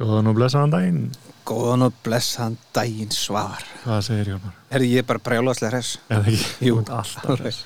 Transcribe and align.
Góðan 0.00 0.30
og 0.30 0.36
blessaðan 0.38 0.70
daginn. 0.72 1.00
Góðan 1.44 1.84
og 1.84 1.96
blessaðan 2.00 2.54
daginn 2.72 3.10
svar. 3.12 3.60
Hvað 3.82 3.98
segir 4.06 4.30
Jónar? 4.30 4.54
Herri, 4.70 4.86
ég 4.88 5.02
er 5.02 5.08
bara 5.10 5.20
brjálagslega 5.20 5.68
hress. 5.74 5.98
Eða 6.08 6.30
ekki? 6.32 6.46
Jú. 6.64 6.78
Alltaf 6.80 7.42
hress. 7.42 7.58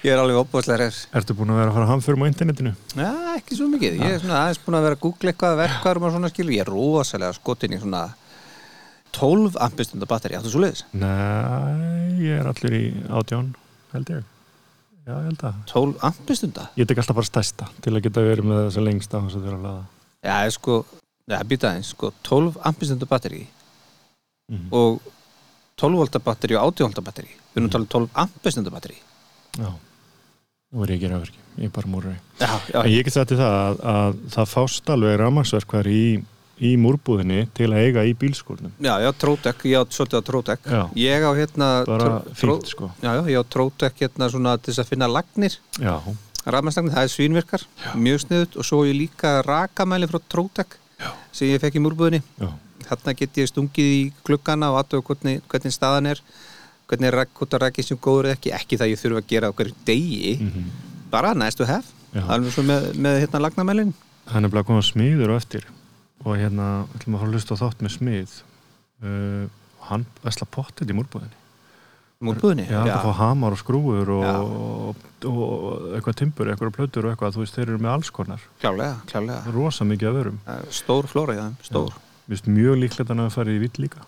Ég 0.00 0.14
er 0.14 0.22
alveg 0.22 0.38
opbúðslega 0.40 0.78
hress. 0.80 1.02
Ertu 1.20 1.36
búin 1.36 1.52
að 1.52 1.60
vera 1.60 1.74
að 1.74 1.76
fara 1.76 1.90
hamförum 1.90 2.24
á 2.24 2.26
internetinu? 2.30 2.72
Já, 2.96 3.10
ekki 3.34 3.58
svo 3.60 3.68
mikið. 3.74 4.00
Ég 4.00 4.16
er 4.16 4.24
svona 4.24 4.40
aðeins 4.46 4.62
búin 4.64 4.78
að 4.80 4.88
vera 4.88 4.96
að 4.96 5.04
googla 5.04 5.34
eitthvað 5.34 5.60
verkvarum 5.60 6.08
og 6.08 6.16
svona 6.16 6.32
skil. 6.32 6.48
Ég 6.56 6.64
er 6.64 6.72
rosalega 6.72 7.36
skotin 7.36 7.76
í 7.76 7.84
svona 7.84 8.02
12 9.20 9.62
ampistunda 9.68 10.08
batteri. 10.08 10.40
Áttu 10.40 10.56
svo 10.56 10.64
leiðis? 10.64 10.86
Nei, 10.96 12.24
ég 12.24 12.40
er 12.40 12.52
allir 12.56 12.80
í 12.80 12.84
átján, 13.20 13.52
held 13.92 14.16
ég. 14.16 14.24
Já, 15.04 15.12
ég 15.12 15.24
held 15.28 15.44
að. 15.52 15.64
12 15.76 16.06
ampistunda? 16.08 16.70
Ég 16.80 16.88
tek 16.88 17.04
alltaf 17.04 17.20
bara 17.20 17.34
stærsta 17.34 17.68
til 17.84 17.92
að 17.92 18.06
geta 18.08 18.24
verið 18.24 18.48
með 18.48 18.64
þess 18.70 18.80
að 18.80 18.88
lengsta 18.88 19.20
hans 19.20 19.36
að 19.36 19.50
vera 19.50 19.60
að 19.60 19.66
laða. 19.68 19.90
Já, 20.24 20.38
sko, 20.56 20.84
já, 21.28 21.38
býta 21.44 21.70
aðeins, 21.72 21.92
sko, 21.94 22.12
12 22.22 22.56
ampistunda 22.64 23.06
batteri 23.06 23.46
Mm. 24.46 24.68
og 24.70 25.00
12 25.76 25.96
volta 25.98 26.20
batteri 26.22 26.54
og 26.54 26.68
80 26.70 26.84
volta 26.86 27.02
batteri. 27.02 27.26
Við 27.50 27.56
erum 27.58 27.66
að 27.66 27.72
tala 27.72 27.82
um 27.82 27.88
12 28.06 28.10
ampistunda 28.22 28.70
batteri. 28.70 28.94
Já. 29.58 29.72
Nú 30.72 30.84
er 30.84 30.92
ég 30.92 31.00
ekki 31.00 31.10
rafverki. 31.10 31.40
Ég 31.58 31.64
er 31.66 31.72
bara. 31.74 32.12
Já, 32.38 32.60
já, 32.70 32.84
En 32.84 32.90
ég 32.92 33.04
get 33.04 33.26
til 33.26 33.36
það 33.40 33.56
að, 33.58 33.80
að 33.94 34.20
það 34.36 34.46
fást 34.52 34.92
alveg 34.94 35.18
rafmaksverkvar 35.18 35.90
í, 35.90 36.22
í 36.62 36.70
múrbúðinni 36.78 37.48
til 37.58 37.68
að 37.72 37.82
eiga 37.88 38.04
í 38.06 38.14
bílskórnum. 38.14 38.70
já, 38.78 38.94
já, 39.02 39.10
Trótek, 39.18 39.66
ég 39.66 39.82
á 39.82 39.82
svolítið 39.90 40.22
á 40.22 40.22
Trótek. 40.30 40.60
Já. 40.70 40.82
Ég 40.94 41.26
á 41.26 41.30
hérna... 41.34 41.68
Bara 41.90 42.22
fínt, 42.38 42.70
sko. 42.70 42.90
Já, 43.02 43.10
já, 43.18 43.22
ég 43.26 43.42
á 43.42 43.44
Trótek 43.50 43.98
hérna 43.98 44.30
svona 44.30 44.56
til 44.62 44.72
þess 44.74 44.84
að 44.86 44.90
finna 44.94 45.08
lagnir. 45.10 45.58
Já. 45.82 45.98
Rafmæstagnir, 46.46 46.94
það 46.94 47.02
er 47.02 47.10
svínvirkar, 47.10 47.62
mjög 47.98 48.22
sniðut 48.22 48.56
og 48.56 48.64
svo 48.64 48.84
er 48.84 48.92
ég 48.94 49.00
líka 49.02 49.40
rakamæli 49.42 50.06
frá 50.06 50.20
Trótek 50.30 50.78
Já. 51.00 51.10
sem 51.32 51.48
ég 51.52 51.60
fekk 51.60 51.76
í 51.76 51.82
múrbúðinni. 51.84 52.22
Þarna 52.86 53.16
get 53.18 53.36
ég 53.40 53.48
stungið 53.50 53.88
í 53.92 54.02
gluggana 54.24 54.70
og 54.72 54.80
aðtöku 54.82 55.14
hvernig, 55.14 55.40
hvernig 55.50 55.74
staðan 55.74 56.06
er, 56.12 56.20
hvernig 56.88 57.08
er 57.10 57.26
hvort 57.34 57.56
að 57.56 57.64
rækið 57.66 57.88
sem 57.88 57.98
góður 57.98 58.28
eða 58.30 58.36
ekki, 58.38 58.52
ekki 58.54 58.78
það 58.80 58.92
ég 58.92 59.00
þurfa 59.02 59.22
að 59.22 59.30
gera 59.32 59.52
hverju 59.52 59.74
degi, 59.88 60.36
Mm 60.40 60.68
bara 61.10 61.34
nice 61.38 61.54
to 61.56 61.64
have, 61.64 61.86
Já. 62.12 62.20
alveg 62.34 62.50
svo 62.52 62.64
með, 62.66 62.88
með 62.98 63.20
hérna 63.22 63.38
lagnamælin. 63.44 63.92
hann 64.26 64.44
er 64.44 64.50
bara 64.50 64.64
að 64.64 64.66
koma 64.72 64.82
smiður 64.82 65.30
og 65.30 65.36
eftir 65.38 65.66
og 66.26 66.34
hérna, 66.36 66.64
við 66.90 66.96
ætlum 66.98 67.14
að 67.14 67.20
fara 67.20 67.28
að 67.30 67.36
hlusta 67.36 67.54
á 67.54 67.60
þátt 67.62 67.82
með 67.86 67.92
smið 67.94 68.32
uh, 69.06 69.44
hann 69.86 70.06
vesla 70.24 70.48
pottet 70.50 70.90
í 70.90 70.96
múrbúðinni 70.98 71.38
Múrbúðinni? 72.24 72.64
já, 72.70 72.80
það 72.80 73.02
fá 73.04 73.12
hamar 73.20 73.52
og 73.52 73.58
skrúur 73.60 74.08
og, 74.14 74.22
Já. 74.24 74.34
og, 74.40 75.02
og 75.28 75.94
eitthvað 75.98 76.16
timbur, 76.22 76.48
eitthvað 76.48 76.72
plötur 76.78 77.04
og 77.08 77.12
eitthvað, 77.12 77.34
þú 77.36 77.42
veist, 77.42 77.56
þeir 77.58 77.68
eru 77.74 77.78
með 77.84 77.92
alls 77.92 78.10
konar 78.16 78.40
Klálega, 78.62 78.94
klálega. 79.10 79.52
rosa 79.52 79.84
mikið 79.84 80.20
Það 80.46 80.52
er 80.56 80.70
Stór 80.78 81.08
flóra 81.12 81.34
í 81.36 81.40
þeim, 81.42 81.56
stór. 81.68 81.92
Finnst 82.26 82.48
mjög 82.48 82.78
líklegt 82.80 83.10
að 83.10 83.12
hann 83.14 83.26
að 83.26 83.34
fara 83.36 83.52
í 83.52 83.58
vitt 83.60 83.76
líka 83.82 84.00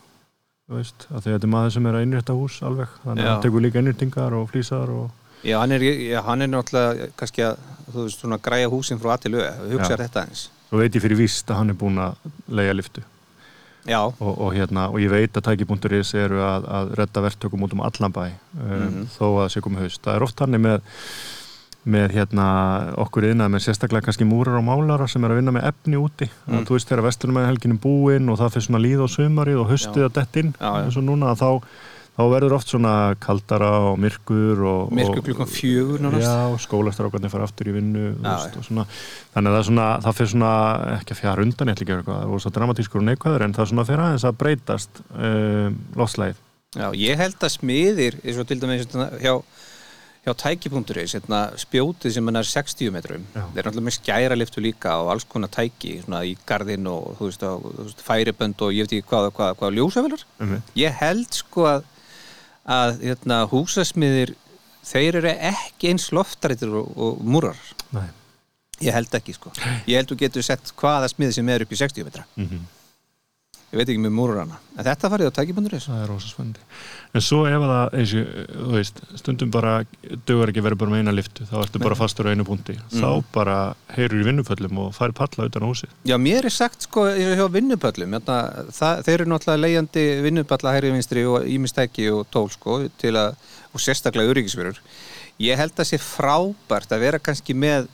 þú 0.69 0.79
veist, 0.81 1.07
að 1.13 1.21
því 1.21 1.29
að 1.29 1.35
þetta 1.37 1.49
er 1.49 1.53
maður 1.53 1.75
sem 1.77 1.87
er 1.91 1.99
að 1.99 2.07
innrétta 2.09 2.35
hús 2.41 2.57
alveg, 2.65 2.97
þannig 3.05 3.23
að 3.23 3.29
Já. 3.29 3.33
hann 3.35 3.45
tekur 3.45 3.65
líka 3.67 3.83
innréttingar 3.83 4.39
og 4.41 4.49
flýsar 4.53 4.89
og 4.93 5.11
Já, 5.47 5.55
hann 5.61 5.73
er, 5.77 5.85
já, 5.87 6.19
hann 6.27 6.43
er 6.43 6.51
náttúrulega 6.51 7.11
kannski 7.17 7.45
að, 7.47 7.61
þú 7.93 8.07
veist, 8.09 8.25
svona 8.25 8.41
græja 8.43 8.69
húsin 8.73 8.99
frá 8.99 9.13
aðtilu, 9.15 9.45
hugsaður 9.71 10.03
þetta 10.09 10.25
eins. 10.27 10.49
svo 10.69 10.81
veit 10.83 10.97
ég 10.99 11.05
fyrir 11.05 11.21
víst 11.21 11.53
að 11.53 11.61
hann 11.61 11.71
er 11.73 11.79
búin 11.79 12.01
að 12.03 12.17
leia 12.49 12.75
liftu 12.75 13.05
Já, 13.05 13.07
og, 14.21 14.35
og, 14.39 14.53
hérna, 14.55 14.89
og 14.93 15.01
ég 15.01 15.11
veit 15.11 15.33
að 15.39 15.47
tæki.is 15.49 16.15
eru 16.15 16.43
að, 16.45 16.67
að 16.69 16.95
redda 16.99 17.23
verktökum 17.25 17.63
út 17.65 17.73
um 17.73 17.81
allan 17.87 18.13
bæ 18.13 18.23
um, 18.29 18.69
Mhm. 18.69 19.07
þó 19.17 19.25
að 19.33 19.41
það 19.43 19.51
sé 19.55 19.61
komið 19.65 19.79
haust. 19.87 20.03
Það 20.05 20.15
er 20.17 20.23
oft 20.23 20.39
hann 20.45 20.51
með, 20.61 20.81
með 21.89 22.11
hérna, 22.13 22.47
okkur 23.01 23.25
innað 23.31 23.53
með 23.55 23.65
sérstaklega 23.65 24.05
kannski 24.09 24.27
múrar 24.29 24.59
og 24.61 24.65
málara 24.67 25.09
sem 25.09 25.25
er 25.25 25.31
að 25.33 25.41
vinna 25.41 25.55
með 25.57 25.69
efni 25.71 25.97
úti. 25.97 26.29
Mm. 26.47 26.59
Mm. 26.59 26.65
Þú 26.69 26.77
veist 26.77 26.89
þegar 26.91 27.05
vestlunum 27.09 27.39
með 27.41 27.47
helginu 27.53 27.79
búinn 27.81 28.29
og 28.29 28.39
það 28.43 28.53
fyrir 28.57 28.67
svona 28.69 28.83
líð 28.85 29.05
á 29.05 29.09
sumarið 29.09 29.63
og 29.63 29.71
haustið 29.73 30.05
að 30.09 30.13
dettin 30.19 30.53
Já, 30.59 30.69
já. 30.69 30.85
eins 30.85 30.97
og 31.01 31.05
núna 31.09 31.33
þá, 31.39 31.49
þá 32.19 32.23
verður 32.33 32.57
oft 32.57 32.73
svona 32.73 32.95
kaldara 33.23 33.71
og 33.93 34.01
myrkur 34.03 34.65
og, 34.67 34.91
myrku 34.99 35.21
og, 35.21 35.25
klukkan 35.29 35.51
fjögur. 35.53 36.03
Já, 36.19 36.35
skólastrákarnir 36.65 37.31
fara 37.31 37.47
aftur 37.47 37.71
í 37.71 37.77
vinnu 37.79 38.09
Já, 38.11 38.27
veist, 38.27 38.59
svona, 38.67 38.89
þannig 39.37 39.53
að 39.53 39.57
það 39.57 39.63
er 39.63 39.71
svona 39.71 39.87
það 40.03 40.19
fyrir 40.19 40.33
svona, 40.35 40.51
ekki 40.99 41.15
að 41.15 41.23
fjara 41.23 41.47
undan 41.47 41.73
eitthvað, 41.75 42.21
og 42.27 42.43
svo 42.43 42.55
dramatískur 42.59 43.03
og 43.05 43.09
neikvæður 43.13 43.47
en 43.47 43.57
það 43.57 43.65
er 43.65 43.73
svona 43.73 43.89
fyrir 43.89 44.05
aðeins 44.09 44.29
að 44.29 44.39
breytast 44.43 45.03
um, 45.15 45.81
lofslægið 46.03 46.45
Já, 46.77 46.91
ég 47.01 47.17
held 47.17 47.41
að 47.41 47.55
smiðir, 47.55 48.17
eins 48.21 48.39
og 48.43 48.49
til 48.49 48.59
dæmis 48.61 48.83
hérna, 48.83 49.07
hjá, 49.23 49.31
hjá 50.27 50.33
tæki.is, 50.43 51.15
hérna, 51.17 51.39
spjótið 51.57 52.13
sem 52.19 52.29
er 52.29 52.49
60 52.51 52.93
metrum, 52.93 53.25
Já. 53.33 53.41
þeir 53.55 53.63
eru 53.63 53.71
alltaf 53.71 53.87
með 53.87 53.97
skæra 53.97 54.37
liftu 54.37 54.61
líka 54.61 54.99
og 55.01 55.15
alls 55.15 55.25
konar 55.25 55.49
tæki 55.55 55.95
svona 56.03 56.21
í 56.29 56.35
garðin 56.49 56.91
og 56.93 57.23
veist, 57.23 57.41
á, 57.41 57.57
færibönd 58.05 58.61
og 58.67 58.77
ég 58.77 58.85
veit 58.85 58.99
ekki 58.99 59.09
hvað, 59.09 59.31
hvað, 59.39 59.55
hvað 59.63 59.79
ljósavelar. 59.79 60.27
um 60.45 60.59
Ég 60.77 61.01
held 61.01 61.41
sko 61.41 61.65
að, 61.71 61.89
að 62.69 63.03
hérna, 63.07 63.43
húsasmiðir, 63.51 64.35
þeir 64.89 65.21
eru 65.23 65.35
ekki 65.51 65.93
eins 65.93 66.09
loftrættir 66.15 66.73
og, 66.81 66.91
og 66.97 67.21
múrar. 67.25 67.61
Nei. 67.97 68.09
Ég 68.85 68.95
held 68.95 69.15
ekki 69.19 69.35
sko. 69.35 69.51
Ég 69.91 69.97
held 69.99 70.11
þú 70.13 70.19
getur 70.21 70.45
sett 70.47 70.71
hvaða 70.79 71.09
smiði 71.11 71.41
sem 71.41 71.49
er 71.51 71.65
upp 71.65 71.73
í 71.75 71.81
60 71.81 72.07
metra. 72.07 72.29
Mm 72.39 72.67
Ég 73.69 73.77
veit 73.83 73.91
ekki 73.93 74.01
með 74.01 74.15
múrarana. 74.17 74.57
En 74.79 74.85
þetta 74.87 75.09
farið 75.13 75.29
á 75.29 75.33
tæki.is. 75.37 75.87
það 75.91 75.99
er 76.03 76.09
rosa 76.09 76.29
spennandi 76.31 76.63
en 77.19 77.23
svo 77.25 77.39
ef 77.49 77.63
að 77.65 77.71
það, 77.73 77.95
eins 77.99 78.13
og, 78.17 78.31
þú 78.53 78.73
veist 78.77 78.99
stundum 79.21 79.51
bara, 79.53 79.73
dögur 80.29 80.51
ekki 80.53 80.63
verið 80.65 80.79
bara 80.83 80.93
með 80.93 81.03
eina 81.03 81.13
liftu 81.17 81.45
þá 81.49 81.55
ertu 81.63 81.81
bara 81.83 81.97
fastur 81.97 82.29
á 82.29 82.33
einu 82.33 82.45
punkti 82.49 82.77
Mhm. 82.79 83.01
þá 83.01 83.25
bara 83.33 83.57
heyrur 83.97 84.21
í 84.23 84.27
vinnuföllum 84.29 84.79
og 84.79 84.95
fær 84.97 85.13
palla 85.17 85.49
utan 85.49 85.65
á 85.65 85.69
húsið 85.69 85.89
Já, 86.05 86.17
mér 86.21 86.45
er 86.45 86.51
sagt 86.53 86.83
sko 86.89 87.05
hjá 87.09 87.45
vinnupöllum 87.49 88.13
hérna, 88.17 88.39
það, 88.73 89.03
þeir 89.05 89.15
eru 89.21 89.29
náttúrulega 89.33 89.65
leiðandi 89.65 90.05
vinnupalla 90.23 90.73
hægri 90.77 90.93
vinstri 90.93 91.25
og 91.29 91.45
ímistæki 91.49 92.09
og 92.13 92.27
tól 92.31 92.49
sko 92.53 92.89
til 93.01 93.13
að, 93.17 93.35
og 93.73 93.81
sérstaklega 93.81 94.33
öryggisverur. 94.33 94.79
Ég 95.41 95.57
held 95.57 95.73
að 95.79 95.87
sé 95.93 95.99
frábært 96.03 96.91
að 96.93 97.01
vera 97.05 97.19
kannski 97.19 97.55
með 97.55 97.89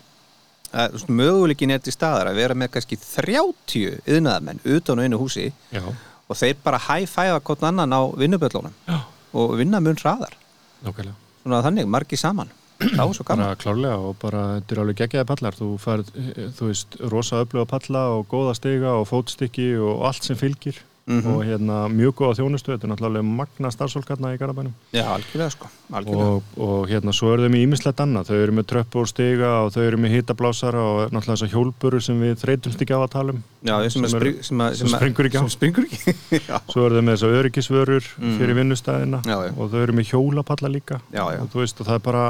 að, 0.75 1.05
möguleikin 1.09 1.73
er 1.75 1.83
til 1.85 1.95
staðar 1.95 2.31
að 2.31 2.41
vera 2.43 2.57
með 2.59 2.75
kannski 2.77 2.99
30 3.01 4.01
yðnaðamenn 4.11 4.63
utan 4.77 5.01
á 5.01 5.05
einu 5.05 5.21
húsi 5.21 5.51
já, 5.75 5.85
og 5.85 6.41
þeir 6.41 6.59
bara 6.65 6.83
hæ-fæfa 6.89 7.41
hvort 7.41 7.65
annan 7.69 7.95
á 7.95 8.03
vinnupöllunum 8.19 8.75
já, 8.89 8.99
og 9.35 9.57
vinna 9.59 9.81
mun 9.83 9.99
hraðar. 10.01 10.37
Nákvæmlega. 10.85 11.17
Svona 11.43 11.65
þannig, 11.65 11.89
margi 11.91 12.19
saman. 12.21 12.53
Þá 12.81 13.05
svo 13.15 13.25
gaman. 13.27 13.55
Klárlega 13.61 13.99
og 14.03 14.17
bara 14.21 14.43
þetta 14.57 14.75
er 14.75 14.81
alveg 14.83 14.99
geggjaði 15.01 15.29
pallar. 15.31 15.57
Þú 15.59 15.69
færð, 15.81 16.11
eh, 16.19 16.49
þú 16.57 16.71
veist, 16.71 16.97
rosa 17.13 17.43
öfluga 17.45 17.69
palla 17.71 18.03
og 18.17 18.27
góða 18.31 18.55
stiga 18.59 18.95
og 18.99 19.07
fótstykki 19.09 19.69
og 19.79 20.05
allt 20.09 20.27
sem 20.27 20.39
fylgir 20.39 20.81
Mhm. 21.07 21.27
og 21.35 21.43
hérna 21.45 21.79
mjög 21.93 22.15
góða 22.17 22.37
þjónustu 22.39 22.73
þetta 22.73 22.85
er 22.87 22.91
náttúrulega 22.95 23.23
magna 23.29 23.69
starfsólkarna 23.71 24.31
í 24.33 24.39
Garabænum 24.41 24.73
Já, 24.95 25.05
algjörlega 25.13 25.51
sko, 25.53 25.69
algjörlega. 25.93 26.29
Og, 26.33 26.43
og 26.57 26.89
hérna 26.89 27.13
svo 27.13 27.33
eru 27.35 27.45
þau 27.45 27.51
með 27.53 27.65
ímislegt 27.67 28.01
annað. 28.01 28.31
Þau 28.31 28.39
eru 28.43 28.53
með 28.57 28.67
tröppu 28.73 29.01
og 29.03 29.09
stiga 29.11 29.51
og 29.67 29.73
þau 29.75 29.83
eru 29.85 29.99
með 30.01 30.15
hitablásara 30.17 30.81
og 30.81 31.13
náttúrulega 31.13 31.37
þessar 31.37 31.53
hjólburu 31.53 32.01
sem 32.01 32.23
við 32.25 32.35
þreytumst 32.41 32.81
ekki 32.87 32.97
á 32.97 33.01
að 33.05 33.11
tala 33.13 33.35
um. 33.37 33.43
Já, 33.69 33.75
sem, 33.91 34.07
sem 34.09 34.09
spring, 34.19 34.41
sem, 34.49 34.59
að- 34.65 34.75
sem 34.81 34.89
springur 34.89 35.29
ekki 35.29 35.37
á. 35.37 35.45
springur 35.53 35.85
ekki. 35.93 36.17
Svo 36.73 36.87
eru 36.87 36.97
þau 36.97 37.05
með 37.05 37.15
þessar 37.19 37.37
öryggisvörur 37.43 38.05
Mhm. 38.17 38.39
fyrir 38.41 38.55
vinnustæðina 38.63 39.21
og 39.59 39.71
þau 39.71 39.83
eru 39.85 39.93
með 39.93 40.09
hjólapalla 40.15 40.73
líka. 40.73 41.01
Já, 41.13 41.25
já. 41.37 41.41
og 41.45 41.53
þú 41.53 41.61
veist 41.61 41.81
og 41.81 41.87
það 41.87 41.95
er 42.01 42.05
bara 42.09 42.25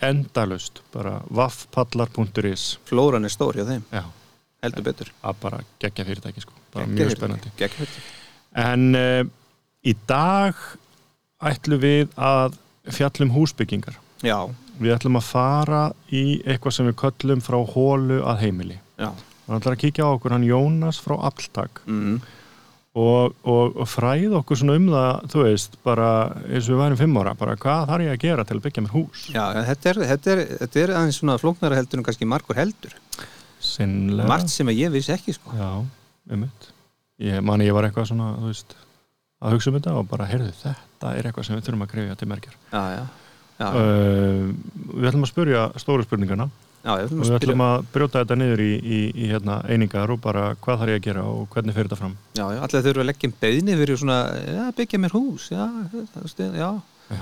endalust 0.00 0.80
bara 0.92 1.20
vaffpallar.is 1.30 2.78
flóran 2.88 3.24
er 3.24 3.32
stór 3.32 3.54
hjá 3.58 3.64
þeim. 3.68 3.82
Já, 3.92 4.04
heldur 4.62 4.82
betur. 4.82 5.12
Að 5.22 5.34
bara 5.42 5.60
geggja 5.80 6.04
fyrirtæki 6.08 6.40
sko 6.40 6.52
bara 6.74 6.86
Geggjað 6.86 7.00
mjög 7.00 7.16
spennandi. 7.16 7.54
Fyrirtæki. 7.58 8.04
en 8.64 8.86
uh, 8.98 9.22
í 9.84 9.96
dag 10.10 10.60
ætlum 11.44 11.82
við 11.82 12.12
að 12.16 12.58
fjallum 12.94 13.32
húsbyggingar. 13.34 13.98
Já, 14.24 14.38
við 14.80 14.94
ætlum 14.96 15.18
að 15.20 15.28
fara 15.28 15.82
í 16.12 16.40
eitthvað 16.44 16.78
sem 16.78 16.88
við 16.90 16.98
köllum 17.02 17.42
frá 17.44 17.58
hólu 17.74 18.22
að 18.24 18.40
heimili. 18.46 18.78
Já. 19.00 19.10
Hann 19.44 19.58
ætlar 19.60 19.76
að 19.76 19.82
kíkja 19.82 20.06
á 20.08 20.14
okkur 20.14 20.32
hann 20.32 20.46
Jónas 20.48 20.98
frá 21.04 21.18
Alltag. 21.28 21.82
Mm. 21.84 22.22
og, 22.94 23.34
og, 23.42 23.74
og 23.82 23.88
fræð 23.90 24.36
okkur 24.38 24.58
svona 24.60 24.76
um 24.78 24.84
það 24.92 25.24
þú 25.32 25.40
veist, 25.42 25.72
bara 25.82 26.08
eins 26.46 26.68
og 26.68 26.76
við 26.76 26.78
værum 26.78 27.00
fimm 27.00 27.16
ára 27.18 27.32
bara 27.38 27.56
hvað 27.58 27.88
þarf 27.90 28.04
ég 28.06 28.12
að 28.14 28.20
gera 28.22 28.44
til 28.46 28.56
að 28.56 28.62
byggja 28.68 28.84
mér 28.84 28.94
hús? 28.94 29.24
Já, 29.34 29.42
þetta 29.66 29.90
er, 29.90 30.00
þetta, 30.12 30.30
er, 30.36 30.42
þetta 30.60 30.82
er 30.84 30.92
aðeins 31.00 31.18
svona 31.18 31.36
flóknara 31.42 31.78
heldur 31.80 32.00
en 32.00 32.06
kannski 32.06 32.28
margur 32.30 32.60
heldur. 32.60 32.94
Sinnlega 33.64 34.30
margt 34.30 34.52
sem 34.52 34.70
ég 34.76 34.94
vissi 34.94 35.12
ekki 35.14 35.34
sko. 35.34 35.56
Já, 35.58 35.70
einmitt. 36.30 36.70
Ég 37.22 37.44
mani 37.46 37.68
ég 37.68 37.76
var 37.76 37.86
eitthvað 37.86 38.10
svona, 38.10 38.32
veist 38.42 38.74
að 39.44 39.56
hugsa 39.56 39.70
um 39.70 39.78
þetta 39.78 39.94
og 39.98 40.06
bara, 40.10 40.26
heyrðu, 40.28 40.52
þetta 40.62 41.14
er 41.18 41.28
eitthvað 41.28 41.48
sem 41.48 41.58
við 41.58 41.66
þurfum 41.68 41.84
að 41.84 41.90
krifja 41.92 42.18
til 42.20 42.28
merkjar 42.30 42.54
já, 42.72 42.82
já, 42.94 43.02
já, 43.60 43.66
uh, 43.70 44.52
við 44.94 45.08
ætlum 45.10 45.26
að 45.26 45.32
spurja 45.32 45.64
stóru 45.82 46.06
ég 46.06 46.44
og 46.84 47.24
við 47.24 47.36
ætlum 47.38 47.64
að 47.64 47.86
brjóta 47.94 48.22
þetta 48.22 48.38
niður 48.40 48.62
í, 48.64 48.70
í, 48.78 49.00
í 49.24 49.28
hérna, 49.32 49.58
einingar 49.68 50.12
og 50.14 50.20
bara 50.24 50.46
hvað 50.64 50.80
þarf 50.82 50.94
ég 50.94 51.00
að 51.00 51.06
gera 51.08 51.26
og 51.28 51.46
hvernig 51.52 51.76
fyrir 51.76 51.88
þetta 51.90 52.00
fram? 52.00 52.16
Já, 52.36 52.44
já, 52.54 52.60
allir 52.66 52.86
þurfa 52.88 53.04
að 53.04 53.10
leggja 53.10 53.30
um 53.30 53.36
beðni 53.44 53.78
fyrir 53.80 54.00
svona, 54.00 54.18
já, 54.44 54.64
byggja 54.80 55.02
mér 55.04 55.16
hús 55.16 55.50
já, 55.52 55.64
já 56.60 56.70
Já. 57.04 57.20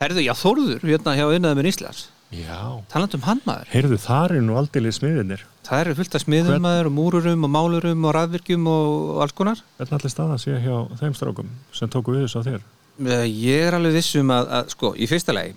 herðu, 0.00 0.24
já, 0.24 0.32
Þórður, 0.40 0.84
hérna 0.88 1.16
hjá 1.18 1.26
innaðum 1.36 1.60
Íslands 1.68 2.06
Já, 2.30 2.58
taland 2.92 3.14
um 3.18 3.24
hann 3.26 3.40
maður. 3.46 3.70
Heyrðu 3.72 3.96
þar 3.98 4.36
er 4.36 4.44
nú 4.46 4.54
aldrei 4.60 4.92
smiðinir 4.94 5.42
það 5.66 5.80
eru 5.84 5.94
fullt 5.98 6.14
af 6.14 6.22
smiðum 6.24 6.52
Hvern- 6.54 6.64
maður 6.66 6.88
og 6.90 6.94
múrurum 6.96 7.44
og 7.46 7.50
málurum 7.54 8.04
og 8.06 8.14
rafvirkjum 8.16 8.68
og 8.70 9.22
alls 9.24 9.34
konar. 9.38 9.58
Hvernig 9.78 9.96
allir 9.98 10.12
staða 10.14 10.38
sé 10.42 10.54
hjá 10.62 10.76
þeim 11.00 11.14
strákum 11.18 11.50
sem 11.72 11.88
tóku 11.90 12.14
við 12.14 12.26
þessu 12.26 12.42
á 12.42 12.46
þér? 12.48 12.62
Eh, 13.00 13.26
ég 13.30 13.66
er 13.68 13.74
alveg 13.78 13.94
vissum 13.98 14.30
að, 14.34 14.48
að 14.60 14.72
sko, 14.74 14.94
í 14.94 15.06
fyrsta 15.10 15.34
lagi 15.34 15.54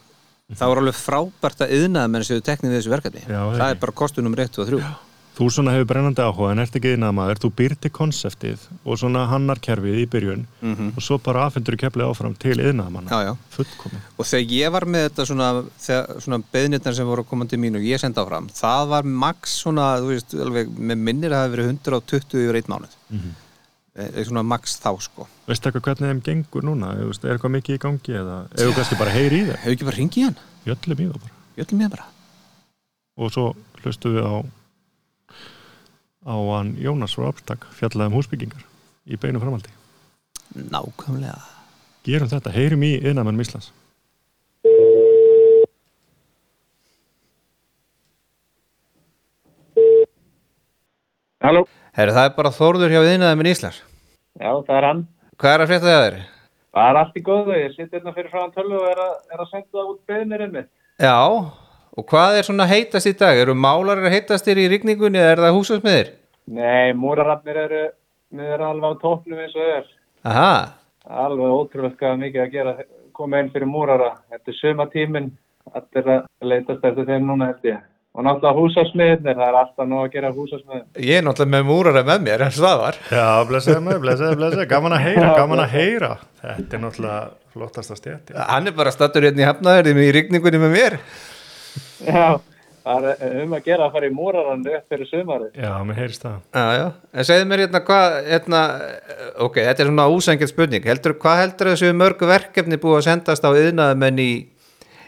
þá 0.54 0.64
er 0.70 0.81
alveg 0.84 0.98
frábært 0.98 1.64
að 1.66 1.74
yðnaða 1.78 2.12
menn 2.14 2.25
séu 2.28 2.42
teknið 2.46 2.72
við 2.74 2.80
þessu 2.81 2.94
verkefni. 2.94 3.24
Já, 3.25 3.42
það 3.58 3.70
er 3.70 3.80
bara 3.81 3.96
kostunum 4.04 4.36
1 4.38 4.60
og 4.62 4.70
3 4.70 4.81
Þú 5.34 5.48
svona 5.50 5.72
hefur 5.74 5.88
brennandi 5.90 6.22
áhuga 6.22 6.52
en 6.54 6.62
ert 6.62 6.76
ekki 6.78 6.92
innað 6.94 7.14
maður, 7.18 7.40
þú 7.42 7.50
býr 7.58 7.74
til 7.82 7.90
konseptið 7.94 8.66
og 8.86 9.00
svona 9.02 9.24
hannar 9.32 9.58
kerfið 9.66 9.96
í 10.04 10.06
byrjun 10.14 10.44
og 10.92 11.00
svo 11.02 11.18
bara 11.26 11.48
afhendur 11.48 11.78
keflið 11.82 12.06
áfram 12.06 12.36
til 12.38 12.54
innað 12.62 12.92
manna, 12.94 13.34
fullkomi. 13.56 14.02
og 14.14 14.30
þegar 14.30 14.54
ég 14.54 14.76
var 14.76 14.86
með 14.86 15.08
þetta 15.08 15.26
svona, 15.32 15.48
svona 16.22 16.40
beðnirnar 16.54 16.94
sem 16.94 17.10
voru 17.10 17.26
að 17.26 17.32
koma 17.32 17.50
til 17.50 17.60
mín 17.64 17.80
og 17.80 17.88
ég 17.88 18.02
senda 18.04 18.22
áfram 18.22 18.52
það 18.54 18.94
var 18.94 19.10
max 19.26 19.58
svona, 19.64 19.90
þú 20.04 20.14
veist, 20.14 20.38
alveg 20.46 20.70
með 20.78 21.04
minnir 21.10 21.34
að 21.34 21.40
það 21.40 21.46
hafi 21.48 21.56
verið 21.58 21.74
120 21.74 22.46
yfir 22.46 22.62
einn 22.62 22.74
mánuð 22.76 22.98
mm. 23.10 23.20
-hmm. 23.20 24.24
svona 24.24 24.44
max 24.44 24.78
þá 24.86 24.92
sko 25.02 25.28
Veistu 25.48 25.70
eitthvað 25.70 25.84
hvernig 25.84 26.10
þeim 26.10 26.22
gengur 26.22 26.64
núna? 26.64 26.94
Þú 26.96 27.08
veist, 27.10 27.26
Er 27.26 27.34
eitthvað 27.34 27.56
mikið 27.58 27.76
í 27.76 27.82
gangi 27.82 28.14
eða 28.22 28.48
eða 28.54 28.76
kannski 28.76 29.00
bara 29.02 29.12
heyri 29.12 29.42
í 29.42 29.46
þeim? 29.50 29.58
hefur 29.58 29.74
ekki 29.74 29.86
bara 29.86 29.98
ringið 29.98 30.22
í 30.22 30.24
hann, 30.24 30.38
Jöllum 30.66 31.00
í 31.00 31.08
það 31.10 31.22
bara. 31.24 31.34
jöllum 31.58 31.82
ég 31.82 31.90
bara 31.90 32.06
Og 33.18 33.32
svo 33.34 33.56
hlustu 33.82 34.14
við 34.14 34.26
á 34.30 34.46
á 36.24 36.36
hann 36.56 36.75
Jónas 36.80 37.16
frá 37.18 37.28
Abstak 37.30 37.66
fjallaði 37.78 38.12
um 38.12 38.18
húsbyggingar 38.20 38.64
í 39.08 39.18
beinu 39.20 39.42
framaldi. 39.44 39.72
nákvæmlega 40.54 41.40
Gerum 42.04 42.28
þetta, 42.28 42.52
heyrum 42.52 42.84
í 42.84 42.98
innamenn 43.00 43.40
Íslands. 43.40 43.72
Halló? 51.44 51.66
Herru, 51.98 52.14
það 52.16 52.28
er 52.30 52.36
bara 52.38 52.52
Þórður 52.56 52.94
hjá 52.94 53.02
yðnaða 53.04 53.38
minn 53.40 53.50
Íslands 53.52 53.81
Já, 54.40 54.50
það 54.66 54.78
er 54.78 54.88
hann. 54.88 55.02
hvað 55.42 55.56
er 55.58 55.64
að 55.64 55.70
frétta 55.72 55.90
það 55.90 56.06
þér? 56.06 56.16
Það 56.74 56.88
er 56.90 56.98
allt 57.04 57.18
í 57.20 57.22
góðu. 57.28 57.56
Ég 57.60 57.74
sitt 57.75 57.92
hérna 57.94 58.14
fyrir 58.16 58.31
frá 58.31 58.40
hann 58.42 58.54
tölvu 58.56 58.78
og 58.80 58.86
er 58.90 59.02
að, 59.04 59.12
er 59.30 59.42
að 59.44 59.50
senda 59.52 59.75
það 59.75 59.90
út 59.92 60.00
beðnirinn 60.10 60.54
mitt. 60.56 60.70
Já, 61.04 61.18
og 61.98 62.06
hvað 62.10 62.40
er 62.40 62.48
svona 62.48 62.66
heitast 62.69 63.10
í 63.10 63.13
dag? 63.19 63.38
Eru 63.38 63.54
málarir 63.57 64.10
heitastir 64.13 64.57
í 64.62 64.68
rigningunni 64.72 65.22
eða 65.22 65.36
er 65.36 65.44
það 65.45 65.57
húsasmiðir? 65.57 66.12
Nei, 66.54 66.94
múrararnir 66.98 67.60
eru, 67.68 67.84
erum 68.34 68.68
alveg 68.72 68.98
á 68.98 69.01
tóknum 69.04 69.44
eins 69.44 69.54
og 69.56 69.62
þau 69.63 69.78
er. 69.78 69.86
Aha, 70.31 70.54
Alveg 71.04 71.51
ótrúlega 71.51 71.98
hvað 72.00 72.19
mikið 72.22 72.42
að 72.45 72.51
gera. 72.54 72.74
Koma 73.13 73.40
inn 73.44 73.50
fyrir 73.51 73.68
múrara. 73.69 74.13
Þetta 74.31 74.51
er 74.54 74.56
söma 74.62 74.86
tíminn. 74.92 75.34
Allir 75.75 76.07
að 76.13 76.22
leitast 76.48 76.86
eftir 76.88 77.10
þeim 77.10 77.28
núna 77.28 77.50
held 77.51 77.68
ég. 77.68 77.81
Og 78.13 78.24
náttúrulega 78.24 78.60
húsasmiðnir. 78.62 79.36
Það 79.36 79.48
er 79.50 79.57
alltaf 79.60 79.89
nú 79.89 80.00
að 80.00 80.10
gera 80.13 80.31
húsasmiðin. 80.34 80.86
ég 81.04 81.19
er 81.19 81.25
náttúrulega 81.28 81.54
með 81.57 81.68
múrara 81.68 82.04
með 82.07 82.24
mér 82.28 82.46
en 82.48 82.56
það 82.56 82.80
var 82.86 83.00
Já, 83.12 83.28
blessaði 83.50 83.84
mig, 83.88 84.00
blessaði, 84.06 84.39
blessaði, 84.39 84.68
gaman 84.72 84.96
að 84.98 85.04
heyra, 85.10 85.30
gaman 85.38 85.63
að 85.66 85.75
heyra. 85.75 86.12
Þetta 86.44 86.78
er 86.80 86.84
náttúrulega 86.86 87.22
flottasta 87.54 88.00
stjætti. 88.00 88.38
Hann 88.39 88.72
er 88.72 88.78
bara 88.80 88.96
stattur 88.96 89.28
hérna 89.28 89.44
í 89.44 89.48
hafnaðurðum 89.50 90.01
í 90.04 90.12
rigningunni 90.18 90.63
með 90.63 90.75
mér 90.78 90.98
Já, 92.04 92.40
það 92.84 93.08
er 93.14 93.38
um 93.44 93.56
að 93.56 93.68
gera 93.68 93.88
að 93.88 93.94
fara 93.96 94.10
í 94.10 94.14
múraran 94.16 94.66
upp 94.68 94.92
fyrir 94.92 95.10
sömarið. 95.10 95.54
Já, 95.60 95.72
mér 95.88 96.02
heyrist 96.02 96.26
það. 96.26 96.42
Já, 96.56 96.66
já, 96.78 96.86
en 97.14 97.30
segðu 97.30 97.48
mér 97.52 97.64
hérna 97.66 97.84
hvað 97.88 98.18
hérna, 98.28 98.64
ok, 99.48 99.62
þetta 99.70 99.86
er 99.86 99.92
svona 99.92 100.10
úsengið 100.18 100.52
spurning 100.52 100.90
heldur, 100.90 101.16
hvað 101.24 101.40
heldur 101.44 101.72
þessu 101.72 101.94
mörgu 102.02 102.30
verkefni 102.30 102.82
búið 102.84 103.00
að 103.00 103.08
sendast 103.08 103.48
á 103.48 103.52
yðnaðamenn 103.52 104.22
í 104.24 104.30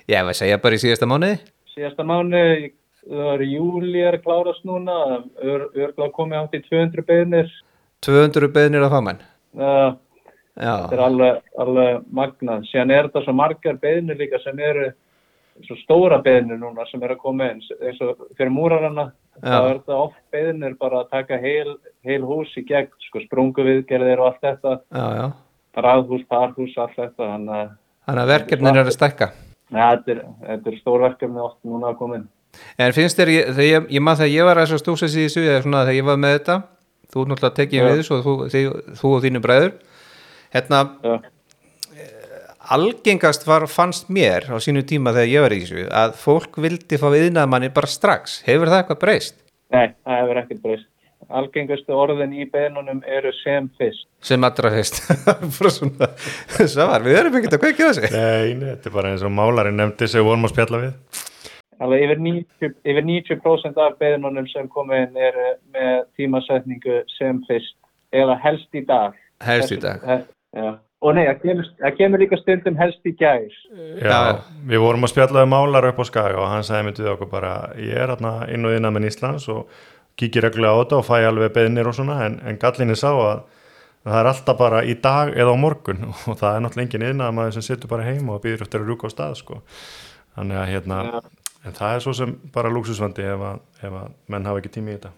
já, 0.07 0.21
ég 0.21 0.33
segja 0.39 0.61
bara 0.63 0.79
í 0.79 0.81
síðasta 0.85 1.09
mánuði 1.09 1.37
Síðasta 1.75 2.05
mánu, 2.07 2.41
það 3.03 3.31
er 3.33 3.41
júli 3.51 4.03
er 4.07 4.15
klárast 4.23 4.63
núna. 4.63 4.93
Ör, 5.43 5.65
örgla 5.75 6.07
komið 6.15 6.39
átt 6.39 6.53
í 6.55 6.61
200 6.69 7.03
beðnir. 7.09 7.49
200 8.05 8.53
beðnir 8.55 8.87
á 8.87 8.89
fagmenn 8.93 9.23
Uh, 9.55 9.93
Já, 10.55 10.71
þetta 10.83 10.95
er 10.95 11.01
alveg, 11.03 11.37
alveg 11.63 12.03
magnað. 12.15 12.65
Síðan 12.67 12.91
er 12.91 13.07
þetta 13.09 13.21
svo 13.25 13.33
margar 13.35 13.77
beðnir 13.79 14.17
líka 14.19 14.39
sem 14.43 14.59
eru 14.59 14.89
svo 15.63 15.77
stóra 15.79 16.19
beðnir 16.23 16.59
núna 16.59 16.83
sem 16.89 17.03
eru 17.03 17.15
að 17.15 17.23
koma 17.23 17.47
inn. 17.53 17.63
Eins 17.79 18.01
og 18.03 18.27
fyrir 18.35 18.51
múrarana, 18.51 19.07
þá 19.39 19.55
er 19.55 19.79
þetta 19.79 20.01
oft 20.01 20.19
beðnir 20.35 20.75
bara 20.81 21.03
að 21.03 21.15
taka 21.15 21.39
heil, 21.39 21.77
heil 22.05 22.21
hús 22.27 22.51
í 22.59 22.65
gegn, 22.67 22.91
sko 23.07 23.23
sprunguviðgerðir 23.23 24.21
og 24.23 24.33
allt 24.33 24.45
þetta, 24.45 24.77
já, 24.91 25.07
já 25.21 25.81
raðhús, 25.85 26.21
parhús, 26.31 26.75
allt 26.79 26.95
þetta. 26.95 27.31
Þannig 27.33 27.57
að 27.57 27.73
Þannig 28.05 28.21
að 28.21 28.31
verkefnin 28.31 28.77
er 28.77 28.85
að 28.85 28.93
stækka 28.93 29.27
ja, 29.73 29.85
þetta 29.95 30.11
er, 30.13 30.21
þetta 30.45 30.71
er 30.71 30.77
stór 30.77 31.03
verkefni 31.07 31.41
oft 31.41 31.57
núna 31.65 31.91
að 31.91 31.99
koma 32.01 32.19
inn. 32.19 32.27
En 32.79 32.93
finnst 32.95 33.17
þér, 33.19 33.31
ég, 33.33 33.61
ég, 33.65 33.87
ég 33.97 34.03
maður 34.03 34.23
þegar 34.23 34.35
ég 34.35 34.47
var 34.47 34.61
að 34.61 34.75
stúsa 34.79 35.09
sér 35.09 35.25
í 35.25 35.27
þessu, 35.27 35.45
þegar 35.65 35.95
ég 35.95 36.07
var 36.07 36.19
með 36.21 36.37
þetta 36.37 36.57
þú 37.11 37.25
náttúrulega 37.29 37.57
tekið 37.59 37.79
Já. 37.79 37.85
við 37.85 37.99
þessu 37.99 38.15
og 38.15 38.23
þú, 38.25 38.35
þið, 38.53 38.69
þú 38.99 39.11
og 39.15 39.25
þínu 39.25 39.41
bræður 39.43 39.73
hérna, 40.55 40.81
Já. 41.03 41.15
Algengast 42.71 43.45
var, 43.47 43.65
fannst 43.69 44.09
mér 44.09 44.47
á 44.49 44.57
sínu 44.63 44.81
tíma 44.87 45.13
þegar 45.15 45.31
ég 45.31 45.43
var 45.45 45.53
í 45.55 45.61
þessu 45.63 45.85
að 45.91 46.15
fólk 46.21 46.57
vildi 46.63 46.97
fá 47.01 47.07
viðnaðmanni 47.13 47.69
bara 47.75 47.89
strax 47.91 48.39
hefur 48.47 48.71
það 48.71 48.81
eitthvað 48.83 49.01
breyst? 49.05 49.35
Nei, 49.73 49.87
það 50.05 50.21
hefur 50.21 50.41
ekkert 50.43 50.61
breyst. 50.65 50.89
Algengustu 51.25 51.95
orðin 51.97 52.33
í 52.37 52.43
beðnunum 52.53 52.99
eru 53.09 53.31
sem 53.39 53.65
fyrst. 53.79 54.05
sem 54.21 54.43
allra 54.45 54.69
fyrst 54.75 54.99
svar, 56.75 57.01
við 57.05 57.17
erum 57.17 57.37
ekkert 57.39 57.55
að 57.57 57.63
kveikja 57.63 57.87
þessu 57.89 58.11
Nei, 58.13 58.53
nei, 58.59 58.67
þetta 58.75 58.89
er 58.91 58.95
bara 58.97 59.13
eins 59.13 59.23
og 59.25 59.33
málarinn 59.33 59.79
nefndi 59.79 60.07
sem 60.11 60.21
við 60.21 60.27
vorum 60.29 60.45
að 60.45 60.53
spjalla 60.53 60.81
við. 60.83 61.23
Alveg 61.85 62.03
yfir 62.05 62.21
90%, 62.23 62.75
yfir 62.87 63.07
90 63.09 63.81
af 63.83 63.97
beðnunum 63.99 64.45
sem 64.51 64.69
koma 64.71 65.01
inn 65.01 65.17
eru 65.17 65.47
með 65.73 66.05
tímasetningu 66.19 67.01
sem 67.17 67.41
fyrst 67.49 67.75
eða 68.15 68.37
helst 68.45 68.77
í 68.77 68.85
dag. 68.87 69.17
helst 69.43 69.73
í 69.75 69.79
dag 69.81 70.05
Hel- 70.07 70.27
Já. 70.55 70.69
Og 71.05 71.13
nei, 71.13 71.25
það 71.27 71.41
kemur, 71.43 71.67
það 71.81 71.97
kemur 71.99 72.21
líka 72.23 72.37
stundum 72.39 72.77
helst 72.79 73.05
í 73.05 73.11
gær. 73.19 73.57
Já, 74.01 74.07
Já. 74.09 74.37
við 74.71 74.81
vorum 74.81 75.05
að 75.05 75.11
spjalla 75.11 75.43
við 75.43 75.51
málar 75.51 75.89
upp 75.91 75.99
á 76.01 76.05
skaga 76.09 76.39
og 76.41 76.47
hann 76.49 76.65
sagði 76.65 76.87
myndið 76.87 77.11
okkur 77.11 77.29
bara, 77.29 77.51
ég 77.77 77.99
er 78.01 78.13
hérna 78.13 78.31
inn 78.49 78.65
og 78.65 78.73
innan 78.73 78.95
með 78.95 79.11
Íslands 79.11 79.45
og 79.53 79.67
kíkir 80.17 80.47
reglulega 80.47 80.73
á 80.73 80.81
þetta 80.81 80.97
og 81.01 81.05
fæ 81.05 81.17
alveg 81.27 81.53
beðnir 81.53 81.91
og 81.91 81.97
svona 81.97 82.17
en, 82.25 82.39
en 82.47 82.57
gallinni 82.61 82.95
sá 82.97 83.11
að 83.11 83.43
það 84.05 84.19
er 84.21 84.29
alltaf 84.31 84.57
bara 84.59 84.81
í 84.85 84.95
dag 85.03 85.33
eða 85.35 85.53
á 85.53 85.57
morgun 85.59 86.07
og 86.29 86.39
það 86.39 86.49
er 86.51 86.65
náttúrulega 86.65 86.87
engin 86.87 87.07
innan 87.09 87.37
maður 87.37 87.57
sem 87.57 87.67
situr 87.69 87.91
bara 87.91 88.07
heima 88.07 88.37
og 88.37 88.43
býður 88.45 88.65
eftir 88.65 88.81
að 88.81 88.93
rúka 88.93 89.11
á 89.11 89.13
stað 89.13 89.37
sko. 89.41 89.59
Þannig 90.35 90.61
að 90.61 90.71
hérna, 90.71 91.03
en 91.65 91.77
það 91.77 91.93
er 91.97 92.03
svo 92.07 92.15
sem 92.17 92.33
bara 92.55 92.71
lúksusvandi 92.73 93.29
ef 93.29 93.45
að, 93.51 93.61
ef 93.81 93.99
að 94.01 94.09
menn 94.31 94.49
hafa 94.49 94.63
ekki 94.63 94.73
tími 94.77 94.93
í 94.93 94.97
þetta. 94.97 95.13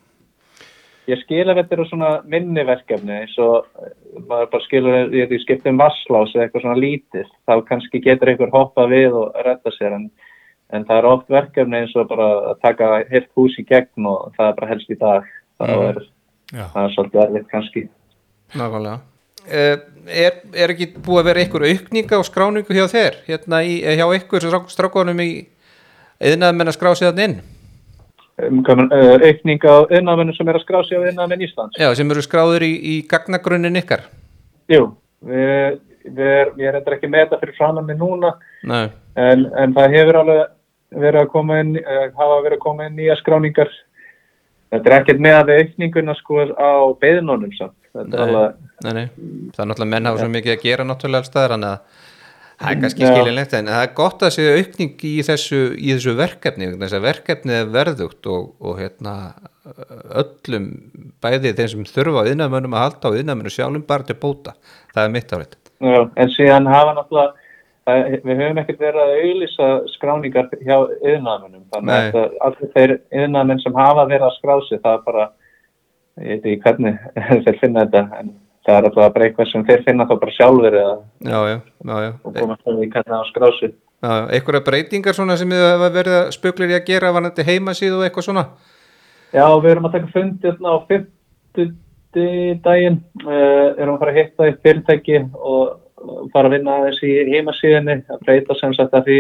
Ég 1.07 1.21
skil 1.24 1.45
að 1.48 1.56
þetta 1.62 1.75
eru 1.77 1.86
svona 1.88 2.09
minni 2.27 2.63
verkefni 2.68 3.13
eins 3.21 3.36
og 3.39 3.68
eh, 3.80 3.92
maður 4.28 4.49
bara 4.52 4.66
skilur 4.66 4.97
að 5.06 5.14
ég 5.16 5.35
skipti 5.44 5.71
um 5.71 5.78
vasslás 5.80 6.33
eða 6.35 6.47
eitthvað 6.47 6.66
svona 6.66 6.81
lítið. 6.83 7.30
Þá 7.47 7.54
kannski 7.69 8.02
getur 8.04 8.31
einhver 8.33 8.52
hoppað 8.52 8.92
við 8.92 9.16
og 9.21 9.37
redda 9.47 9.71
sér 9.78 9.95
en, 9.95 10.07
en 10.76 10.85
það 10.90 10.97
er 10.99 11.09
oft 11.14 11.30
verkefni 11.31 11.80
eins 11.81 11.95
og 11.95 12.09
bara 12.11 12.28
að 12.52 12.61
taka 12.66 12.90
heilt 13.11 13.30
hús 13.40 13.56
í 13.61 13.66
gegn 13.69 14.09
og 14.11 14.33
það 14.37 14.49
er 14.52 14.57
bara 14.59 14.71
helst 14.73 14.92
í 14.92 14.99
dag. 14.99 15.30
Það, 15.57 15.76
Mhm. 15.78 15.87
er, 15.87 16.02
Já, 16.54 16.64
það 16.73 16.83
er 16.83 16.92
svolítið 16.95 17.21
erfitt 17.28 17.52
kannski. 17.52 17.87
nákvæmlega 18.56 18.99
Uh, 19.47 19.78
er, 20.11 20.33
er 20.59 20.71
ekki 20.73 20.90
búið 20.99 21.21
að 21.21 21.28
vera 21.30 21.40
einhver 21.40 21.64
aukninga 21.69 22.18
og 22.19 22.26
skráningu 22.28 22.73
hjá 22.76 22.83
þér 22.92 23.14
hérna 23.30 23.61
í, 23.64 23.78
eh, 23.80 23.95
hjá 23.95 24.04
ykkur 24.18 24.44
strákonum 24.68 25.21
í 25.23 25.47
eðnaðmenn 26.19 26.68
að 26.68 26.76
skrá 26.76 26.90
sig 26.99 27.07
þannig 27.07 27.23
inn 27.30 27.37
aukning 28.37 29.63
á 29.65 29.75
innamennu 29.97 30.35
sem 30.37 30.47
er 30.47 30.59
að 30.59 30.65
skrá 30.65 30.83
sig 30.85 30.97
á 30.99 31.09
innamenn 31.09 31.41
Íslands. 31.41 31.77
já, 31.79 31.89
sem 31.95 32.11
eru 32.11 32.21
skráður 32.21 32.65
í, 32.67 32.73
í 32.77 32.95
gagnagrunnin 33.09 33.79
ykkar 33.81 34.06
Jú, 34.69 34.91
við, 35.25 35.79
við 36.06 36.27
er, 36.27 36.51
ég 36.59 36.67
er 36.69 36.77
eitthvað 36.77 36.97
ekki 36.99 37.09
með 37.09 37.25
þetta 37.25 37.39
fyrir 37.41 37.57
framann 37.57 37.87
mig 37.87 37.97
núna 37.97 38.35
en, 39.15 39.47
en 39.57 39.73
það 39.73 39.95
hefur 39.97 40.21
alveg 40.21 40.45
verið 40.97 41.21
að 41.23 41.29
koma 41.33 41.59
inn, 41.63 41.73
uh, 41.81 42.06
hafa 42.15 42.41
verið 42.45 42.57
að 42.57 42.63
koma 42.63 42.85
inn 42.87 42.94
nýja 42.95 43.15
skráningar. 43.19 43.71
Þetta 44.71 44.89
er 44.89 44.95
ekkert 45.01 45.19
með 45.23 45.35
að 45.41 45.49
aukninguna 45.57 46.13
sko 46.15 46.45
á 46.56 46.71
beðnunum 47.01 47.51
samt. 47.57 47.75
Nei. 47.97 48.19
alveg, 48.21 48.53
Nei, 48.85 48.91
nei. 48.94 49.06
það 49.56 49.63
er 49.63 49.69
náttúrulega 49.71 49.91
menn 49.95 50.07
hafa 50.07 50.21
svo 50.21 50.29
mikið 50.31 50.53
að 50.53 50.63
gera 50.63 50.85
náttúrulega 50.87 51.23
alls 51.23 51.31
staðar 51.31 51.53
þannig 51.56 51.71
að 51.73 52.06
það 52.57 52.71
er 52.71 52.80
kannski 52.81 53.06
skilinlegt 53.11 53.54
en 53.57 53.69
það 53.73 53.83
er 53.85 53.94
gott 53.99 54.26
að 54.26 54.33
séu 54.37 54.56
aukning 54.57 55.06
í 55.06 55.14
þessu, 55.28 55.61
í 55.78 55.94
þessu 55.94 56.16
verkefni 56.18 56.71
þess 56.73 56.97
að 56.97 57.06
verkefni 57.07 57.57
er 57.59 57.71
verðugt 57.73 58.30
og, 58.33 58.49
og 58.59 58.80
hérna 58.81 59.14
öllum 60.18 60.68
bæði 61.21 61.54
þeim 61.57 61.71
sem 61.73 61.87
þurfa 61.92 62.23
á 62.23 62.30
yðnaðmönnum 62.31 62.78
að 62.78 62.85
halda 62.85 63.11
á 63.14 63.18
yðnaðmönnum 63.19 63.54
sjálfum 63.57 63.87
bara 63.87 64.07
til 64.07 64.18
bóta 64.21 64.56
það 64.95 65.04
er 65.04 65.14
mitt 65.18 65.35
árið 65.37 65.57
já, 65.80 65.99
en 66.16 66.31
síðan 66.33 66.69
hafa 66.71 66.95
náttúrulega, 66.97 67.33
við 68.26 68.42
höfum 68.42 68.61
ekkert 68.64 68.81
verið 68.83 69.02
að 69.04 69.11
auðlýsa 69.23 69.68
skráningar 69.94 70.49
hjá 70.59 70.78
yðnaðmennum. 71.07 71.68
Þannig 71.71 71.92
Nei. 71.92 71.99
að 71.99 72.09
þetta- 72.18 72.42
allir 72.47 72.71
þeir 72.73 72.94
yðnaðmenn 73.21 73.61
sem 73.64 73.78
hafa 73.78 74.07
verið 74.09 74.26
að 74.28 74.35
skrá 74.40 74.56
sig, 74.68 74.81
það 74.83 74.97
er 74.97 75.06
bara, 75.06 75.28
ég 76.18 76.28
veit 76.28 76.49
ekki 76.49 76.64
hvernig 76.66 76.97
þeir 77.45 77.59
finna 77.61 77.85
þetta, 77.85 78.04
en 78.19 78.33
það 78.68 78.78
er 78.78 78.88
alltaf 78.90 79.14
bara 79.16 79.28
eitthvað 79.28 79.52
sem 79.52 79.66
þeir 79.68 79.83
finna 79.88 80.07
þá 80.07 80.16
bara 80.21 80.36
sjálfur 80.36 80.78
eða 80.81 80.95
já, 81.24 81.40
já, 81.47 81.57
já, 81.90 81.95
já. 82.04 82.12
og 82.21 82.38
komast 82.38 82.66
það 82.68 82.81
í 82.83 82.90
það 82.94 83.14
á 83.16 83.24
skrá 83.31 83.47
sig. 83.59 83.76
Já, 83.97 84.12
einhverja 84.38 84.66
breytingar 84.68 85.18
svona 85.18 85.38
sem 85.40 85.54
þið 85.54 85.64
hafa 85.66 85.90
verið 85.95 86.16
að 86.19 86.28
spöklir 86.36 86.74
í 86.74 86.78
að 86.78 86.88
gera 86.92 87.14
var 87.16 87.26
þetta 87.30 87.47
heimasíð 87.47 87.95
og 87.97 88.04
eitthvað 88.06 88.28
svona 88.28 88.44
Já, 89.33 89.45
við 89.57 89.71
erum 89.71 89.88
að 89.88 89.95
taka 89.97 90.12
fundi 90.14 90.47
hérna 90.47 90.76
á 90.76 90.78
50 90.92 92.62
daginn, 92.64 93.02
uh, 93.26 93.74
erum 93.76 93.95
að 93.95 94.04
fara 94.04 94.14
að 94.14 94.19
hitta 94.19 94.47
í 94.47 94.54
fyrirtæki 94.64 95.24
og 95.33 96.30
fara 96.33 96.50
að 96.50 96.56
vinna 96.57 96.78
í 96.94 97.14
heimasíðinni, 97.33 97.97
að 98.14 98.21
breyta 98.26 98.56
sem 98.59 98.76
sagt 98.78 98.95
að 98.95 99.09
því 99.09 99.18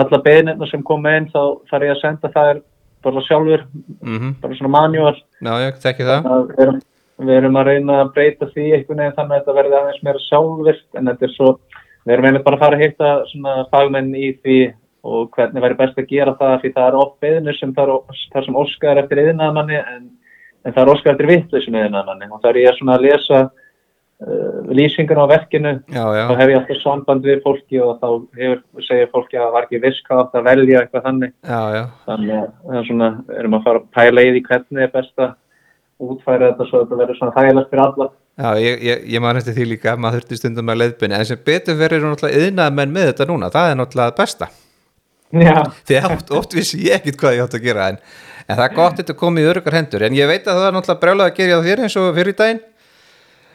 alla 0.00 0.20
beðnirna 0.24 0.68
sem 0.70 0.82
koma 0.86 1.12
inn 1.18 1.28
þá 1.30 1.42
þarf 1.70 1.86
ég 1.86 1.94
að 1.94 2.00
senda 2.00 2.32
þær 2.34 2.62
bara 3.04 3.22
sjálfur, 3.28 3.66
mm 4.00 4.34
bara 4.40 4.58
svona 4.58 4.72
manual. 4.72 5.14
Já, 5.44 5.52
ég 5.66 5.80
þekki 5.82 6.08
það 6.08 6.28
Að 6.32 6.44
Við 6.48 6.62
erum, 6.64 6.80
við 7.22 7.36
erum 7.38 7.58
að 7.60 7.68
reyna 7.70 7.98
að 8.02 8.12
breyta 8.16 8.48
því 8.50 8.64
einhvern 8.76 9.02
veginn 9.02 9.16
þannig 9.18 9.34
að 9.34 9.40
þetta 9.40 9.56
verði 9.58 9.76
aðeins 9.80 10.04
meira 10.06 10.22
sjálfvirt 10.24 10.98
en 10.98 11.10
þetta 11.10 11.26
er 11.26 11.34
svo, 11.34 11.50
við 12.04 12.14
erum 12.16 12.28
einmitt 12.30 12.46
bara 12.46 12.58
að 12.58 12.64
fara 12.64 12.78
að 12.78 12.84
hitta 12.84 13.12
svona 13.30 13.56
fagmenn 13.70 14.10
í 14.18 14.30
því 14.40 14.58
og 15.04 15.28
hvernig 15.36 15.64
væri 15.64 15.78
best 15.78 15.98
að 16.00 16.08
gera 16.10 16.36
það 16.38 16.54
því 16.62 16.70
það 16.76 16.86
er 16.86 17.00
oft 17.00 17.18
beðnir 17.22 17.58
sem 17.58 17.74
þar, 17.76 17.92
þar 18.32 18.46
sem 18.46 18.56
óskar 18.62 19.02
eftir 19.02 19.20
yðnaðmanni 19.26 19.76
en, 19.82 20.06
en 20.64 20.72
það 20.72 20.80
er 20.82 20.94
óskar 20.94 21.12
eftir 21.12 21.30
vittlusum 21.30 21.76
yðnaðmanni 21.82 22.30
og 22.32 22.40
þar 22.40 22.56
er 22.56 22.62
ég 22.64 22.78
svona 22.78 22.96
að 22.96 23.06
lesa 23.06 23.40
uh, 23.44 24.72
lýsingar 24.72 25.20
á 25.20 25.26
verkinu 25.28 25.74
Já, 25.92 26.04
já, 26.16 26.24
þá 26.24 26.34
hef 26.40 26.52
ég 26.54 26.58
alltaf 26.62 26.80
samband 26.80 27.28
við 27.28 27.44
fólki 27.44 27.82
og 27.84 28.00
þá 28.00 28.08
hefur, 28.40 28.64
segir 28.88 29.12
fólki 29.12 29.38
að 29.38 29.44
það 29.44 29.56
var 29.58 29.68
ekki 29.68 29.82
viss 29.84 30.02
hvað 30.08 30.24
átt 30.24 30.40
að 30.40 30.48
velja 30.48 30.82
eitthvað 30.82 31.08
þannig. 31.10 31.34
Já, 31.44 31.84
þannig 32.08 32.36
að 32.40 32.78
er 32.80 32.88
svona, 32.88 33.10
erum 33.38 33.58
að 33.58 33.66
fara 33.68 33.82
að 33.82 33.90
pæla 33.98 34.24
í 34.24 34.32
því 34.32 34.44
hvernig 34.48 34.86
er 34.88 34.94
best 34.96 35.26
að 35.26 35.34
útfæra 36.02 36.50
þetta 36.50 36.66
svo 36.68 36.80
að 36.80 36.84
þetta 36.84 36.98
verður 37.00 37.18
svona 37.18 37.34
þægilegt 37.36 37.70
fyrir 37.70 37.84
alla. 37.84 38.08
Já, 38.34 38.48
ég, 38.58 38.82
ég, 38.82 39.02
ég 39.14 39.22
man 39.22 39.38
eftir 39.38 39.54
því 39.54 39.64
líka 39.70 39.94
maður 39.94 40.24
þurfti 40.24 40.38
stundum 40.40 40.70
að 40.72 40.80
leiðbynni 40.80 41.14
en 41.14 41.26
sem 41.28 41.42
betur 41.46 41.78
verður 41.78 42.08
náttúrulega 42.08 42.48
yðnað 42.48 42.76
menn 42.80 42.94
með 42.94 43.08
þetta 43.12 43.26
núna 43.30 43.50
það 43.54 43.70
er 43.70 43.78
náttúrulega 43.78 44.16
besta. 44.18 44.48
Já, 45.34 45.54
því 45.86 46.00
oft, 46.10 46.32
oft 46.40 46.56
vissi 46.58 46.80
ég 46.82 46.98
ekkit 46.98 47.18
hvað 47.20 47.36
ég 47.36 47.46
átt 47.46 47.56
að 47.58 47.64
gera 47.68 47.86
en, 47.92 48.00
en 48.46 48.58
það 48.58 48.64
er 48.66 48.76
gott 48.76 48.98
þetta 49.00 49.16
komið 49.22 49.46
í 49.46 49.48
örgar 49.52 49.78
hendur 49.78 50.06
en 50.06 50.18
ég 50.18 50.30
veit 50.30 50.44
að 50.46 50.60
það 50.60 50.66
er 50.66 50.76
náttúrulega 50.76 51.04
brjálað 51.04 51.30
að 51.30 51.38
gera 51.38 51.62
þér 51.68 51.84
eins 51.86 51.96
og 52.00 52.10
fyrir 52.18 52.38
daginn. 52.42 52.60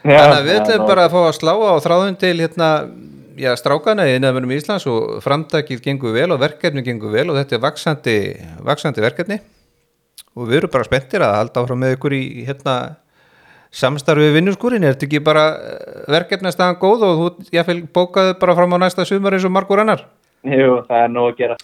Já 0.00 0.16
þannig 0.16 0.36
að 0.38 0.48
við 0.48 0.58
ætlum 0.62 0.88
bara 0.88 1.06
að 1.06 1.14
fá 1.14 1.20
að 1.26 1.36
slá 1.36 1.52
á 1.60 1.74
þráðun 1.84 2.20
til 2.20 2.34
hérna, 2.40 2.68
já, 3.36 3.50
strákana 3.60 4.08
í 4.08 4.16
innanmennum 4.16 4.56
Íslands 4.56 4.88
og 4.88 5.20
framtakið 5.24 5.84
gengur 5.84 6.16
vel 6.16 6.30
og 6.32 6.40
verkefni 6.40 6.84
gengur 6.86 7.12
vel 7.12 7.28
og 7.28 7.36
þetta 7.36 7.58
er 7.58 7.64
vaksandi, 7.68 8.20
vaksandi 8.64 9.04
verkefni 9.04 9.42
og 10.36 10.48
við 10.48 10.60
erum 10.60 10.72
bara 10.72 10.86
spenntir 10.88 11.24
að 11.26 11.36
halda 11.38 11.62
áfram 11.64 11.82
með 11.82 11.96
ykkur 11.96 12.16
í 12.16 12.22
hérna 12.48 12.76
samstarfi 13.70 14.26
við 14.28 14.36
vinnurskúrin, 14.40 14.84
er 14.86 14.96
þetta 14.96 15.06
ekki 15.06 15.20
bara 15.26 15.44
verkefni 16.10 16.50
að 16.50 16.56
staðan 16.56 16.80
góð 16.82 17.04
og 17.06 17.20
þú 17.20 17.52
jáfnvel 17.54 17.82
bókaðu 17.94 18.34
bara 18.40 18.56
fram 18.58 18.74
á 18.74 18.78
næsta 18.82 19.06
sumar 19.06 19.36
eins 19.36 19.46
og 19.46 19.54
margur 19.54 19.82
annar? 19.82 20.06
Jú, 20.42 20.80
það 20.88 21.04
er 21.04 21.14
nóg 21.14 21.30
að 21.30 21.38
gera. 21.44 21.56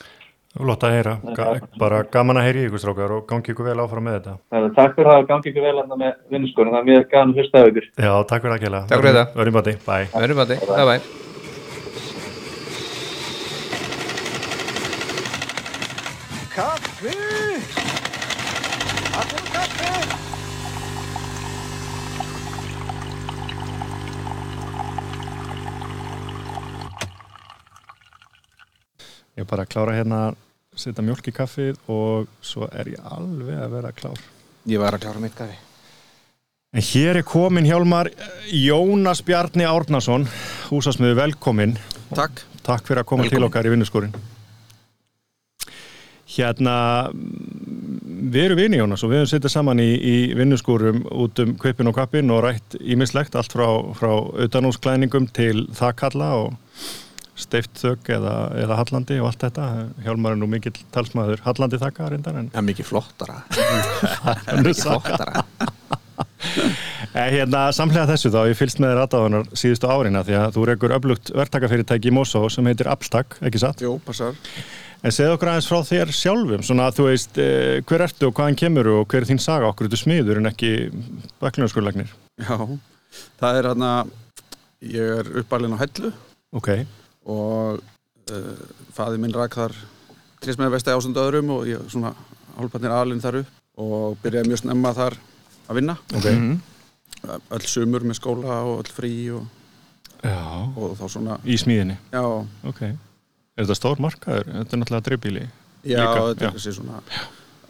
Flott 0.56 0.84
að 0.88 0.94
heyra, 0.96 1.14
Ga 1.36 1.46
bara 1.76 1.98
gaman 2.08 2.38
að 2.40 2.46
heyra 2.46 2.60
í 2.62 2.68
ykkur 2.70 2.80
strákar 2.80 3.12
og 3.18 3.26
gangi 3.28 3.52
ykkur 3.52 3.66
vel 3.68 3.82
áfram 3.82 4.06
með 4.08 4.14
þetta. 4.16 4.36
Þannig, 4.54 4.70
að 4.70 4.78
Takk 4.78 4.94
fyrir 4.96 5.10
það 5.10 5.18
að 5.20 5.28
gangi 5.32 5.50
ykkur 5.50 5.66
vel 5.66 5.76
hérna 5.76 5.98
með 6.00 6.14
vinnuskorinn, 6.32 6.72
það 6.72 6.80
er 6.80 6.88
mjög 6.88 7.06
gana 7.12 7.28
að 7.28 7.36
hlusta 7.42 7.60
á 7.60 7.68
ykkur. 7.68 7.90
Já, 7.92 8.12
takk 8.30 8.46
fyrir 8.46 8.56
að 8.56 8.64
kjela. 8.64 8.80
Takk 8.88 9.02
fyrir 9.02 9.18
þetta. 9.18 9.26
Verðum 9.36 9.58
bæti, 9.60 9.76
að 9.84 10.24
því, 10.48 10.60
bye 10.72 10.86
bye 10.92 11.00
Kaffi! 16.56 17.12
Allir 19.18 19.44
kaffi! 19.52 19.86
Ég 29.36 29.44
er 29.44 29.48
bara 29.50 29.66
að 29.66 29.72
klára 29.74 29.94
hérna 29.96 30.20
að 30.30 30.36
setja 30.80 31.04
mjölk 31.04 31.28
í 31.28 31.36
kaffið 31.36 31.78
og 31.92 32.28
svo 32.44 32.68
er 32.72 32.88
ég 32.94 33.06
alveg 33.12 33.58
að 33.60 33.74
vera 33.76 33.92
klár. 33.96 34.20
Ég 34.66 34.80
var 34.82 34.96
að 34.96 35.06
klára 35.06 35.22
mitt 35.22 35.36
kaffi 35.38 35.62
En 36.76 36.82
hér 36.82 37.16
er 37.20 37.24
komin 37.24 37.64
Hjálmar 37.64 38.10
Jónas 38.52 39.22
Bjarni 39.24 39.64
Árnason, 39.64 40.26
húsasmiðu 40.68 41.16
velkomin. 41.16 41.76
Takk 42.12 42.42
Takk 42.66 42.88
fyrir 42.88 43.00
að 43.00 43.06
koma 43.06 43.22
Velkomin. 43.22 43.38
til 43.38 43.46
okkar 43.46 43.68
í 43.68 43.70
vinnuskórin. 43.72 44.16
Hérna, 46.36 46.74
við 47.14 48.40
erum 48.42 48.58
vini 48.58 48.80
Jónas 48.80 49.04
og 49.06 49.12
við 49.12 49.22
höfum 49.22 49.30
sittið 49.30 49.52
saman 49.54 49.80
í, 49.80 49.88
í 49.94 50.16
vinnuskórum 50.36 51.04
út 51.14 51.38
um 51.44 51.54
kvipin 51.62 51.88
og 51.88 51.94
kappin 51.96 52.32
og 52.34 52.42
rætt 52.44 52.76
ímislegt 52.82 53.38
allt 53.38 53.54
frá, 53.54 53.68
frá 53.96 54.10
utanúsklæðningum 54.44 55.30
til 55.36 55.68
þakkalla 55.78 56.32
og 56.42 56.56
steift 57.36 57.82
þögg 57.82 58.10
eða, 58.16 58.34
eða 58.64 58.78
hallandi 58.80 59.18
og 59.20 59.30
allt 59.30 59.42
þetta. 59.46 59.66
Hjálmar 60.06 60.36
er 60.36 60.40
nú 60.40 60.48
mikill 60.50 60.76
talsmaður 60.94 61.42
hallandi 61.44 61.80
þakka 61.82 62.10
reyndar 62.14 62.40
en 62.40 62.50
er 62.54 62.64
mikið 62.64 62.88
flottara 62.90 63.42
Mikið 64.64 64.82
flottara 64.86 65.44
Eh, 67.16 67.30
Hérna, 67.32 67.66
samlega 67.72 68.06
þessu 68.10 68.28
þá, 68.32 68.42
ég 68.50 68.56
fylgst 68.58 68.80
með 68.82 68.90
þér 68.92 68.98
aðdáðunar 69.02 69.46
síðustu 69.56 69.88
árina 69.88 70.20
því 70.24 70.34
að 70.36 70.50
þú 70.56 70.64
rekur 70.68 70.94
öflugt 70.96 71.30
verktakafyrirtæki 71.36 72.10
í 72.10 72.12
Mosó 72.12 72.42
sem 72.52 72.66
heitir 72.68 72.90
Abstak, 72.92 73.38
ekki 73.46 73.60
satt? 73.62 73.80
Jú, 73.84 73.94
passar. 74.04 74.36
En 75.00 75.14
segð 75.14 75.36
okkur 75.36 75.50
aðeins 75.52 75.68
frá 75.70 75.78
þér 75.86 76.12
sjálfum, 76.16 76.64
svona 76.66 76.88
að 76.90 76.98
þú 76.98 77.06
veist 77.08 77.40
eh, 77.40 77.78
hver 77.88 78.04
ertu 78.04 78.28
og 78.28 78.36
hvaðan 78.36 78.58
kemur 78.60 78.90
og 78.92 79.08
hver 79.08 79.24
er 79.24 79.28
þín 79.30 79.40
saga 79.44 79.70
okkur 79.70 79.88
ertu 79.88 80.00
smiður 80.02 80.42
en 80.42 80.50
ekki 80.50 80.72
baklingarskurlagnir? 81.40 82.12
Já, 82.42 82.56
það 83.40 83.60
er 83.62 83.70
hérna, 83.70 83.92
ég 84.92 85.16
er 85.22 85.32
uppalinn 85.40 85.76
á 85.76 85.80
Hellu 85.84 86.12
Ok, 86.56 86.70
og 87.26 87.80
uh, 88.30 88.64
faði 88.94 89.18
minn 89.22 89.34
rak 89.34 89.54
þar 89.58 89.74
trismæði 90.40 90.74
vesti 90.76 90.94
ásöndu 90.94 91.22
öðrum 91.22 91.50
og 91.56 91.66
ég 91.70 91.84
svona 91.90 92.12
hálfpartin 92.56 92.92
alinn 92.94 93.20
þar 93.24 93.40
upp 93.42 93.52
og 93.82 94.16
byrjaði 94.22 94.48
mjög 94.52 94.62
snemma 94.62 94.92
þar 94.96 95.16
að 95.68 95.74
vinna. 95.80 95.96
ok. 96.14 96.24
Mhm. 96.32 96.56
Öll 97.26 97.66
sumur 97.66 98.04
með 98.06 98.18
skóla 98.20 98.60
og 98.68 98.84
öll 98.84 98.92
frí 98.92 99.12
og, 99.34 99.46
Já, 100.22 100.36
og 100.76 100.94
þá 100.98 101.04
svona, 101.10 101.36
í 101.44 101.56
smíðinni, 101.58 101.96
já, 102.12 102.22
ok. 102.66 102.80
Er 103.56 103.64
þetta 103.64 103.74
stór 103.78 104.00
markaður? 104.02 104.46
Þetta 104.52 104.74
er 104.76 104.80
náttúrulega 104.80 105.06
dreifbíli. 105.08 105.42
já, 105.84 105.98
Líka, 106.00 106.22
þetta 106.30 106.44
já. 106.44 106.48
er 106.48 106.56
þessi 106.56 106.72
svona 106.76 107.00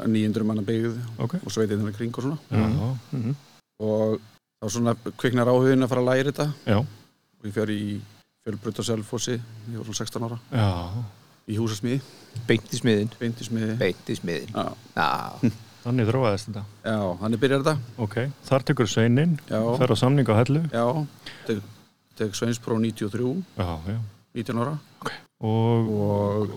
900 0.06 0.44
manna 0.44 0.62
byggð 0.62 0.98
Ok. 1.18 1.34
og 1.44 1.50
sveitið 1.52 1.78
þennan 1.80 1.96
kring 1.96 2.14
og 2.18 2.24
svona 2.24 2.38
Já, 2.50 2.96
Mhm. 3.12 3.34
og 3.80 4.20
þá 4.62 4.68
svona 4.70 4.94
kviknar 5.16 5.46
áhugin 5.48 5.82
að 5.84 5.88
fara 5.88 6.00
að 6.00 6.08
læra 6.10 6.32
þetta 6.32 6.52
já, 6.66 6.76
og 6.78 7.44
ég 7.44 7.52
fer 7.52 7.66
í 7.70 8.00
fjölbrut 8.46 8.78
á 8.78 8.82
Selfossi, 8.86 9.34
ég 9.72 9.78
var 9.80 9.86
svona 9.88 9.98
16 10.06 10.26
ára 10.28 10.38
já. 10.54 10.66
í 11.50 11.56
húsasmiði, 11.58 12.00
Beint 12.46 12.68
í 12.70 12.78
smiðin 12.78 13.08
beint 13.18 13.40
í 13.42 13.46
smiði 13.48 13.74
Beint 13.80 14.10
í 14.12 14.16
smiðin 14.18 14.52
Já, 14.54 14.66
Já, 14.94 15.50
Þannig 15.86 16.08
þróaðist 16.10 16.48
þetta. 16.50 16.62
já, 16.82 16.96
þannig 17.22 17.40
byrjar 17.42 17.62
þetta 17.64 18.02
Ok, 18.04 18.16
þar 18.48 18.64
tekur 18.70 18.88
sveinin, 18.90 19.36
Já. 19.50 19.60
fer 19.78 19.92
á 19.94 19.96
samning 19.98 20.26
á 20.30 20.34
hellu. 20.38 20.62
Já, 20.74 20.84
tek, 21.46 21.60
tek 22.18 22.34
Sveinspro 22.38 22.78
93, 22.82 23.32
Já, 23.58 23.68
já. 23.86 23.98
19 24.36 24.62
ára 24.62 24.76
Og, 25.40 25.90
og 25.90 26.56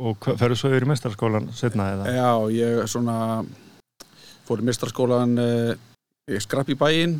og 0.00 0.16
hva- 0.24 0.36
ferðu 0.40 0.56
svo 0.56 0.70
yfir 0.72 0.86
í 0.86 0.88
mestarskólan 0.88 1.50
setna 1.52 1.90
eða? 1.92 2.08
já, 2.08 2.30
ég 2.56 2.86
svona 2.88 3.44
fór 4.48 4.62
í 4.62 4.64
mestarskólan 4.70 5.34
eh, 5.38 5.74
ég 6.32 6.40
skrapp 6.40 6.68
í 6.72 6.76
bæinn 6.80 7.18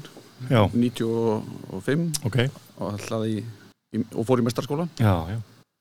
Já, 0.49 0.65
95 0.73 2.23
ok. 2.25 2.39
og, 2.81 2.95
ætlaði 2.97 3.35
í, 3.41 3.45
í, 3.95 4.03
og 4.15 4.27
fór 4.29 4.41
í 4.43 4.47
mestarskólan 4.47 4.91
Já, 5.01 5.15
já, 5.35 5.39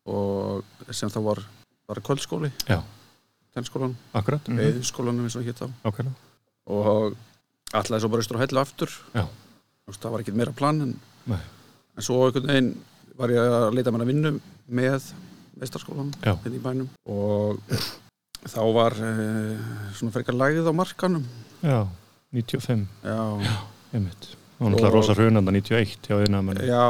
og 0.10 0.64
sem 0.96 1.10
það 1.14 1.24
var, 1.30 1.44
var 1.90 2.02
kvöldskóli. 2.06 2.52
Tennskólan. 3.56 3.96
Mhm. 4.14 4.60
eðskólanum 4.62 5.26
eins 5.26 5.36
og 5.36 5.44
hétt 5.48 5.62
á 5.66 5.68
Ákveðlega. 5.84 6.14
og 6.70 7.16
ætlaði 7.74 8.02
svo 8.04 8.10
bara 8.14 8.22
austur 8.22 8.38
og 8.38 8.44
hellu 8.44 8.60
aftur. 8.62 8.90
Veist, 9.88 10.02
það 10.02 10.12
var 10.14 10.22
ekkert 10.22 10.38
meira 10.38 10.54
plan 10.54 10.82
en, 10.86 10.94
en 11.98 12.04
svo 12.06 12.28
einhvern 12.28 12.46
veginn 12.48 12.70
var 13.18 13.30
ég 13.34 13.40
að 13.42 13.74
leita 13.74 13.92
mér 13.92 14.04
að 14.06 14.12
vinnu 14.14 14.32
með 14.70 15.10
meistarskólan 15.60 16.14
Já. 16.24 16.36
hérna 16.44 16.56
í 16.56 16.62
bænum. 16.64 16.90
Og 17.10 17.60
þá 18.46 18.62
var 18.74 18.94
e, 18.94 19.10
svona 19.98 20.14
frekar 20.14 20.38
lægð 20.38 20.70
á 20.70 20.74
markanum. 20.78 21.26
Já, 21.66 21.88
95, 22.32 22.86
já, 23.04 23.18
einmitt. 23.94 24.30
Og 24.60 24.68
náttúrulega 24.72 24.88
Og- 24.90 24.94
rosa 24.94 25.14
hrunanda 25.16 25.52
91 25.52 26.08
hjá 26.08 26.26
innamennu. 26.28 26.66
já 26.68 26.84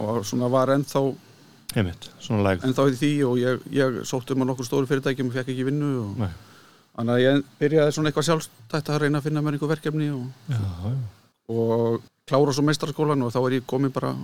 og 0.00 0.24
svona 0.26 0.48
var 0.50 0.68
ennþá 0.74 1.14
Einmitt, 1.76 2.10
svona 2.20 2.42
lægð. 2.42 2.64
ennþá 2.66 2.82
í 2.90 2.96
því 3.00 3.12
og 3.28 3.36
ég, 3.38 3.60
ég 3.72 4.00
sótt 4.04 4.30
um 4.34 4.42
á 4.42 4.44
nokkur 4.44 4.66
stóru 4.66 4.86
fyrirtækjum 4.86 5.28
og 5.28 5.32
fekk 5.32 5.48
ekki 5.54 5.64
vinnu 5.64 5.90
og 6.02 6.18
Nei. 6.18 6.28
þannig 6.98 7.14
að 7.14 7.22
ég 7.22 7.44
byrjaði 7.60 7.92
svona 7.94 8.10
eitthvað 8.10 8.26
sjálfstætt 8.28 8.90
að 8.90 8.98
reyna 9.00 9.18
að 9.20 9.22
finna 9.22 9.40
mér 9.42 9.52
einhver 9.56 9.70
verkefni 9.76 10.10
og, 10.12 10.26
Já, 10.50 10.58
já. 10.58 10.96
og 11.48 12.02
klára 12.26 12.52
svo 12.52 12.62
meistarskólan 12.66 13.22
og 13.22 13.32
þá 13.32 13.40
er 13.46 13.60
ég 13.60 13.66
komin 13.66 13.92
bara 13.92 14.14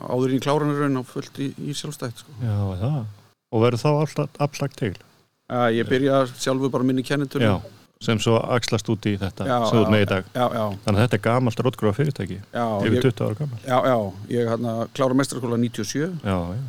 áður 0.00 0.32
í 0.32 0.40
kláranarraun 0.40 0.96
og 1.02 1.06
fullt 1.06 1.36
í, 1.38 1.50
í 1.60 1.74
sjálfstætt 1.76 2.16
sko. 2.22 2.32
Já, 2.40 2.56
það. 2.80 3.04
Og 3.52 3.62
verður 3.66 3.82
þá 3.82 3.90
alltaf 4.00 4.28
afslag 4.38 4.72
til? 4.78 4.94
Já, 5.50 5.66
ég 5.74 5.84
byrja 5.90 6.26
sjálfur 6.38 6.70
bara 6.70 6.84
minni 6.84 7.02
kennitölu 7.02 7.42
Já, 7.42 7.60
sem 8.00 8.16
svo 8.22 8.38
axlast 8.54 8.88
út 8.88 9.04
í 9.10 9.12
þetta 9.20 9.44
Já, 9.44 9.56
sem 9.68 9.82
já. 9.82 9.88
með 9.92 10.02
í 10.02 10.08
dag. 10.08 10.28
já, 10.32 10.44
já, 10.56 10.62
Þannig 10.86 10.96
að 10.96 11.02
þetta 11.04 11.16
er 11.18 11.22
gamalt 11.26 11.60
rótgróða 11.66 11.96
fyrirtæki, 11.98 12.38
já, 12.54 12.64
yfir 12.80 12.96
ég, 12.96 13.02
20 13.04 13.24
ára 13.26 13.36
gamal. 13.40 13.58
já, 13.66 13.78
já 13.90 13.96
ég 14.32 14.48
hérna, 14.48 14.72
klára 14.96 15.16
meistarskóla 15.20 15.58
97 15.60 16.06
Já, 16.24 16.38
já. 16.56 16.62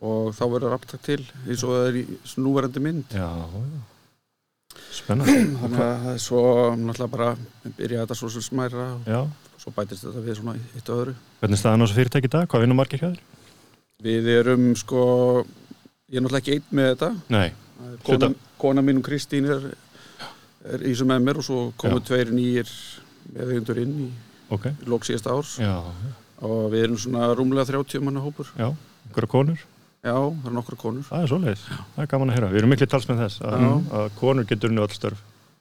og 0.00 0.30
þá 0.38 0.42
verður 0.54 0.76
aftak 0.78 1.02
til 1.04 1.18
eins 1.44 1.64
og 1.68 1.74
það 1.74 1.88
er 1.90 1.98
í 2.00 2.04
núverandi 2.40 2.80
mynd 2.86 3.12
Já, 3.12 3.28
já. 3.28 3.82
Spennandi. 4.96 5.36
þannig 5.60 5.84
að 5.84 6.00
það 6.06 6.14
er 6.14 6.24
svo 6.24 6.40
náttúrulega 6.80 7.12
bara 7.12 7.28
byrja 7.76 8.00
þetta 8.06 8.18
svo 8.22 8.32
sem 8.38 8.46
smæra 8.48 8.86
og 9.20 9.60
svo 9.60 9.74
bætist 9.76 10.06
þetta 10.08 10.24
við 10.24 10.38
svona 10.40 10.56
eitt 10.80 10.88
og 10.88 11.02
öðru 11.04 11.14
Hvernig 11.42 11.58
er 11.58 11.60
staðan 11.60 11.84
á 11.84 11.84
þessu 11.84 11.98
fyrirtæki 12.00 12.30
í 12.30 12.34
dag? 12.38 12.48
Hvað 12.48 12.64
vinnum 12.64 12.80
margir 12.80 13.04
hjá 13.04 13.10
þér? 13.12 13.20
Við 14.08 14.32
erum 14.32 14.64
sko 14.80 15.04
ég 16.08 16.16
er 16.16 16.24
náttúrulega 16.24 16.40
ekki 16.40 16.56
einn 16.56 16.72
með 16.80 16.90
þetta 16.94 17.12
Nei. 17.36 17.50
Kona, 18.08 18.32
kona 18.60 18.82
mín 18.84 18.98
og 19.00 19.06
Kristín 19.06 19.44
er, 19.52 19.68
er 20.64 20.78
í 20.84 20.90
þessu 20.92 21.06
með 21.08 21.22
mér 21.24 21.38
og 21.40 21.44
svo 21.46 21.58
komu 21.80 22.00
Já. 22.00 22.04
tveir 22.10 22.32
nýjir 22.36 22.68
meðeigjendur 23.34 23.78
inn 23.82 23.94
í, 24.06 24.10
Ok. 24.50 24.66
í 24.66 24.86
lók 24.90 25.04
síðasta 25.06 25.32
árs 25.36 25.58
Já, 25.60 25.76
og 26.42 26.70
við 26.72 26.84
erum 26.84 26.96
svona 26.98 27.30
rúmlega 27.36 27.66
30 27.72 28.00
manna 28.04 28.20
hópur 28.20 28.46
já. 28.58 28.68
Einhverja 29.08 29.28
konur? 29.30 29.58
Já, 30.04 30.14
það 30.16 30.46
eru 30.46 30.54
nokkra 30.56 30.76
konur 30.80 31.04
Það 31.04 31.22
er 31.22 31.28
svoleiðis. 31.28 31.62
Það 31.94 32.02
er 32.02 32.06
gaman 32.08 32.30
að 32.30 32.34
heyra. 32.38 32.48
Við 32.50 32.58
erum 32.62 32.70
miklu 32.72 32.86
talsmenn 32.88 33.18
þess 33.20 33.40
að, 33.44 33.60
Já. 33.60 33.72
að 34.00 34.10
konur 34.16 34.44
getur 34.48 34.70
unni 34.70 34.80
öll 34.80 34.94
störf. 34.96 35.18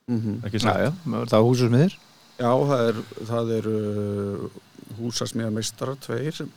mm 0.08 0.38
Ekki 0.48 0.60
Já, 0.60 0.64
satt? 0.64 0.80
já, 0.80 0.92
það 1.28 1.38
er 1.40 1.48
húsusmiðir. 1.50 1.96
Já, 2.40 2.52
það 2.70 2.84
er, 2.90 3.02
það 3.30 3.52
er 3.58 3.66
uh, 3.68 4.50
húsasmiða 5.00 5.52
meistarar 5.54 5.96
tveir 6.00 6.34
sem, 6.34 6.50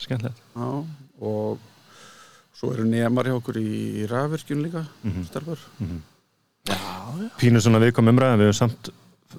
Skemmtilegt. 0.00 0.40
já, 0.56 0.84
og 1.20 1.58
svo 2.58 2.72
eru 2.74 2.84
nemar 2.84 3.24
hjá 3.30 3.36
okkur 3.38 3.56
í, 3.62 4.02
í 4.02 4.06
rafvirkjun 4.10 4.62
líka 4.66 4.82
Mhm. 5.04 5.24
starfar 5.30 5.58
Pínu 7.40 7.60
svona 7.62 7.80
viðkom 7.82 8.10
umræðin, 8.12 8.40
við 8.42 8.50
höfum 8.50 8.58
samt 8.60 8.90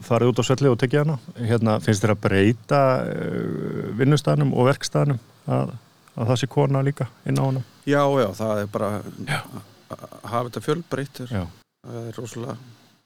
farið 0.01 0.31
út 0.31 0.41
á 0.41 0.43
svelli 0.47 0.69
og 0.71 0.77
tekið 0.81 1.03
hana. 1.03 1.17
Hérna, 1.37 1.75
finnst 1.83 2.03
þér 2.03 2.13
að 2.15 2.21
breyta 2.25 2.81
uh, 3.05 3.87
vinnustæðnum 3.99 4.53
og 4.57 4.69
verkstæðnum 4.71 5.19
að, 5.51 5.73
að 6.15 6.31
það 6.31 6.39
sé 6.41 6.49
kona 6.55 6.83
líka 6.85 7.07
inn 7.29 7.37
á 7.39 7.43
hana? 7.45 7.63
Já, 7.85 8.01
já, 8.23 8.27
það 8.39 8.61
er 8.63 8.69
bara 8.73 8.91
að 9.01 10.21
hafa 10.31 10.45
þetta 10.49 10.63
fjölbreytt 10.65 11.23
er, 11.25 11.33
Já. 11.35 11.43
það 11.87 12.05
er 12.07 12.19
rosalega 12.21 12.55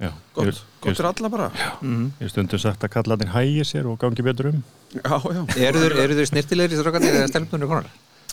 Já. 0.03 0.09
gott, 0.35 0.45
Ég, 0.49 0.57
gott 0.83 0.97
fyrir 0.99 1.09
alla 1.11 1.29
bara 1.31 1.49
Mm. 1.81 2.09
ég 2.21 2.29
stundum 2.31 2.59
sagt 2.59 2.83
að 2.83 2.91
kalla 2.97 3.15
þetta 3.17 3.33
hægi 3.35 3.63
sér 3.67 3.87
og 3.87 3.97
gangi 4.01 4.23
betur 4.25 4.49
um. 4.51 4.63
Já, 4.95 5.15
já, 5.19 5.41
Eru 5.69 6.15
þeir 6.19 6.27
snirtilegri 6.29 6.77
strákarnir 6.79 7.15
eða 7.21 7.29
stelpunir 7.31 7.67
konar? 7.71 7.87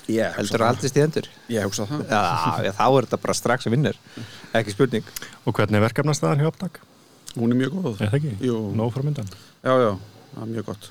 Heldur 0.09 0.63
það 0.65 0.69
aldrei 0.73 0.91
stíðendur? 0.91 1.29
Ég 1.53 1.67
hugsa 1.67 1.87
það 1.87 2.01
Já, 2.11 2.73
þá 2.75 2.87
er 2.87 3.07
þetta 3.07 3.19
bara 3.23 3.35
strax 3.39 3.69
að 3.69 3.77
vinnur. 3.77 3.99
Ekki 4.59 4.75
spurning. 4.75 5.13
Og 5.47 5.55
hvernig 5.57 5.79
er 5.79 5.85
verkefnastæðan 5.87 6.43
hjá 6.43 6.49
upptak? 6.51 6.81
Hún 7.37 7.55
er 7.55 7.61
mjög 7.63 7.77
góð 7.79 8.03
Er 8.03 8.11
það 8.13 8.17
ekki? 8.19 8.33
Jú, 8.45 8.57
Nóg 8.77 8.91
frá 8.93 9.05
myndan. 9.07 9.31
já, 9.65 9.73
já, 9.81 9.93
það 10.35 10.43
er 10.43 10.51
mjög 10.53 10.67
gott 10.73 10.91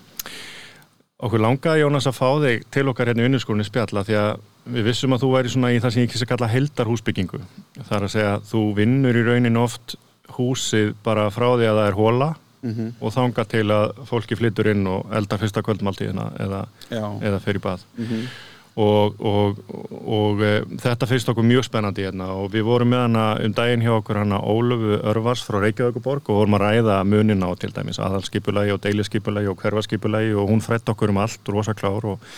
Okkur 1.21 1.43
langaði 1.43 1.83
Jónas 1.83 2.07
að 2.09 2.15
fá 2.17 2.29
þig 2.41 2.63
til 2.73 2.87
okkar 2.89 3.11
hérna 3.11 3.21
í 3.21 3.27
unniskólinni 3.29 3.67
spjalla 3.67 4.01
því 4.07 4.15
að 4.17 4.31
við 4.73 4.87
vissum 4.89 5.13
að 5.13 5.21
þú 5.21 5.29
væri 5.35 5.51
svona 5.53 5.69
í 5.75 5.77
það 5.83 5.93
sem 5.93 6.01
ég 6.01 6.09
kýrst 6.15 6.25
að 6.25 6.29
kalla 6.31 6.47
heldarhúsbyggingu. 6.49 7.41
Það 7.77 7.93
er 7.99 8.05
að 8.07 8.13
segja 8.15 8.31
að 8.39 8.47
þú 8.49 8.61
vinnur 8.79 9.19
í 9.19 9.23
raunin 9.27 9.59
oft 9.61 9.95
húsið 10.33 10.95
bara 11.05 11.27
frá 11.33 11.45
því 11.59 11.67
að 11.69 11.77
það 11.81 11.89
er 11.91 11.99
hóla 11.99 12.29
mm 12.61 12.89
og 13.01 13.13
þanga 13.13 13.45
til 13.49 13.63
að 13.73 13.93
fólki 14.09 14.35
flyttur 14.37 14.67
inn 14.73 14.83
og 14.89 15.13
eldar 15.17 15.39
fyrsta 15.41 15.61
kvöldmáltíðina 15.65 16.27
eða, 16.45 16.59
eða 17.21 17.39
fer 17.41 17.57
í 17.57 17.61
bað. 17.63 17.85
mm 17.97 18.25
Og, 18.79 19.17
og, 19.19 19.57
og 20.07 20.41
e, 20.47 20.51
þetta 20.79 21.07
finnst 21.09 21.27
okkur 21.27 21.43
mjög 21.43 21.65
spennandi 21.67 22.05
hérna. 22.05 22.29
Og 22.39 22.53
við 22.53 22.63
vorum 22.69 22.93
með 22.93 23.01
hana 23.03 23.25
um 23.43 23.55
daginn 23.57 23.83
hjá 23.83 23.97
okkur 23.97 24.21
hana 24.21 24.39
Ólöfu 24.39 25.01
Örvars 25.11 25.43
frá 25.43 25.59
Reykjavíkuborg 25.59 26.29
og 26.31 26.39
vorum 26.39 26.55
að 26.55 26.63
ræða 26.67 27.01
munin 27.03 27.43
á 27.43 27.51
til 27.59 27.73
dæmis 27.75 27.99
aðalskipulagi 27.99 28.71
og 28.71 28.79
deiliskipulagi 28.85 29.51
og 29.51 29.59
hverfaskipulagi 29.59 30.31
og 30.39 30.53
hún 30.53 30.63
frætt 30.63 30.87
okkur 30.87 31.11
um 31.11 31.19
allt 31.19 31.51
rosa 31.51 31.75
klár 31.75 32.07
og, 32.13 32.31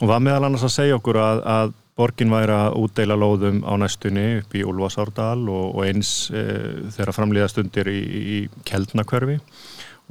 og 0.00 0.10
var 0.10 0.24
meðal 0.24 0.48
annars 0.48 0.66
að 0.66 0.74
segja 0.80 0.98
okkur 0.98 1.20
að, 1.22 1.44
að 1.46 1.78
borgin 1.98 2.32
væri 2.32 2.56
að 2.56 2.78
útdeila 2.82 3.18
lóðum 3.20 3.62
á 3.62 3.72
næstunni 3.78 4.26
upp 4.40 4.54
í 4.56 4.64
Úlfasárdal 4.66 5.44
og, 5.52 5.78
eins 5.86 6.30
e, 6.32 6.42
þegar 6.96 7.14
framlýða 7.14 7.50
stundir 7.52 7.90
í, 7.92 8.00
í 8.02 8.38
Keldnakverfi 8.66 9.38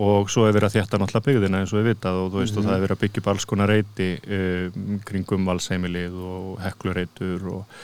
og 0.02 0.30
svo 0.32 0.46
hefur 0.48 0.58
verið 0.58 0.68
að 0.70 0.76
þjætta 0.78 1.00
náttúrulega 1.02 1.28
byggðina 1.28 1.62
eins 1.62 1.74
og 1.74 1.82
við 1.82 1.90
vitað 1.92 2.22
og 2.22 2.30
þú 2.32 2.42
veist 2.42 2.56
og 2.58 2.66
það 2.66 2.74
hefur 2.76 2.86
verið 2.86 2.96
að 2.96 3.02
byggja 3.04 3.22
upp 3.22 3.32
alls 3.34 3.48
konar 3.50 3.72
reyti 3.72 4.08
um, 4.38 5.02
kringum 5.08 5.50
valseimilið 5.52 6.16
og 6.32 6.62
heklureitur 6.66 7.50
og, 7.54 7.82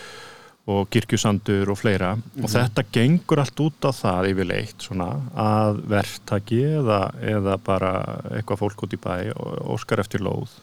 og 0.73 0.87
kirkjusandur 0.93 1.73
og 1.73 1.79
fleira. 1.79 2.13
Og 2.41 2.51
þetta 2.51 2.85
gengur 2.97 3.43
allt 3.43 3.65
út 3.67 3.89
á 3.89 3.91
það 3.95 4.31
yfirleitt 4.33 4.87
svona 4.89 5.11
að 5.47 5.83
verktaki 5.93 6.63
eða, 6.81 7.01
eða 7.35 7.59
bara 7.63 7.91
eitthvað 8.33 8.63
fólk 8.65 8.87
út 8.87 8.97
í 8.97 9.03
bæ 9.03 9.13
og 9.35 9.77
óskar 9.77 10.03
eftir 10.03 10.25
lóð 10.25 10.57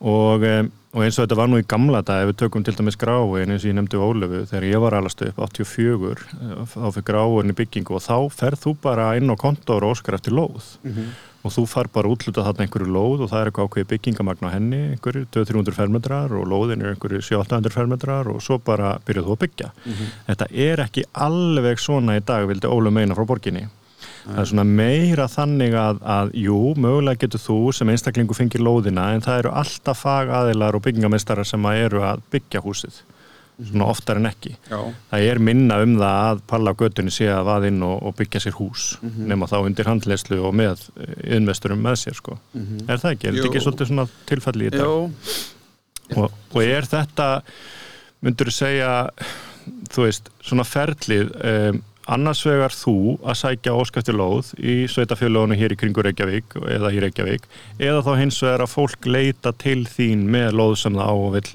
og, 0.00 0.44
um, 0.48 0.68
og 0.96 1.04
eins 1.04 1.18
og 1.18 1.26
þetta 1.26 1.38
var 1.38 1.50
nú 1.50 1.60
í 1.60 1.66
gamla 1.68 2.00
dag 2.06 2.24
ef 2.24 2.30
við 2.32 2.38
tökum 2.42 2.64
til 2.64 2.74
dæmis 2.76 2.98
gráin 3.00 3.52
eins 3.52 3.64
og 3.64 3.70
ég 3.70 3.76
nefndi 3.76 4.00
Ólöfu 4.00 4.44
þegar 4.48 4.68
ég 4.70 4.84
var 4.84 4.96
alast 4.96 5.24
upp 5.26 5.40
84 5.44 6.12
eh, 6.16 6.60
þá 6.72 6.86
fyrir 6.96 7.08
gráin 7.10 7.52
í 7.52 7.56
byggingu 7.58 7.98
og 7.98 8.04
þá 8.04 8.16
ferð 8.32 8.64
þú 8.64 8.76
bara 8.82 9.10
inn 9.20 9.28
á 9.28 9.36
kontór 9.36 9.84
og 9.84 9.96
óskar 9.96 10.16
eftir 10.16 10.36
lóð. 10.36 10.78
Og 11.40 11.52
þú 11.54 11.62
far 11.64 11.88
bara 11.88 12.08
útluta 12.08 12.42
þarna 12.44 12.66
einhverju 12.66 12.90
lóð 12.92 13.22
og 13.24 13.30
það 13.30 13.40
er 13.40 13.48
eitthvað 13.48 13.68
ákveði 13.70 13.88
byggingamagn 13.92 14.44
á 14.44 14.50
henni 14.52 14.80
einhverju 14.92 15.24
200-300 15.32 15.76
fermetrar 15.78 16.34
og 16.36 16.48
lóðin 16.48 16.84
er 16.84 16.92
einhverju 16.92 17.22
700-800 17.24 17.72
fermetrar 17.72 18.28
og 18.28 18.42
svo 18.44 18.58
bara 18.60 18.98
byrjuð 19.06 19.28
þú 19.30 19.36
að 19.36 19.42
byggja. 19.46 19.70
Þetta 20.26 20.50
er 20.52 20.84
ekki 20.84 21.06
alveg 21.12 21.80
svona 21.80 22.18
í 22.20 22.24
dag 22.24 22.44
vildi 22.50 22.68
Ólu 22.68 22.92
meina 22.92 23.16
frá 23.16 23.24
borginni 23.24 23.68
það 24.24 24.40
er 24.42 24.50
svona 24.50 24.66
meira 24.68 25.28
þannig 25.30 25.76
að, 25.78 26.02
að 26.16 26.34
jú, 26.40 26.58
mögulega 26.80 27.22
getur 27.24 27.42
þú 27.44 27.60
sem 27.76 27.92
einstaklingu 27.92 28.36
fengir 28.36 28.64
lóðina 28.64 29.10
en 29.14 29.24
það 29.24 29.44
eru 29.44 29.54
alltaf 29.62 30.04
fagaðilar 30.04 30.78
og 30.78 30.84
byggingamestara 30.86 31.46
sem 31.48 31.66
að 31.70 31.86
eru 31.86 32.04
að 32.08 32.22
byggja 32.34 32.62
húsið. 32.64 33.00
Svona 33.60 33.90
oftar 33.92 34.16
en 34.16 34.28
ekki. 34.30 34.54
Já, 34.70 34.78
það 35.10 35.26
er 35.28 35.40
minna 35.44 35.76
um 35.84 35.98
það 36.00 36.28
að 36.30 36.38
palla 36.48 36.72
á 36.72 36.80
göttunni 36.80 37.12
sé 37.12 37.26
að 37.28 37.42
vaða 37.50 37.68
inn 37.68 37.82
og, 37.84 37.98
og 38.08 38.14
byggja 38.16 38.40
sér 38.46 38.56
hús 38.56 38.86
nema 39.04 39.48
þá 39.50 39.58
undir 39.58 39.90
handleyslu 39.90 40.38
og 40.48 40.56
með 40.56 40.86
yðnvesturum 41.26 41.82
með 41.84 41.98
sér 42.06 42.16
sko. 42.16 42.38
Er 42.88 43.02
það 43.02 43.12
ekki, 43.18 43.28
er 43.28 43.36
þetta 43.36 43.50
ekki 43.50 43.64
svolítið 43.66 43.92
svona 43.92 44.08
tilfelli 44.30 44.70
í 44.70 44.72
já, 44.80 44.88
og, 46.16 46.40
og 46.54 46.62
er 46.64 46.88
þetta 46.88 47.28
myndur 48.24 48.48
þú 48.48 48.56
segja 48.56 48.90
þú 49.92 50.06
veist, 50.06 50.30
svona 50.44 50.66
ferlið 50.66 51.30
um, 51.36 51.80
annars 52.10 52.42
vegar 52.46 52.74
þú 52.74 52.96
að 53.22 53.38
sækja 53.40 53.76
óskæfti 53.78 54.14
lóð 54.16 54.52
í 54.58 54.76
sveitafjölugunum 54.90 55.58
hér 55.58 55.74
í 55.74 55.78
kringur 55.78 56.06
Reykjavík 56.08 56.56
eða 56.60 56.92
í 56.94 57.02
Reykjavík 57.04 57.46
eða 57.78 58.02
þá 58.06 58.12
hins 58.20 58.40
vegar 58.42 58.64
að 58.66 58.72
fólk 58.74 59.06
leita 59.06 59.54
til 59.54 59.84
þín 59.88 60.26
með 60.30 60.56
lóð 60.60 60.76
sem 60.82 60.98
það 60.98 61.10
á 61.10 61.14
og 61.14 61.34
vil 61.36 61.46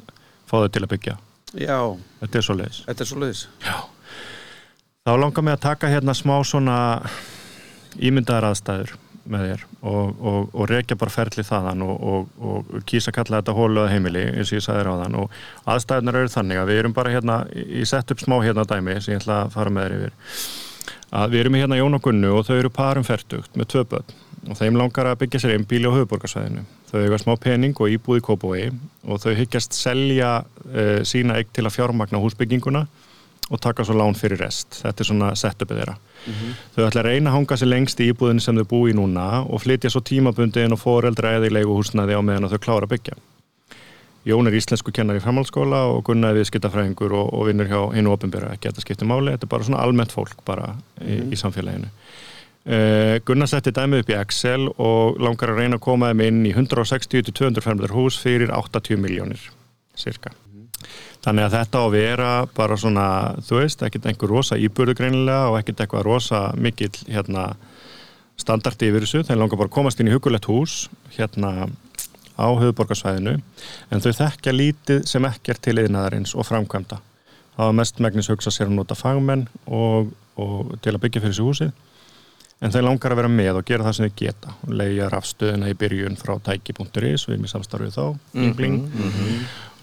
fá 0.45 0.55
þau 0.55 0.69
til 0.69 0.83
að 0.85 0.91
byggja. 0.93 1.17
Já, 1.55 1.79
þetta 2.21 2.39
er 2.39 2.47
svo 2.47 2.57
leiðis 2.59 2.81
þetta 2.87 3.05
er 3.05 3.11
svo 3.11 3.21
leiðis 3.23 3.45
þá 5.05 5.11
langar 5.21 5.45
mig 5.45 5.55
að 5.55 5.65
taka 5.69 5.91
hérna 5.91 6.15
smá 6.17 6.35
svona 6.47 6.77
ímyndaðar 7.95 8.49
aðstæður 8.51 8.95
með 9.31 9.45
þér 9.49 9.63
og, 9.81 10.11
og, 10.31 10.49
og 10.53 10.67
rekja 10.69 10.97
bara 10.99 11.13
ferli 11.13 11.45
þaðan 11.45 11.85
og, 11.85 12.27
og, 12.38 12.75
kýsa 12.89 13.11
að 13.11 13.17
kalla 13.19 13.41
þetta 13.41 13.55
hóluða 13.57 13.93
heimili 13.93 14.25
eins 14.31 14.51
og 14.51 14.59
ég 14.59 14.65
sagði 14.65 14.85
ráðan 14.88 15.17
og 15.21 15.39
aðstæðunar 15.73 16.19
eru 16.21 16.33
þannig 16.35 16.61
að 16.61 16.71
við 16.71 16.81
erum 16.83 16.95
bara 16.97 17.15
hérna 17.15 17.39
í 17.53 17.85
sett 17.89 18.13
upp 18.13 18.21
smá 18.21 18.38
hérna 18.43 18.67
dæmi 18.69 18.99
sem 18.99 19.15
ég 19.15 19.23
ætla 19.23 19.41
að 19.45 19.57
fara 19.57 19.73
með 19.73 19.88
þér 19.88 19.97
yfir. 19.97 20.15
Að 21.15 21.33
við 21.33 21.43
erum 21.43 21.59
hérna 21.59 21.79
Jón 21.79 21.97
og 21.97 22.05
Gunnu 22.05 22.31
og 22.35 22.47
þau 22.47 22.55
eru 22.57 22.71
parum 22.73 23.05
fertugt 23.07 23.57
með 23.57 23.71
tvö 23.73 23.85
börn. 23.93 24.15
Og 24.45 24.57
þeim 24.59 24.77
langar 24.77 25.07
að 25.09 25.21
byggja 25.23 25.41
sér 25.41 25.55
einn 25.55 25.65
bíli 25.69 25.89
á 25.89 25.95
höfuborgarsvæðinu 25.95 26.65
þau 26.95 26.99
eiga 27.01 27.19
smá 27.19 27.33
pening 27.41 27.75
og 27.81 27.91
íbúð 27.91 28.19
í 28.19 28.23
Kópói 28.23 28.65
og 29.03 29.19
þau 29.23 29.33
hyggjast 29.35 29.75
selja 29.75 30.38
uh, 30.45 31.01
sína 31.07 31.39
eign 31.39 31.49
til 31.55 31.65
að 31.65 31.75
fjármagna 31.75 32.21
húsbygginguna 32.21 32.85
og 33.49 33.62
taka 33.62 33.86
svo 33.86 33.93
lán 33.97 34.17
fyrir 34.17 34.41
rest. 34.41 34.81
Þetta 34.81 35.03
er 35.03 35.10
svona 35.10 35.29
setupið 35.38 35.81
þeirra. 35.81 35.95
Þau 36.75 36.81
ætla 36.88 37.03
að 37.03 37.08
reyna 37.12 37.29
að 37.29 37.36
hanga 37.38 37.58
sér 37.62 37.69
lengst 37.69 38.01
í 38.01 38.10
íbúðin 38.10 38.41
sem 38.41 38.58
þau 38.58 38.65
búi 38.71 38.95
núna 38.97 39.43
og 39.45 39.62
flytja 39.62 39.91
svo 39.93 40.01
tímabundi 40.01 40.65
inn 40.65 40.73
og 40.73 40.81
foreldra 40.81 41.36
eða 41.38 41.51
í 41.51 41.55
leiguhúsnaði 41.60 42.17
á 42.17 42.21
meðan 42.25 42.49
þau 42.49 42.62
klára 42.63 42.89
að 42.89 42.95
byggja. 42.95 43.17
Jón 44.25 44.49
er 44.49 44.58
íslensku 44.58 44.89
kennar 44.89 45.19
í 45.19 45.21
framhaldsskóla 45.21 45.84
og 45.91 45.99
Gunnar 46.08 46.34
er 46.34 46.39
viðskiptafræðingur 46.39 47.13
og, 47.13 47.27
og 47.29 47.45
vinnur 47.45 47.69
hjá 47.69 47.81
hinn 47.93 48.08
og 48.10 48.15
opinbera, 48.17 48.55
ekki 48.55 48.71
að 48.71 48.73
þetta 48.73 48.86
skiptir 48.88 49.10
máli 49.12 49.36
þetta 49.36 49.45
er 49.45 49.51
bara 49.51 49.67
svona 49.67 49.84
almennt 49.86 50.15
fólk 50.15 50.41
bara 50.47 50.71
í, 50.97 51.19
í 51.29 51.38
samfélaginu. 51.38 51.91
Uh, 52.65 53.19
Gunnar 53.27 53.51
setti 53.51 53.69
dæmið 53.69 54.01
upp 54.01 54.10
í 54.10 54.17
Excel 54.17 54.63
og 54.81 55.21
langar 55.21 55.53
að 55.53 55.62
reyna 55.62 55.77
að 55.77 55.86
koma 55.86 56.10
þeim 56.10 56.25
inn 56.25 56.41
í 56.49 56.55
160-200 56.55 57.62
fermetrar 57.62 57.93
hús 57.93 58.17
fyrir 58.17 58.49
80 58.49 58.97
miljónir 59.05 59.45
cirka 59.93 60.34
Þannig 61.25 61.47
að 61.47 61.55
þetta 61.55 61.79
á 61.81 61.83
að 61.83 61.95
vera 61.95 62.31
bara 62.53 62.75
svona, 62.77 63.05
þú 63.47 63.57
veist, 63.57 63.81
ekkert 63.81 64.03
einhver 64.11 64.29
rosa 64.29 64.59
íbúrðu 64.61 64.93
greinilega 64.99 65.47
og 65.49 65.57
ekkert 65.57 65.81
eitthvað 65.81 66.05
rosa 66.05 66.41
mikill 66.53 66.93
hérna 67.07 67.47
standarti 68.38 68.91
yfir 68.91 69.07
þessu. 69.07 69.23
Þeir 69.25 69.39
langar 69.41 69.57
bara 69.57 69.71
að 69.71 69.77
komast 69.79 70.01
inn 70.01 70.11
í 70.11 70.13
hugulegt 70.13 70.45
hús 70.51 70.75
hérna 71.15 71.65
á 72.35 72.47
höfuborgarsvæðinu 72.59 73.39
en 73.39 74.03
þau 74.03 74.11
þekkja 74.19 74.53
lítið 74.53 75.05
sem 75.09 75.25
ekkert 75.25 75.63
til 75.65 75.79
yðnaðarins 75.81 76.35
og 76.38 76.45
framkvæmda. 76.45 76.99
Það 77.55 77.71
var 77.71 77.77
mest 77.79 78.01
megnis 78.03 78.29
hugsa 78.29 78.53
sér 78.53 78.69
að 78.69 78.77
nota 78.77 78.97
fagmenn 78.99 79.47
og, 79.65 80.11
og 80.38 80.75
til 80.83 80.93
að 80.93 81.01
byggja 81.07 81.23
fyrir 81.23 81.33
þessu 81.33 81.47
húsið 81.47 81.73
en 82.63 82.73
þeir 82.73 82.85
langar 82.87 83.13
að 83.13 83.21
vera 83.21 83.31
með 83.31 83.59
og 83.59 83.67
gera 83.67 83.85
það 83.87 83.97
sem 83.97 84.07
þeir 84.07 84.17
geta. 84.21 84.55
Og 84.65 84.73
leiða 84.81 85.11
rafstöðuna 85.13 85.71
í 85.71 85.77
byrjun 85.79 86.19
frá 86.19 86.35
tæki.is, 86.45 87.27
við 87.27 87.35
erum 87.35 87.47
í 87.47 87.51
samstarfið 87.51 87.97
þá. 87.97 88.05
Bling, 88.33 88.55
bling. 88.59 88.79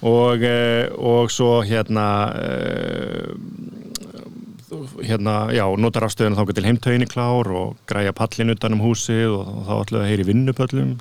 Og, 0.08 0.42
eh, 0.42 0.88
og 0.98 1.30
svo 1.30 1.61
hérna 1.66 2.06
eh, 2.35 3.28
hérna, 5.04 5.37
já, 5.54 5.64
notar 5.78 6.06
rafstöðuna 6.06 6.38
þá 6.38 6.54
til 6.56 6.66
heimtöginni 6.66 7.08
klár 7.11 7.50
og 7.52 7.74
græja 7.87 8.14
pallin 8.16 8.54
utan 8.54 8.78
um 8.78 8.85
húsið 8.87 9.28
og, 9.30 9.42
og 9.46 9.66
þá 9.68 9.74
ætlum 9.76 10.00
við 10.00 10.06
að 10.06 10.12
heyri 10.12 10.28
vinnupöllum. 10.30 10.94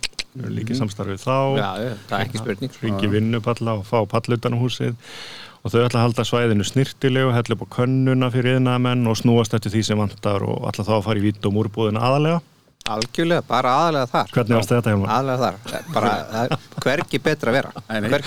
Líka 0.51 0.75
í 0.75 0.79
samstarfið 0.79 1.23
þá. 1.23 1.37
Já, 1.59 1.69
já, 1.81 1.93
það 2.07 2.17
er 2.17 2.27
ekki 2.27 2.41
spurning 2.41 2.75
ringi 2.83 3.09
vinnupalla 3.11 3.79
og 3.79 3.87
fá 3.87 3.97
pall 4.11 4.37
utan 4.37 4.55
um 4.55 4.61
húsið 4.63 4.93
og 5.61 5.73
þau 5.73 5.81
ætla 5.85 5.99
að 5.99 6.05
halda 6.07 6.25
svæðinu 6.25 6.65
snirtilegu, 6.65 7.33
hella 7.35 7.57
upp 7.57 7.65
á 7.69 7.73
könnuna 7.77 8.31
fyrir 8.33 8.57
yðnaðamenn 8.57 9.09
og 9.09 9.19
snúast 9.19 9.53
eftir 9.57 9.73
því 9.75 9.83
sem 9.87 10.01
vantar 10.01 10.45
og 10.45 10.65
ætla 10.69 10.87
þá 10.87 10.95
að 10.97 11.05
fara 11.09 11.21
í 11.21 11.25
vít 11.27 11.45
og 11.45 11.55
múrbúðina 11.57 12.01
aðalega. 12.07 12.41
Algjörlega, 12.89 13.43
bara 13.45 13.71
aðalega 13.77 14.09
þar. 14.09 14.31
Hvernig 14.33 14.57
varst 14.57 14.71
þetta 14.73 14.93
hjá 14.93 15.03
Aðalega 15.05 15.41
þar, 15.43 15.89
bara 15.93 16.13
það 16.31 16.45
er 16.55 16.69
hvergi 16.85 17.19
betra 17.21 17.51
að 17.51 17.57
vera. 17.59 18.21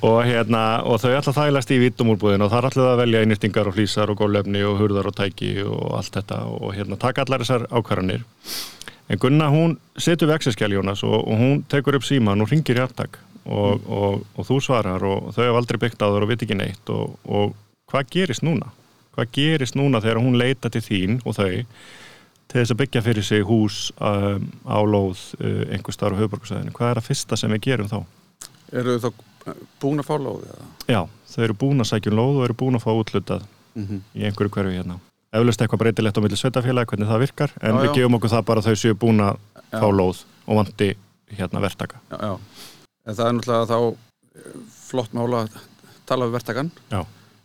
Og, 0.00 0.16
hérna, 0.26 0.62
og 0.82 0.98
þau 1.02 1.12
ætla 1.12 1.34
að 1.34 1.38
þælast 1.38 1.70
í 1.70 1.78
vít 1.84 2.02
og 2.02 2.10
múrbúðina 2.10 2.48
og 2.48 2.54
þar 2.54 2.68
ætla 2.70 2.88
það 2.88 2.94
að 2.94 3.02
velja 3.04 3.20
innýstingar 3.26 3.70
og 3.70 3.76
flýsar 3.76 4.10
og 4.10 4.18
gólefni 4.18 4.64
og 4.66 4.80
hurðar 4.82 5.10
og 5.12 5.14
tæki 5.20 5.52
og 5.62 5.94
allt 6.00 6.18
þetta 6.18 6.40
og 6.50 6.74
hérna, 6.74 6.98
taka 6.98 7.22
allar 7.22 7.46
þessar 7.46 7.68
ákvarðanir. 7.70 8.26
En 9.06 9.22
Gunna, 9.22 9.46
hún 9.54 9.78
setur 10.02 10.32
vexinskjál 10.32 10.74
Jónas 10.74 11.06
og, 11.06 11.20
og 11.22 11.38
hún 11.38 11.62
tekur 11.70 12.00
upp 12.00 12.08
síman 12.08 12.42
og 12.42 12.50
ringir 12.50 12.82
í 12.82 12.82
og, 13.46 13.86
og, 13.86 14.24
og 14.36 14.46
þú 14.48 14.56
svarar 14.64 15.04
og 15.06 15.30
þau 15.36 15.44
hafa 15.46 15.60
aldrei 15.62 15.78
byggt 15.86 16.02
á 16.02 16.08
þar 16.10 16.26
og 16.26 16.28
veit 16.32 16.42
ekki 16.46 16.56
neitt 16.58 16.90
og, 16.92 17.14
og 17.24 17.54
hvað 17.90 18.10
gerist 18.10 18.42
núna? 18.46 18.72
Hvað 19.16 19.30
gerist 19.32 19.76
núna 19.78 20.00
þegar 20.04 20.20
hún 20.20 20.36
leita 20.38 20.70
til 20.70 20.82
þín 20.84 21.20
og 21.24 21.36
þau 21.38 21.48
til 22.46 22.60
þess 22.60 22.74
að 22.74 22.80
byggja 22.82 23.02
fyrir 23.02 23.24
sig 23.26 23.42
hús 23.46 23.78
um, 23.98 24.44
á 24.68 24.78
lóð 24.86 25.22
uh, 25.40 25.64
einhver 25.72 25.94
starf 25.96 26.14
á 26.14 26.20
höfuborgarsæðinu? 26.20 26.74
Hvað 26.76 26.90
er 26.92 27.00
það 27.00 27.08
fyrsta 27.10 27.36
sem 27.40 27.50
við 27.56 27.64
gerum 27.70 27.88
þá? 27.90 27.98
Eru 28.72 28.98
þau 28.98 29.10
þá 29.10 29.56
búin 29.82 30.02
að 30.02 30.08
fá 30.10 30.14
lóðið? 30.18 30.52
eða? 30.54 30.68
Já, 30.90 31.00
þau 31.32 31.42
eru 31.46 31.56
búin 31.62 31.82
að 31.84 31.90
sækja 31.92 32.12
um 32.12 32.18
lóð 32.20 32.38
og 32.40 32.44
eru 32.48 32.58
búin 32.64 32.78
að 32.80 32.86
fá 32.86 32.92
útlutað 32.94 33.46
Mhm. 33.76 33.98
í 34.16 34.22
einhverju 34.24 34.48
hverju 34.54 34.70
hérna. 34.72 34.94
Eflaust 35.36 35.60
eitthvað 35.60 35.80
breytilegt 35.82 36.16
á 36.16 36.20
milli 36.24 36.36
sveitafélagi 36.40 36.88
hvernig 36.88 37.08
það 37.10 37.18
virkar 37.26 37.50
en 37.60 37.74
Já, 37.74 37.80
við 37.82 37.88
já. 37.90 37.94
gefum 37.98 38.14
okkur 38.16 38.30
það 38.32 38.44
bara 38.48 38.62
þau 38.64 38.76
séu 38.80 38.94
búin 38.96 39.20
að 39.20 39.36
Já. 39.36 39.80
fá 39.82 39.88
lóð 39.92 40.22
og 40.46 40.56
vanti 40.56 40.88
hérna 41.36 41.60
verktaka. 41.60 42.00
Já, 42.08 42.16
já. 42.16 42.32
En 43.06 43.14
það 43.16 43.28
er 43.28 43.36
náttúrulega 43.36 43.70
þá 43.70 43.78
eh, 43.86 44.56
flott 44.88 45.14
mála 45.16 45.44
að 45.44 45.58
tala 46.06 46.28
við 46.28 46.36
vertakann 46.38 46.70
Já. 46.90 47.00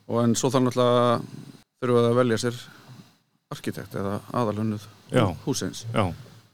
og 0.07 0.23
en 0.23 0.35
svo 0.37 0.51
þá 0.53 0.59
náttúrulega 0.65 1.21
þurfum 1.81 1.97
við 1.99 2.09
að 2.09 2.17
velja 2.21 2.41
sér 2.45 2.57
arkitekt 3.51 3.95
eða 3.99 4.17
aðalhönnuð 4.31 4.89
húsins. 5.45 5.85
Já, 5.91 6.09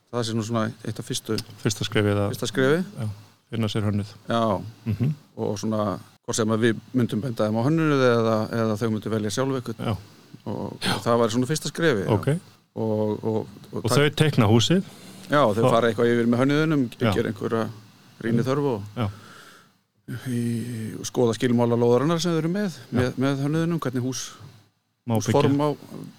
Það 0.07 0.23
sé 0.23 0.33
nú 0.37 0.43
svona 0.47 0.67
eitt 0.87 0.99
af 1.01 1.07
fyrstu, 1.07 1.35
fyrsta 1.61 1.85
skrefið 1.85 2.21
að 2.23 2.29
fyrsta 2.31 2.47
skrefi. 2.47 3.07
finna 3.51 3.69
sér 3.71 3.87
hönnuð. 3.89 4.13
Já, 4.27 4.63
Mm 4.87 5.15
og 5.37 5.59
svona 5.61 5.99
hvort 6.25 6.35
sem 6.35 6.49
við 6.59 6.79
myndum 6.97 7.21
benda 7.21 7.45
þeim 7.45 7.57
á 7.61 7.67
hönnuð 7.67 7.99
eða, 8.03 8.37
eða 8.51 8.77
þau 8.79 8.87
myndum 8.89 9.13
velja 9.13 9.29
sjálf 9.31 9.59
eitthvað 9.59 9.91
og, 9.91 9.99
og 10.49 11.03
það 11.03 11.19
var 11.21 11.29
svona 11.29 11.49
fyrsta 11.51 11.69
skrefi. 11.69 12.07
já. 12.07 12.09
ok. 12.15 12.27
Og, 12.77 13.23
og, 13.23 13.51
og, 13.71 13.85
þau 13.89 14.09
teikna 14.17 14.47
húsið. 14.49 14.81
Já, 15.29 15.41
þau 15.53 15.69
fara 15.69 15.91
eitthvað 15.91 16.11
yfir 16.13 16.27
með 16.31 16.41
hönnuðunum, 16.43 16.83
gera 16.97 17.31
einhverja 17.31 17.67
rýni 18.23 18.45
þörf 18.47 18.69
og 18.73 18.97
Já. 18.97 19.07
í, 20.31 20.41
skoða 21.07 21.35
skilmála 21.37 21.79
lóðarinnar 21.79 22.21
sem 22.23 22.33
þau 22.35 22.41
eru 22.41 22.51
með, 22.53 22.77
með, 22.95 23.13
með 23.23 23.45
hönnuðunum, 23.45 23.81
hvernig 23.83 24.05
hús, 24.07 24.23
húsform 25.11 25.61
á 25.63 25.69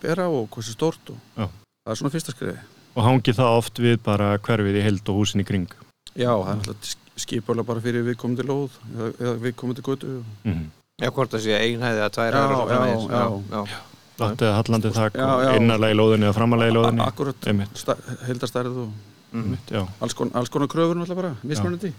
bera 0.02 0.28
og 0.32 0.48
hversu 0.54 0.76
stórt 0.76 1.12
og 1.14 1.20
Já. 1.36 1.46
það 1.48 1.94
er 1.94 2.00
svona 2.02 2.14
fyrsta 2.16 2.36
skriði. 2.36 2.58
Og 2.98 3.04
hangi 3.06 3.36
það 3.36 3.58
oft 3.60 3.82
við 3.82 4.00
bara 4.06 4.32
hverfið 4.42 4.80
í 4.80 4.86
held 4.88 5.12
og 5.12 5.20
húsin 5.20 5.44
í 5.44 5.46
kring. 5.46 5.68
Já, 6.14 6.32
það 6.32 6.50
er 6.50 6.56
alltaf 6.56 6.96
skipurlega 7.18 7.66
bara 7.66 7.82
fyrir 7.82 8.04
viðkomandi 8.06 8.44
lóð 8.46 8.74
eða, 8.94 9.12
eða 9.18 9.38
viðkomandi 9.46 9.86
götu. 9.86 10.18
Mm 10.46 10.66
Já, 10.98 11.12
hvort 11.14 11.30
það 11.30 11.44
sé 11.44 11.54
einhæði 11.54 12.00
að 12.02 12.08
tvær 12.16 12.34
Já, 12.34 12.40
og 12.58 12.70
já, 12.72 12.78
já. 12.90 13.26
já. 13.54 13.76
Vatið, 14.18 14.48
hallandi 14.50 14.90
þak 14.96 15.14
Já, 15.20 15.26
og 15.30 15.42
já. 15.44 15.50
innarlega 15.54 15.94
í 15.94 15.98
lóðinni 16.00 16.26
eða 16.26 16.34
framalega 16.34 16.72
í 16.72 16.74
lóðinni. 16.74 17.04
Akkurat, 17.04 17.46
Einmitt, 17.52 17.82
heildastærið 18.26 18.80
og 18.82 18.96
Mhm. 19.32 19.58
já. 19.70 19.86
alls, 20.00 20.14
kon, 20.14 20.30
alls 20.34 20.48
konar 20.48 20.68
kröfur 20.68 20.96
náttúrulega 20.96 21.14
bara, 21.22 21.34
mismunandi. 21.44 21.92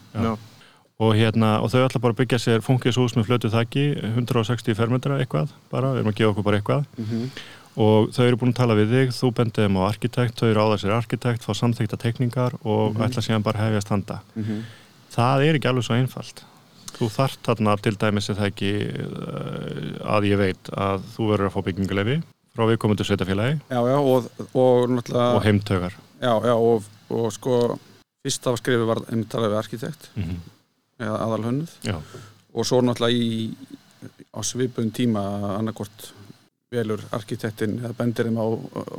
Og, 0.99 1.13
hérna, 1.15 1.61
og 1.63 1.69
þau 1.71 1.85
ætla 1.87 2.01
bara 2.01 2.11
að 2.13 2.17
byggja 2.19 2.37
sér 2.43 2.59
funkishús 2.61 3.13
með 3.15 3.29
flötu 3.29 3.49
þakki, 3.49 3.83
160 4.17 4.75
fermetra 4.75 5.19
eitthvað, 5.21 5.47
bara, 5.71 5.93
við 5.93 6.01
erum 6.01 6.11
að 6.11 6.17
gefa 6.19 6.31
okkur 6.33 6.43
bara 6.43 6.57
eitthvað. 6.59 6.85
Mm 6.97 7.05
-hmm. 7.05 7.29
Og 7.79 8.09
þau 8.11 8.25
eru 8.27 8.35
búin 8.35 8.51
að 8.51 8.55
tala 8.59 8.75
við 8.75 8.89
þig, 8.91 9.09
þú 9.15 9.31
bendið 9.33 9.63
þeim 9.63 9.77
á 9.79 9.81
arkitekt, 9.87 10.35
þau 10.41 10.49
eru 10.49 10.59
á 10.59 10.67
þessir 10.75 10.91
arkitekt, 10.91 11.45
fá 11.45 11.53
samþykta 11.55 11.97
tekningar 11.97 12.53
og 12.65 12.93
Mhm. 12.95 13.03
ætla 13.03 13.21
síðan 13.23 13.43
bara 13.43 13.59
að 13.59 13.65
hefja 13.69 13.81
standa. 13.81 14.19
Mhm. 14.35 14.63
Það 15.15 15.39
er 15.47 15.53
ekki 15.55 15.69
alveg 15.69 15.83
svo 15.83 15.95
einfalt. 15.95 16.43
Þú 16.99 17.07
þarft 17.07 17.39
þarna 17.47 17.77
til 17.81 17.95
dæmis 17.95 18.29
er 18.29 18.35
það 18.35 18.47
ekki 18.51 18.71
uh, 18.99 20.17
að 20.17 20.23
ég 20.27 20.37
veit 20.37 20.63
að 20.75 20.99
þú 21.15 21.29
verður 21.31 21.47
að 21.47 21.53
fá 21.55 21.61
byggingulefi 21.63 22.23
frá 22.55 22.65
viðkomundu 22.67 23.03
sveitafélagi 23.07 23.61
Já, 23.71 23.79
já, 23.87 23.97
og, 23.97 24.29
og 24.53 24.89
og 25.15 25.43
heimtögar. 25.43 25.93
Já, 26.21 26.33
já, 26.43 26.53
og, 26.55 26.83
og 27.09 27.27
sko, 27.33 27.59
fyrst 28.23 28.45
það 28.45 28.87
var 28.87 29.03
einmitt 29.09 29.29
talað 29.31 29.53
við 29.53 29.61
arkitekt 29.63 30.09
Mm 30.15 30.39
eða 30.99 31.19
aðalhönnuð. 31.25 31.75
Já, 31.87 31.95
og 32.53 32.67
svo 32.67 32.81
náttúrulega 32.83 33.15
í 33.15 33.55
á 34.35 34.39
svipun 34.45 34.91
tíma 34.95 35.21
annarkort 35.57 36.09
velur 36.73 37.01
arkitektin 37.15 37.79
eða 37.81 37.95
bendir 37.97 38.29
þeim 38.29 38.39
á 38.39 38.47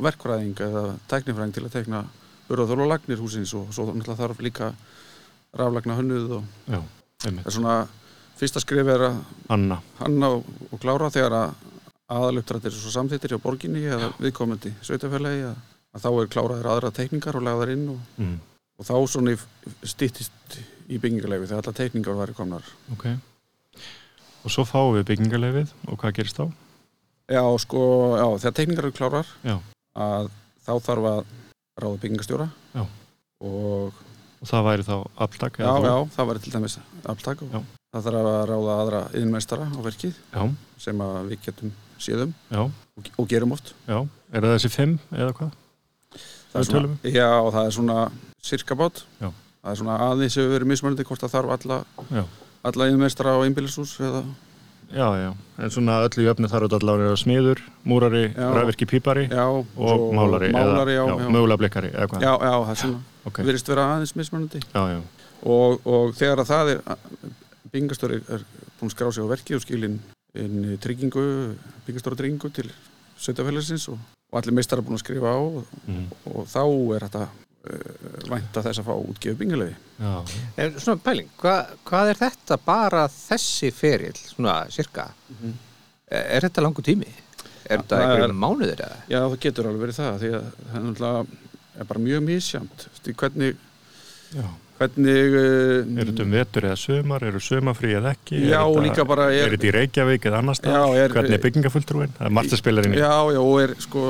verkfræðing 0.03 0.59
eða 0.65 0.83
tæknifræðing 1.11 1.55
til 1.55 1.65
að 1.65 1.75
tekna 1.77 2.01
burðaþól 2.49 2.83
og 2.83 2.91
lagnir 2.91 3.21
húsins 3.21 3.53
og 3.55 3.71
svo 3.71 3.87
náttúrulega 3.91 4.19
þarf 4.19 4.43
líka 4.43 4.71
raflagna 5.55 5.97
hönnuð 5.99 6.37
og 6.39 6.43
já, 6.67 6.81
það 7.23 7.41
er 7.45 7.55
svona 7.55 7.75
fyrsta 8.39 8.63
skrif 8.63 8.91
er 8.91 9.05
að 9.11 9.19
Anna, 9.55 9.79
hanna 10.01 10.33
og, 10.35 10.47
og 10.71 10.81
klára 10.83 11.11
þegar 11.13 11.37
að 11.37 11.67
aðaluppdrættir 12.11 12.73
er 12.73 12.81
svo 12.81 12.91
samþýttir 12.91 13.35
hjá 13.35 13.43
borginni 13.43 13.85
eða 13.87 14.11
viðkomandi 14.19 14.73
sveitafélagi 14.83 15.45
að, 15.47 15.59
að 15.95 16.05
þá 16.05 16.09
er 16.21 16.29
kláraðir 16.35 16.69
aðra 16.71 16.91
teikningar 16.95 17.37
og 17.39 17.45
lagðar 17.47 17.73
inn 17.75 17.87
og, 17.95 17.99
mm, 18.21 18.35
og 18.79 18.87
þá 18.87 18.93
svona 19.11 19.33
stýttist 19.83 20.59
í 20.91 20.99
byggingarleifi 20.99 21.49
þegar 21.51 21.63
alla 21.65 21.77
teikningar 21.81 22.19
væri 22.21 22.35
komnar 22.37 22.67
ok. 22.95 23.07
Og 24.41 24.49
svo 24.53 24.63
fáum 24.65 24.95
við 24.97 25.05
byggingarlefið 25.11 25.73
og 25.87 25.99
hvað 26.01 26.15
gerist 26.17 26.39
þá? 26.39 26.47
Já, 27.31 27.43
sko, 27.63 27.81
já, 28.17 28.25
þegar 28.43 28.55
teikningar 28.57 28.87
eru 28.87 28.95
klárar 28.97 29.27
Já. 29.45 29.57
að 29.95 30.31
þá 30.65 30.71
þarf 30.87 31.05
að 31.11 31.21
ráða 31.81 32.01
byggingarstjóra 32.05 32.47
Já. 32.75 32.85
og 33.45 33.99
Og 34.41 34.49
það 34.49 34.63
væri 34.65 34.83
þá 34.87 34.95
aftak? 35.21 35.59
já, 35.61 35.69
já, 35.85 35.95
það 36.15 36.27
væri 36.31 36.41
til 36.41 36.51
dæmis 36.55 36.75
aftak 37.13 37.41
og 37.45 37.51
Já. 37.53 37.59
það 37.93 38.07
þarf 38.07 38.29
að 38.31 38.41
ráða 38.49 38.77
aðra 38.81 39.01
yðinmestara 39.13 39.67
á 39.69 39.79
verkið 39.85 40.15
Já, 40.33 40.41
sem 40.81 41.03
við 41.29 41.43
getum 41.45 41.73
séðum 42.01 42.31
já, 42.49 42.63
og, 42.65 43.11
og 43.21 43.27
gerum 43.29 43.53
oft 43.53 43.75
já. 43.85 43.99
Er 44.33 44.41
það 44.47 44.55
þessi 44.57 44.71
fimm 44.73 44.95
eða 45.13 45.35
hvað? 45.37 45.51
Það 46.51 46.61
er 46.61 46.67
svona, 46.69 46.93
Já, 47.07 47.27
og 47.39 47.51
það 47.55 47.65
er 47.65 47.75
svona 47.77 47.97
sirkabát 48.43 49.03
Já. 49.21 49.29
það 49.63 49.73
er 49.73 49.81
svona 49.81 49.97
aðeins 50.09 50.37
hefur 50.39 50.55
verið 50.55 50.71
mismunandi 50.71 51.05
hvort 51.07 51.23
það 51.23 51.35
þarf 51.35 51.53
alla, 51.57 51.77
Já. 52.11 52.23
alla 52.71 52.87
yðinmestara 52.91 53.35
á 53.35 53.39
einbýlishús 53.45 53.97
eða 54.01 54.23
Já, 54.91 55.07
já. 55.15 55.29
En 55.63 55.71
svona 55.71 56.01
öllu 56.03 56.25
jöfni 56.25 56.49
þarf 56.51 56.67
þetta 56.67 56.79
allavega 56.81 57.15
smiður, 57.15 57.61
múrari, 57.87 58.25
Já. 58.35 58.47
rafvirki 58.57 58.87
pípari 58.91 59.29
og 59.31 59.69
svo 59.77 60.09
málari. 60.11 60.51
málari 60.51 60.97
eða, 60.99 61.07
já, 61.07 61.23
já, 61.23 61.29
mögulega 61.31 61.61
blikkari 61.61 61.91
eða 61.93 62.07
hvað? 62.11 62.25
já, 62.27 62.33
já, 62.35 62.55
það 62.65 62.71
er 62.73 62.81
svona 62.81 62.99
ok. 63.25 63.39
virðist 63.47 63.71
vera 63.71 63.87
aðeins 63.95 64.15
já. 64.73 65.01
og, 65.43 65.79
og 65.87 66.15
þegar 66.19 66.43
að 66.43 66.51
það 66.51 66.73
er 66.73 66.81
byggingastöri 67.71 68.19
er 68.27 68.43
búin 68.79 68.91
að 68.91 68.95
skrá 68.95 69.11
sig 69.11 69.23
á 69.23 69.31
verki 69.31 69.55
og 69.55 69.63
skilin 69.63 70.01
tryggingu 70.83 71.23
byggingastöru 71.85 72.19
tryggingu 72.19 72.51
til 72.51 72.71
sveitafélagsins 73.15 73.87
og, 73.93 73.99
og 74.31 74.39
allir 74.39 74.55
meistar 74.55 74.79
er 74.79 74.85
búin 74.87 74.95
að 74.97 75.03
skrifa 75.05 75.31
á 75.35 75.39
og, 75.39 75.65
Mm. 75.87 76.05
og 76.31 76.45
þá 76.47 76.61
er 76.95 77.05
þetta 77.07 77.23
uh, 77.25 78.29
vænta 78.31 78.63
þess 78.65 78.79
að 78.81 78.87
fá 78.87 78.93
útgefu 78.95 79.37
byggingalegi 79.37 79.75
já. 79.99 80.13
Er, 80.57 80.71
svona 80.79 81.01
pæling, 81.03 81.27
hva, 81.41 81.55
hvað 81.85 82.09
er 82.13 82.19
þetta 82.21 82.57
bara 82.65 83.03
þessi 83.11 83.71
ferill, 83.75 84.15
svona 84.17 84.55
cirka? 84.73 85.09
Er, 86.09 86.23
er 86.37 86.47
þetta 86.47 86.63
langur 86.65 86.83
tími? 86.87 87.07
Er 87.67 87.77
Ja, 87.77 87.81
þetta 87.83 87.99
einhverjum 88.01 88.31
er- 88.33 88.41
mánuðir 88.43 88.81
eða? 88.87 88.97
Já, 89.11 89.19
það 89.29 89.37
getur 89.45 89.67
alveg 89.69 89.83
verið 89.85 89.99
það 89.99 90.17
því 90.23 90.31
að 90.37 90.47
það 90.71 90.75
er 90.79 90.85
náttúrulega 90.87 91.27
er 91.81 91.85
bara 91.91 91.99
mjög 92.07 92.23
misjamt 92.25 92.87
því 93.03 93.13
hvernig, 93.21 93.55
já. 94.35 94.47
Hvernig 94.81 95.37
uh, 95.37 96.01
Er 96.01 96.09
þetta 96.11 96.25
um 96.25 96.33
vetur 96.35 96.67
eða 96.71 96.79
sömar? 96.81 97.25
Eru 97.29 97.39
sömafrí 97.45 97.93
eða 97.99 98.11
ekki? 98.17 98.41
Já, 98.49 98.59
er 98.59 98.67
þetta, 98.67 98.83
líka 98.87 99.05
bara 99.07 99.29
er- 99.31 99.45
Er 99.47 99.55
þetta 99.55 99.69
í 99.69 99.73
Reykjavík 99.77 100.27
eða? 100.31 100.41
Já, 100.65 100.83
er- 101.05 101.15
Hvernig 101.15 101.37
er 101.37 101.43
byggingafulltrúin? 101.45 102.13
Það 102.17 102.27
er 102.31 102.35
margt 102.39 102.55
að 102.57 102.61
spila 102.63 102.83
inn 102.85 102.97
í. 102.97 102.99
Já, 102.99 103.13
já, 103.37 103.41
og 103.45 103.61
er 103.61 103.75
sko 103.79 104.03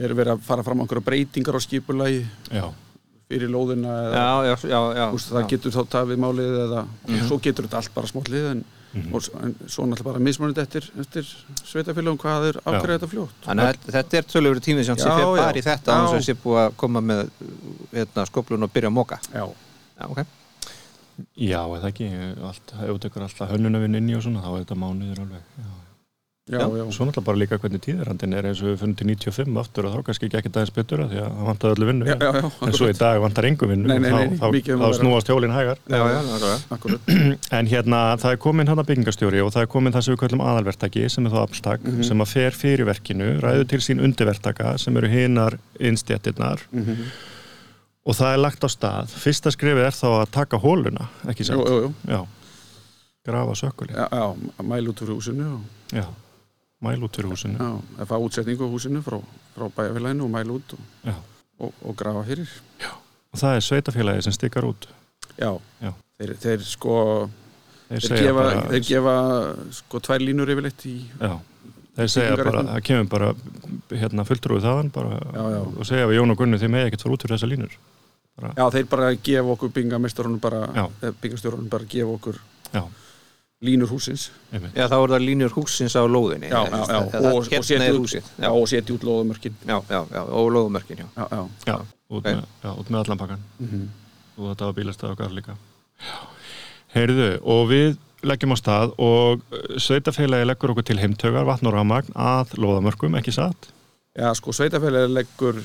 er 0.00 0.14
verið 0.16 0.34
að 0.36 0.44
fara 0.50 0.62
fram 0.66 0.80
á 0.80 0.82
einhverja 0.84 1.04
breytingar 1.08 1.56
á 1.56 1.60
skipulagi 1.60 2.20
Já. 2.50 2.66
fyrir 3.30 3.50
lóðina 3.52 3.94
eða 4.08 4.20
Já, 4.20 4.28
já, 4.50 4.54
já, 4.74 4.80
já. 5.00 5.06
Úst, 5.14 5.30
það 5.30 5.42
já. 5.44 5.48
getur 5.54 5.74
þá 5.76 5.80
tafið 5.96 6.20
málið 6.26 6.54
eða 6.66 6.84
svo 7.28 7.38
getur 7.44 7.66
þetta 7.68 7.80
allt 7.82 7.94
bara 7.94 8.06
smállið 8.10 8.46
en, 8.50 8.64
Mhm. 8.90 9.12
og 9.14 9.20
s- 9.22 9.30
en 9.38 9.52
svo 9.70 9.84
náttúrulega 9.86 10.02
bara 10.04 10.18
mismunandi 10.18 10.60
eftir, 10.64 10.82
eftir 10.98 11.22
sveitafélagum 11.62 12.18
hvað 12.18 12.48
er 12.48 12.56
afgreða 12.66 12.98
þetta 12.98 13.08
fljótt 13.12 13.36
Þannig 13.44 13.68
að 13.68 13.76
þetta- 13.94 14.18
er 14.18 14.24
tölur 14.32 14.58
tímið 14.58 14.84
sem 14.88 14.96
sé 14.96 15.04
fyrir 15.14 15.36
bara 15.36 15.52
í 15.54 15.62
þetta 15.62 15.86
Já. 15.86 15.98
án 16.00 16.08
sem 16.10 16.22
sé 16.26 16.34
búið 16.42 16.58
að 16.64 16.76
koma 16.76 17.00
með 17.00 17.30
hérna, 17.94 18.26
skoplun 18.26 18.62
og 18.66 18.72
byrja 18.74 18.90
að 18.90 18.96
móka 18.98 19.18
Já, 19.32 19.46
Já, 20.00 20.06
ok 20.10 20.24
Já, 21.36 21.60
eða 21.76 21.88
ekki, 21.92 22.06
allt, 22.48 22.70
ef 22.80 22.88
þú 22.94 22.98
tekur 23.04 23.26
alltaf 23.26 23.50
hönnunavinn 23.52 23.98
inn 23.98 24.08
í 24.08 24.14
og 24.16 24.22
svona, 24.24 24.40
þá 24.40 24.54
er 24.56 24.62
þetta 24.64 24.76
mánuður 24.80 25.18
alveg. 25.26 25.42
Já. 25.60 25.64
já, 25.68 25.76
Já, 26.50 26.64
já, 26.80 26.84
Svo 26.96 27.04
náttúrulega 27.06 27.24
bara 27.26 27.38
líka 27.38 27.58
hvernig 27.60 27.82
tíðarhandin 27.84 28.32
er 28.38 28.46
eins 28.48 28.62
og 28.64 28.70
við 28.70 28.78
finnum 28.80 28.96
til 28.96 29.06
95 29.10 29.58
aftur 29.60 29.86
og 29.86 29.92
þá 29.98 30.06
kannski 30.08 30.26
ekki 30.30 30.38
ekki 30.40 30.50
aðeins 30.54 30.72
betur 30.78 31.02
að 31.04 31.12
því 31.12 31.20
að 31.20 31.28
það 31.36 31.44
vantar 31.50 31.74
öllu 31.76 31.88
vinnu. 31.90 32.08
já, 32.08 32.16
já, 32.16 32.30
já 32.40 32.48
En 32.66 32.74
svo 32.78 32.88
í 32.88 32.96
dag 32.98 33.20
vantar 33.22 33.48
engu 33.50 33.68
vinnu 33.70 33.86
Nei, 33.92 33.98
nei, 34.00 34.10
og 34.10 34.18
nei, 34.32 34.40
þá, 34.40 34.46
mikið 34.56 34.74
um 34.74 34.80
þá, 34.80 34.88
þá 34.88 34.98
snúast 35.02 35.30
hjólinn 35.30 35.54
hægar. 35.54 35.78
Já, 35.92 36.00
já, 36.00 36.18
nákvæmlega. 36.30 36.58
akkurat 36.78 37.14
En 37.60 37.70
hérna, 37.74 38.00
það 38.24 38.32
er 38.32 38.40
komin 38.48 38.72
hann 38.72 38.80
að 38.82 38.88
byggingastjóri 38.94 39.44
og 39.44 39.52
það 39.54 39.66
er 39.66 39.70
komin 39.76 39.94
það 39.98 40.06
sem 40.08 40.16
við 40.16 40.22
kallum 40.24 40.46
aðalverktaki 40.48 41.04
sem 41.12 41.28
er 41.28 41.36
þá 41.36 41.40
afstak, 41.44 41.84
Mhm. 41.84 42.02
sem 42.08 42.24
að 42.24 42.32
fer 42.32 42.56
fyrir 42.64 42.88
verkinu, 42.88 43.28
ræður 43.44 43.68
til 43.74 43.84
sín 43.84 44.00
undirverktaka 44.08 44.78
sem 44.80 44.96
eru 44.96 45.12
hinar 45.12 45.60
innstjættirnar 45.78 46.64
Mhm. 46.72 47.04
Og 48.06 48.16
það 48.16 48.32
er 48.34 48.40
lagt 48.40 48.64
á 48.64 48.68
stað. 48.72 49.12
Fyrsta 49.22 49.50
skrifið 49.54 49.84
er 49.86 49.96
þá 49.96 50.06
að 50.22 50.30
taka 50.36 50.60
hóluna, 50.62 51.08
ekki 51.28 51.44
Jú, 51.44 51.48
sant? 51.50 51.68
jú, 51.68 51.80
jú, 51.84 51.90
Já, 52.08 52.20
grafa 53.26 53.54
sökuli. 53.60 53.92
já, 53.94 54.08
já, 54.10 54.62
mæl 54.64 54.88
út 54.88 55.02
úr 55.04 55.12
húsinu 55.16 55.48
og, 55.54 55.60
Já, 55.92 56.06
mæl 56.80 57.02
út 57.04 57.16
fyrir 57.16 57.30
húsinu. 57.30 57.58
já, 57.58 58.00
að 58.00 58.06
fá 58.08 58.16
útsetningu 58.18 58.64
á 58.64 58.70
húsinu 58.72 59.02
frá, 59.04 59.20
frá 59.56 59.68
bæjarfélaginu 59.76 60.24
og 60.24 60.30
mæl 60.30 60.50
út 60.56 60.72
og, 60.72 60.80
Já. 61.04 61.14
og, 61.60 61.72
og 61.84 61.96
grafa 61.96 62.24
fyrir 62.24 62.48
Og 63.32 63.38
það 63.38 63.54
er 63.56 63.60
sveitafélagi 63.62 64.22
sem 64.26 64.32
stikkar 64.32 64.64
út. 64.66 64.88
Já, 65.38 65.52
Já. 65.80 65.92
Þeir, 66.18 66.32
þeir 66.42 66.64
sko 66.66 67.30
Þeir 67.90 68.00
þeir 68.06 68.18
gefa, 68.22 68.32
bara, 68.42 68.62
þeir 68.70 68.82
gefa 68.86 69.14
sko 69.74 70.00
tvær 70.00 70.20
línur 70.22 70.50
yfirleitt 70.50 70.82
í 70.86 70.96
já, 71.20 71.32
þeir 71.98 72.10
segja 72.12 72.36
bara, 72.40 72.62
það 72.70 72.82
kemur 72.86 73.08
bara 73.10 73.30
hérna 73.90 74.24
fulltrúið 74.28 74.66
þaðan 74.66 74.90
bara 74.94 75.18
Já, 75.20 75.42
já. 75.56 75.60
og 75.80 75.86
segja 75.88 76.08
við 76.10 76.20
Jón 76.20 76.34
og 76.34 76.40
Gunni 76.40 76.60
þið 76.62 76.72
með 76.74 76.86
ekkert 76.88 77.04
fara 77.06 77.16
út 77.16 77.24
fyrir 77.26 77.36
þessa 77.36 77.50
línur. 77.50 77.76
Já, 78.40 78.64
þeir 78.72 78.86
bara 78.88 79.10
gefa 79.20 79.52
okkur 79.54 79.72
byggingamestarunum 79.76 80.40
bara, 80.40 80.60
Já. 80.72 80.84
byggingastjórunum 81.20 81.68
bara 81.72 81.88
gefa 81.90 82.14
okkur 82.14 82.38
Já, 82.72 82.82
línur 83.60 83.90
húsins. 83.92 84.30
Já, 84.54 84.86
þá 84.88 84.96
er 84.96 85.12
það 85.12 85.24
línur 85.26 85.52
húsins 85.52 85.96
á 85.98 86.02
lóðinni. 86.08 86.48
Já, 86.48 86.62
já, 86.64 86.78
já, 86.88 87.00
og, 87.20 87.34
og 87.36 87.44
setja 87.50 87.90
út, 87.92 87.98
húsið. 88.06 88.30
já, 88.40 88.48
og 88.48 88.68
setja 88.70 88.94
út 88.96 89.04
lóðumörkin. 89.04 89.58
Já, 89.66 89.76
já, 89.90 90.00
já, 90.14 90.22
og 90.24 90.52
lóðumörkin, 90.54 91.02
já. 91.04 91.08
Já, 91.18 91.26
já, 91.34 91.42
Já, 91.68 91.76
út, 92.16 92.88
með, 92.88 93.00
allan 93.02 93.20
pakkan 93.20 93.42
mhm, 93.58 93.82
og 94.38 94.46
þetta 94.54 94.70
var 94.70 94.78
bílastæð 94.78 95.12
okkar 95.12 95.34
líka. 95.36 95.58
Heyrðu, 96.94 97.28
og 97.44 97.68
við 97.70 97.98
leggjum 98.26 98.54
á 98.54 98.58
stað 98.60 98.94
og 99.00 99.40
uh, 99.52 99.76
sveitafélagi 99.80 100.48
leggur 100.48 100.74
okkur 100.74 100.86
til 100.90 101.00
heimtögar, 101.00 101.46
vatn 101.48 101.68
og 101.70 101.76
rafmagn 101.76 102.14
að 102.14 102.56
loðamörkum, 102.60 103.16
ekki 103.20 103.32
satt? 103.36 103.70
já, 104.16 104.28
sko 104.36 104.52
sveitafélagi 104.56 105.12
leggur 105.14 105.60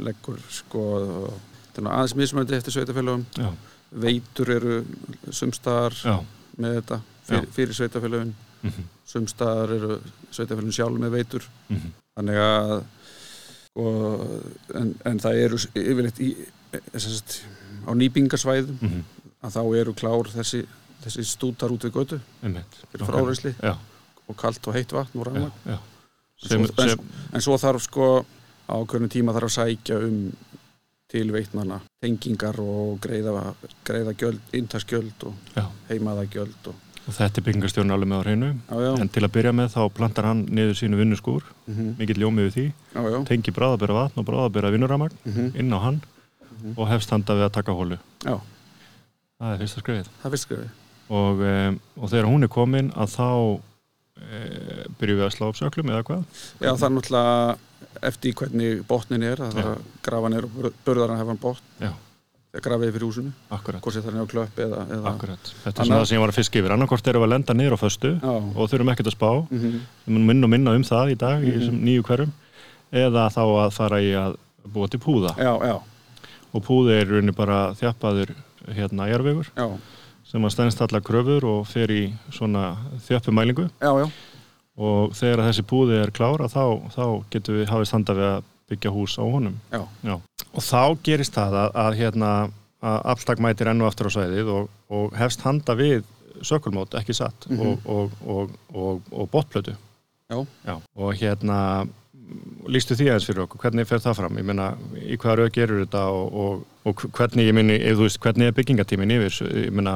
leggur 0.00 0.38
sko 0.52 0.84
aðeins 1.80 2.14
mismöndi 2.18 2.54
eftir 2.56 2.74
sveitafélagum 2.74 3.22
Já, 3.40 3.50
veitur 3.90 4.50
eru 4.52 4.78
sumstaðar 5.32 5.96
já, 5.96 6.16
með 6.60 6.74
þetta 6.80 6.98
fyrir, 7.26 7.46
Já. 7.46 7.52
fyrir 7.56 7.78
sveitafélagin 7.78 8.32
mhm, 8.62 8.88
sumstaðar 9.08 9.72
eru 9.76 9.96
sveitafélagin 10.30 10.76
sjálf 10.76 11.00
með 11.00 11.14
veitur. 11.16 11.46
Mhm, 11.72 11.94
þannig 12.18 12.40
að 12.44 12.74
sko, 13.70 13.86
en, 14.80 14.92
en 15.08 15.22
það 15.24 15.40
eru 15.46 15.60
yfirleitt 15.80 16.20
í 16.22 16.28
sagt, 17.00 17.40
á 17.88 17.90
nýbingarsvæðum. 17.96 18.76
Mhm, 18.84 19.00
að 19.40 19.56
þá 19.56 19.62
eru 19.80 19.96
klár 19.96 20.28
þessi, 20.34 20.60
þessi 21.04 21.24
stútar 21.28 21.72
út 21.74 21.84
við 21.88 21.96
götu. 21.96 22.20
Fyrir 22.42 23.06
fráreysli 23.08 23.54
og 24.30 24.36
kalt 24.38 24.66
og 24.70 24.76
heitt 24.76 24.92
vatn 24.94 25.18
og 25.22 25.32
já. 25.66 25.78
En 26.40 26.48
Sem, 26.48 26.62
en, 26.62 26.88
sem, 26.88 27.00
en 27.36 27.42
svo 27.44 27.56
þarf 27.60 27.82
sko 27.84 28.04
á 28.70 28.76
hvernig 28.88 29.10
tíma 29.12 29.34
þarf 29.36 29.50
að 29.50 29.56
sækja 29.58 29.98
um 30.06 30.20
til 31.10 31.32
veitnana 31.34 31.80
tengingar 32.00 32.56
og 32.62 33.00
greiða, 33.02 33.50
greiða 33.84 34.14
gjöld, 34.14 34.40
intaskgjöld 34.56 35.26
og 35.28 35.34
já, 35.56 35.66
heimaða 35.90 36.24
gjöld 36.30 36.70
og, 36.70 36.78
og 37.02 37.16
þetta 37.16 37.42
er 37.42 37.46
byggingastjórn 37.48 37.92
alveg 37.92 38.08
með 38.12 38.22
á 38.22 38.24
hreinu. 38.24 38.50
já, 38.70 38.76
já, 38.86 38.90
En 39.02 39.10
til 39.12 39.24
að 39.26 39.32
byrja 39.34 39.52
með 39.58 39.72
þá 39.74 39.80
plantar 39.98 40.28
hann 40.30 40.44
niður 40.48 40.78
sínu 40.78 41.00
vinnuskúr, 41.02 41.44
mhm, 41.66 41.90
mikill 41.98 42.22
ljómið 42.22 42.46
við 42.48 42.56
því, 42.56 42.66
já, 42.94 43.00
já, 43.10 43.18
tengi 43.32 43.54
bráðabera 43.56 43.98
vatn 43.98 44.22
og 44.22 44.28
bráðabera 44.30 44.72
vinnuramagn 44.72 45.18
mhm, 45.26 45.50
inn 45.60 45.74
á 45.74 45.78
hann 45.82 46.00
og 46.76 46.86
hefst 46.88 47.10
handa 47.12 47.36
við 47.36 47.48
að 47.48 47.56
taka 47.58 47.74
hólu. 47.76 47.98
já, 48.24 48.38
Það 49.40 49.52
er 49.54 49.60
fyrsta 49.64 49.80
skrifið. 49.84 50.08
það 50.22 50.34
fyrst 50.36 50.46
skrifið 50.48 50.70
Og, 51.10 51.40
um, 51.42 51.78
og 51.98 52.10
þegar 52.12 52.28
hún 52.30 52.46
er 52.46 52.50
komin 52.54 52.92
að 52.94 53.08
þá 53.16 53.26
e, 54.20 54.42
byrjum 55.00 55.18
við 55.18 55.24
að 55.26 55.32
slá 55.34 55.46
upp 55.50 55.58
söklum 55.58 55.90
eða 55.90 56.04
hvað? 56.06 56.20
Já, 56.62 56.70
það 56.70 56.86
er 56.86 56.94
náttúrulega 56.94 57.56
eftir 58.06 58.36
hvernig 58.38 58.84
botnin 58.86 59.24
er 59.26 59.42
að 59.42 59.56
það 59.56 59.70
að 59.72 59.80
grafa 60.06 60.30
neyru 60.30 60.50
og 60.52 60.78
burðar 60.86 61.10
að 61.14 61.20
hefa 61.22 61.32
hann 61.34 61.40
botn. 61.42 61.66
Já, 61.82 61.90
þegar 62.52 62.64
grafið 62.68 62.92
fyrir 62.94 63.06
húsinu, 63.08 63.32
hvort 63.50 63.96
það 63.98 64.08
er 64.12 64.20
á 64.22 64.26
klöpp 64.34 64.60
eða, 64.66 64.84
eða 64.96 65.10
akkurat. 65.14 65.50
Þetta 65.64 65.82
er 65.82 65.88
svona 65.90 65.98
það 66.00 66.08
sem 66.10 66.16
ég 66.18 66.22
var 66.24 66.32
að 66.34 66.38
fiska 66.40 66.60
yfir. 66.62 66.74
Annarkort 66.76 67.10
erum 67.10 67.24
við 67.24 67.28
að 67.28 67.34
lenda 67.34 67.56
niður 67.58 67.74
á 67.74 67.80
föstu 67.82 68.10
Já, 68.14 68.30
og 68.30 68.70
þurfum 68.70 68.92
ekkert 68.94 69.10
að 69.10 69.16
spá, 69.18 69.30
mhm, 69.50 69.76
við 70.06 70.14
munum 70.14 70.26
minna 70.30 70.46
og 70.46 70.54
minna 70.54 70.74
um 70.78 70.86
það 70.86 71.12
í 71.14 71.18
dag 71.26 71.42
í 71.46 71.54
Mhm. 71.58 71.80
nýju 71.90 72.06
hverjum, 72.06 72.32
eða 72.92 73.26
þá 73.34 73.42
að 73.66 73.70
fara 73.74 73.98
í 74.02 74.10
að 74.14 74.36
búa 74.70 74.88
til 74.90 75.00
púða. 75.02 75.34
já, 75.38 75.52
já, 75.66 75.80
Og 76.52 76.62
púði 76.66 76.96
er 77.00 77.06
í 77.06 77.10
rauninni 77.14 77.34
bara 77.34 77.72
þjappaður 77.78 78.34
hérna 78.74 79.06
jarvegur 79.10 79.46
já, 79.54 79.66
sem 80.30 80.46
að 80.46 80.54
stennst 80.54 80.82
allar 80.84 81.02
kröfur 81.04 81.46
og 81.50 81.64
fer 81.68 81.90
í 81.90 82.02
svona 82.30 82.76
þjöppumælingu 83.08 83.66
já, 83.82 83.90
já, 83.90 84.06
og 84.80 85.16
þegar 85.18 85.44
þessi 85.48 85.66
púði 85.66 85.98
er 86.00 86.14
klára 86.14 86.48
þá, 86.50 86.64
þá 86.94 87.04
getum 87.34 87.58
við 87.58 87.72
hafið 87.72 87.90
standa 87.90 88.16
við 88.16 88.28
að 88.30 88.48
byggja 88.70 88.94
hús 88.94 89.16
á 89.18 89.24
honum. 89.26 89.56
já, 89.74 89.82
Og 90.54 90.62
þá 90.62 90.82
gerist 91.06 91.34
það 91.34 91.56
að, 91.64 91.76
að 91.82 91.96
hérna 91.98 92.30
að 92.80 92.98
afslag 93.12 93.42
mætir 93.42 93.68
ennu 93.70 93.86
aftur 93.86 94.08
á 94.08 94.14
svæðið 94.14 94.50
og, 94.54 94.70
og 94.88 95.16
hefst 95.18 95.42
handa 95.44 95.74
við 95.76 96.06
sökulmót, 96.46 96.94
ekki 96.96 97.12
satt, 97.16 97.46
og, 97.52 97.82
og, 97.84 98.14
og, 98.24 98.54
og, 98.72 99.10
og 99.12 99.28
botplötu. 99.32 99.74
Já. 100.30 100.76
Og 100.96 101.10
hérna 101.18 101.58
lístu 102.70 102.96
því 102.98 103.10
aðeins 103.10 103.28
fyrir 103.28 103.44
okkur, 103.44 103.60
hvernig 103.64 103.88
fer 103.88 104.02
það 104.02 104.18
fram? 104.20 104.40
Ég 104.40 104.46
meina, 104.46 104.72
í 105.00 105.18
hvaða 105.20 105.36
raug 105.40 105.54
gerur 105.54 105.84
þetta 105.84 106.02
og, 106.14 106.34
og, 106.42 106.66
og 106.88 107.04
hvernig, 107.16 107.46
ég 107.48 107.56
minni, 107.56 107.78
ef 107.78 107.98
þú 107.98 108.06
veist, 108.06 108.20
hvernig 108.22 108.50
er 108.50 108.56
byggingatímin 108.56 109.14
yfir? 109.16 109.38
Ég 109.66 109.72
meina, 109.74 109.94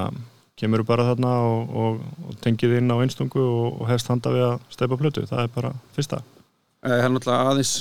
kemur 0.60 0.82
þú 0.82 0.88
bara 0.88 1.06
þarna 1.10 1.34
og, 1.48 1.76
og, 1.84 2.32
tengið 2.44 2.78
inn 2.78 2.94
á 2.94 2.96
einstungu 3.02 3.42
og, 3.42 3.84
hefst 3.90 4.10
handa 4.10 4.32
við 4.34 4.46
að 4.48 4.56
steipa 4.74 4.98
plötu, 5.00 5.26
það 5.30 5.44
er 5.44 5.54
bara 5.54 5.74
fyrsta. 5.96 6.22
Eh, 6.84 6.90
það 6.90 7.06
er 7.06 7.14
náttúrulega 7.14 7.52
aðeins 7.52 7.74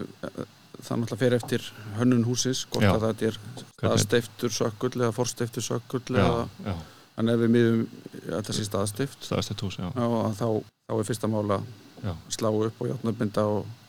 eh, 0.00 0.42
það 0.80 1.00
náttúrulega 1.02 1.22
fer 1.22 1.38
eftir 1.38 1.70
hönnun 2.00 2.26
húsins, 2.26 2.66
hvort 2.70 2.86
Já. 2.86 2.92
að 2.94 3.08
þetta 3.08 3.30
er 3.30 3.40
staðsteiftur 3.76 4.54
sökull 4.56 4.94
eða 5.00 5.14
forsteiftur 5.16 5.64
sökull 5.64 6.04
eða, 6.12 6.46
já, 6.66 6.76
en 7.16 7.32
ef 7.32 7.42
við 7.42 7.52
miðum 7.56 7.82
að 7.86 8.36
þetta 8.36 8.56
sé 8.56 8.68
staðsteift 8.68 9.28
staðstætt 9.30 9.64
hús, 9.64 9.80
já. 9.80 9.88
já, 9.88 10.04
að 10.04 10.38
þá, 10.40 10.48
þá 10.86 10.94
er 10.96 11.08
fyrsta 11.10 11.32
mála 11.32 11.60
að 12.04 12.32
slá 12.36 12.50
upp 12.52 12.80
og 12.84 12.90
játnabinda 12.92 13.44
og 13.50 13.85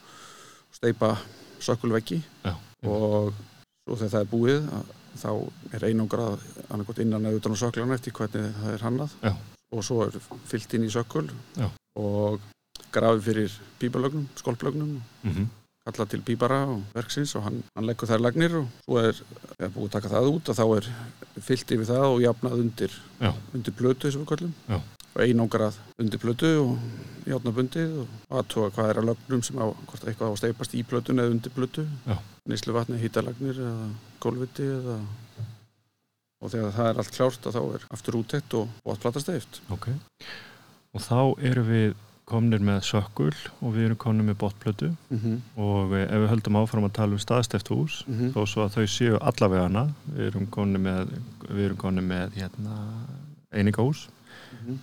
steipa 0.75 1.15
sökkulveggi 1.63 2.21
Já, 2.45 2.53
og 2.85 3.33
svo 3.87 3.97
þegar 3.97 4.13
það 4.13 4.21
er 4.21 4.31
búið 4.31 4.69
þá 5.17 5.29
er 5.73 5.85
einangrað 5.87 6.43
annarkot 6.69 6.99
innan 7.01 7.25
eða 7.25 7.39
utan 7.41 7.55
á 7.57 7.61
söklarna 7.63 7.97
eftir 7.97 8.13
hvernig 8.13 8.51
það 8.61 8.73
er 8.73 8.85
hannað 8.85 9.15
og 9.73 9.83
svo 9.83 10.03
er 10.05 10.19
fyllt 10.47 10.75
inn 10.77 10.87
í 10.87 10.91
sökkul 10.93 11.25
Já. 11.57 11.69
og 11.97 12.43
grafið 12.93 13.23
fyrir 13.25 13.55
pípalögnum, 13.81 14.27
skolplögnum 14.37 14.99
mm 15.23 15.47
kalla 15.87 16.05
til 16.09 16.21
pípara 16.21 16.65
og 16.67 16.81
verksins 16.95 17.31
og 17.39 17.45
hann, 17.45 17.61
hann 17.75 17.87
leggur 17.87 18.09
þær 18.09 18.19
lagnir 18.19 18.57
og 18.59 18.65
svo 18.83 18.99
er, 18.99 19.21
er 19.59 19.71
búið 19.71 19.87
að 19.87 19.93
taka 19.95 20.11
það 20.11 20.29
út 20.33 20.49
og 20.51 20.57
þá 20.57 20.63
er 20.75 20.89
fyllt 21.47 21.73
yfir 21.77 21.87
það 21.87 22.07
og 22.09 22.23
jafnað 22.25 22.63
undir, 22.63 22.97
Já. 23.21 23.31
undir 23.55 23.73
við 23.79 24.25
kallum 24.27 24.53
Já. 24.67 24.81
Og 25.17 25.23
einangrað 25.25 25.77
undir 25.99 26.21
plötu 26.21 26.49
og 26.61 26.77
játnabundið 27.27 27.95
og 28.03 28.07
aðtóa 28.39 28.69
hvað 28.75 28.89
er 28.93 28.99
að 29.01 29.07
lögnum 29.09 29.41
sem 29.43 29.57
á, 29.57 29.65
hvort 29.89 30.03
eitthvað 30.07 30.29
á 30.29 30.33
að 30.35 30.39
steipast 30.43 30.75
í 30.77 30.83
plötun 30.87 31.19
eða 31.23 31.33
undir 31.33 31.51
plötu 31.55 31.87
Já. 32.05 32.17
neyslu 32.47 32.75
vatni, 32.77 32.99
hýtalagnir 33.01 33.57
eða 33.57 33.87
gólviti 34.23 34.67
eða 34.77 34.99
og 36.37 36.51
þegar 36.53 36.75
það 36.75 36.89
er 36.91 36.99
allt 37.01 37.15
klárt 37.17 37.47
að 37.49 37.55
þá 37.57 37.61
er 37.79 37.85
aftur 37.97 38.17
útett 38.19 38.53
og 38.59 38.67
bóttplata 38.85 39.23
steift 39.23 39.61
Ok. 39.73 39.87
Og 40.93 41.01
þá 41.01 41.17
erum 41.49 41.67
við 41.71 41.95
komnir 42.27 42.59
með 42.61 42.81
sökkul 42.83 43.31
og 43.63 43.71
við 43.73 43.85
erum 43.87 43.99
komnir 44.03 44.27
með 44.27 44.37
botplötu 44.43 44.89
mm 44.91 45.17
-hmm. 45.23 45.37
og 45.63 45.93
ef 45.97 46.11
við 46.21 46.29
höldum 46.33 46.59
áfram 46.61 46.85
að 46.85 46.93
tala 46.99 47.13
um 47.17 47.19
staðsteft 47.23 47.69
hús 47.73 48.03
Mhm. 48.07 48.33
þó 48.35 48.41
svo 48.45 48.65
að 48.65 48.75
þau 48.75 48.87
séu 48.87 49.17
allavegana 49.21 49.87
við 50.13 50.27
erum 50.27 50.47
komnir 50.47 50.79
með, 50.79 51.07
við 51.49 51.65
erum 51.65 51.77
komnir 51.77 52.03
með 52.03 52.31
hérna, 52.35 52.75
einingahús. 53.51 54.07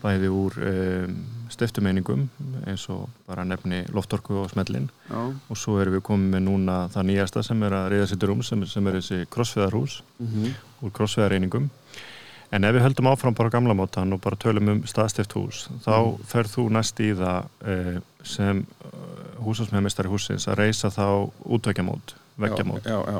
Bæði 0.03 0.29
úr 0.33 0.59
um, 0.71 1.17
stiftumeiningum 1.53 2.29
eins 2.67 2.89
og 2.89 3.09
bara 3.29 3.45
nefni 3.45 3.83
loftorku 3.93 4.35
og 4.43 4.51
smellin 4.51 4.89
Já, 5.11 5.21
og 5.51 5.57
svo 5.61 5.79
erum 5.83 5.99
við 5.99 6.07
komið 6.09 6.33
með 6.35 6.45
núna 6.49 6.79
það 6.95 7.09
nýjasta 7.11 7.43
sem 7.43 7.63
er 7.63 7.77
að 7.79 7.89
reyða 7.93 8.07
sér 8.11 8.29
rúm 8.31 8.43
sem, 8.43 8.67
sem 8.67 8.87
er 8.87 8.99
þessi 9.01 9.27
krossfeðarhús 9.31 10.03
mm 10.19 10.27
-hmm. 10.27 10.55
úr 10.83 10.91
krossfeðareiningum 10.99 11.71
En 12.55 12.65
ef 12.65 12.75
við 12.77 12.85
höldum 12.85 13.09
áfram 13.11 13.35
bara 13.35 13.51
gamla 13.51 13.75
mótan 13.75 14.13
og 14.15 14.21
bara 14.21 14.37
tölum 14.37 14.69
um 14.69 14.83
staðstift 14.87 15.33
hús, 15.35 15.65
þá 15.83 16.21
ferð 16.29 16.53
þú 16.53 16.67
næst 16.71 17.01
í 17.01 17.11
það 17.19 17.49
uh, 17.67 17.97
sem 18.23 18.61
uh, 18.85 19.43
húsasmiðmestari 19.43 20.09
húsins 20.13 20.47
að 20.47 20.61
reysa 20.61 20.91
þá 20.95 21.31
útveikjamót, 21.45 22.15
já. 23.11 23.19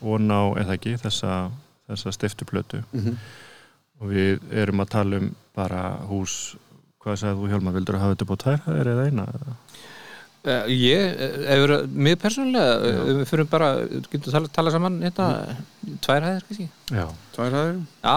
og 0.00 0.20
ná, 0.20 0.38
eða 0.62 0.76
ekki, 0.76 0.94
þessa, 1.02 1.50
þessa 1.90 2.12
stiftuplötu 2.12 2.84
Mhm. 2.92 3.18
Og 3.98 4.10
við 4.12 4.42
erum 4.62 4.82
að 4.84 4.90
tala 4.94 5.20
um 5.22 5.28
bara 5.58 5.82
hús, 6.08 6.56
hvað 7.02 7.20
sagði 7.22 7.40
þú 7.40 7.52
Hjálmar, 7.52 7.76
vildur 7.78 7.98
að 7.98 8.04
hafa 8.04 8.16
þetta 8.16 8.26
upp 8.26 8.34
á 8.34 8.42
tvær 8.44 8.60
hæðir 8.66 8.90
eða 8.94 9.06
eina? 9.08 9.26
Uh, 10.48 10.68
ég, 10.70 11.16
ef 11.50 11.62
við, 11.64 11.72
mér 12.06 12.18
persónulega, 12.22 12.76
ef 12.86 13.08
við 13.08 13.22
fyrir 13.28 13.48
bara, 13.50 13.70
getum 14.06 14.32
tala, 14.32 14.50
tala 14.54 14.72
saman, 14.72 15.00
hérna, 15.02 15.56
tvær 16.06 16.28
hæðir, 16.28 16.44
kannski. 16.46 16.68
Já, 16.94 17.06
Tvær 17.34 17.56
hæðir? 17.58 17.80
Já, 18.06 18.16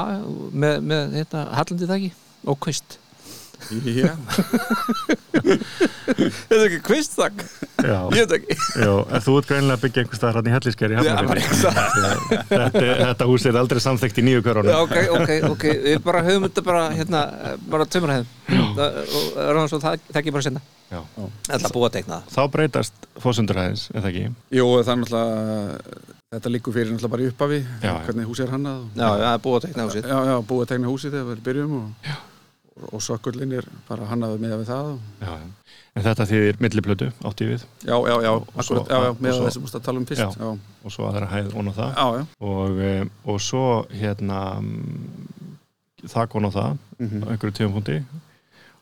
með, 0.66 0.78
með 0.94 1.18
hérna, 1.18 1.46
hallandi 1.58 1.90
þakki 1.90 2.12
og 2.46 2.62
kvist. 2.62 3.01
Já. 3.72 4.12
Þetta 5.32 6.56
er 6.58 6.64
ekki 6.68 6.80
kvistþakk, 6.86 7.44
já, 7.86 7.98
ég 8.16 8.26
veit 8.28 8.34
ekki. 8.38 8.56
já, 8.82 8.90
þú 9.26 9.36
ert 9.40 9.48
greinilega 9.52 9.78
að 9.78 9.84
byggja 9.86 10.02
einhver 10.04 10.20
staðar 10.20 10.38
hann 10.40 10.50
í 10.50 10.54
helliskeri 10.56 10.98
Já, 10.98 11.02
þetta, 12.52 12.82
þetta 12.82 13.28
hús 13.30 13.46
er 13.50 13.60
aldrei 13.62 13.82
samþekkt 13.84 14.20
í 14.22 14.26
nýju 14.28 14.42
Já, 14.42 14.46
körunum 14.48 14.72
ok, 14.82 14.96
ok, 15.18 15.32
ok, 15.54 15.66
við 15.88 16.00
bara 16.06 16.24
höfum 16.28 16.46
þetta 16.50 16.64
bara, 16.68 16.84
hérna, 16.98 17.22
bara 17.72 17.88
tömur 17.90 18.14
hefðum 18.16 18.30
og 18.82 18.82
ráðum 19.40 19.70
svo 19.72 19.80
það, 19.84 20.00
ekki 20.20 20.34
bara 20.36 20.46
sinna. 20.46 20.62
Já. 20.92 21.00
Það 21.48 21.56
er 21.68 21.74
búið 21.76 21.88
að 21.88 21.94
teikna 21.96 22.18
það. 22.18 22.34
Þá 22.36 22.42
breytast 22.56 23.06
fósundurhæðis, 23.24 23.84
eða 23.96 24.10
ekki? 24.12 24.24
Jú, 24.58 24.66
það 24.84 24.92
er 24.92 25.00
náttúrulega, 25.02 26.10
þetta 26.36 26.52
liggur 26.56 26.76
fyrir 26.76 26.92
náttúrulega 26.92 27.14
bara 27.16 27.24
í 27.24 27.30
upphafi, 27.32 27.60
Já. 27.86 27.94
hvernig 28.08 28.28
húsið 28.32 28.46
er 28.48 28.54
hannað. 28.58 28.82
og- 28.82 29.00
Já, 29.00 29.08
já, 29.08 29.08
það 29.22 29.32
er 29.38 29.44
búið 29.46 29.58
að 29.58 29.66
teikna 29.68 29.88
húsið. 29.88 30.10
Já, 30.12 30.18
já, 30.32 30.36
búið 30.52 30.66
að 30.66 30.72
tegna 30.74 30.92
húsið 30.92 31.16
þegar 31.16 31.30
við 31.32 31.42
byrjum 31.48 31.74
og, 31.80 31.88
og, 31.88 32.28
og 32.92 33.02
sökkullin 33.04 33.52
er 33.60 33.66
bara 33.90 34.06
hannaður 34.10 34.40
með 34.40 34.64
það. 34.70 34.92
Og, 34.94 35.00
Já. 35.22 35.34
En 35.94 36.04
þetta 36.06 36.24
þýðir 36.30 36.60
milliplötu, 36.64 37.08
átti 37.28 37.44
ég 37.44 37.50
við, 37.52 37.64
já, 37.84 37.96
já, 38.08 38.14
já, 38.24 38.30
Og 38.32 38.46
akkurat, 38.64 38.88
já, 38.88 38.96
já, 39.04 39.10
og 39.12 39.18
með 39.26 39.40
þessum 39.44 39.66
að 39.68 39.82
tala 39.84 40.00
um 40.00 40.06
fyrst. 40.08 40.38
Og 40.86 40.92
svo 40.96 41.08
aðra 41.10 41.28
hæð 41.28 41.50
og 41.60 41.74
það. 41.76 41.90
já, 41.98 42.06
já. 42.16 42.24
Og, 42.40 42.80
og 43.28 43.42
svo 43.44 43.64
hérna 43.92 44.40
mm, 44.62 46.08
það 46.08 46.30
kon 46.32 46.48
á 46.48 46.52
það 46.56 46.78
Mhm. 47.02 47.24
á 47.24 47.28
einhverju 47.34 47.56
tímapunkti 47.58 47.98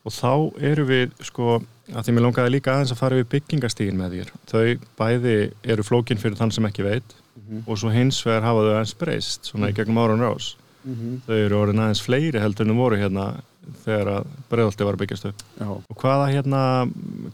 og 0.06 0.12
þá 0.12 0.62
eru 0.62 0.86
við 0.86 1.12
sko 1.24 1.60
að 1.90 2.04
því 2.06 2.14
mér 2.14 2.24
langaði 2.28 2.52
líka 2.54 2.72
aðeins 2.76 2.92
að 2.94 2.98
fara 3.02 3.16
við 3.18 3.28
byggingastígin 3.34 3.98
með 3.98 4.14
þér 4.16 4.30
þau 4.46 4.80
bæði 5.00 5.36
eru 5.64 5.84
flókin 5.84 6.20
fyrir 6.22 6.38
þann 6.38 6.52
sem 6.54 6.66
ekki 6.70 6.84
veit 6.86 7.16
Mhm. 7.40 7.64
og 7.68 7.78
svo 7.78 7.90
hins 7.90 8.22
vegar 8.26 8.44
hafa 8.44 8.60
þau 8.62 8.74
aðeins 8.76 8.94
breyst 9.00 9.44
svona 9.50 9.70
í 9.70 9.74
gegnum 9.74 9.98
árun 9.98 10.20
rás 10.22 10.56
Mhm. 10.86 11.22
þau 11.28 11.34
eru 11.46 11.56
orðin 11.66 11.80
aðeins 11.82 12.02
fleiri 12.06 12.40
heldur 12.40 12.68
en 12.68 12.76
þau 12.76 12.78
voru 12.78 12.98
hérna 13.02 13.42
þegar 13.86 14.12
að 14.16 14.34
breiðalti 14.52 14.88
var 14.88 14.98
að 14.98 15.04
byggjast 15.04 15.30
upp 15.30 15.46
og 15.70 16.02
hvaða 16.02 16.32
hérna 16.34 16.64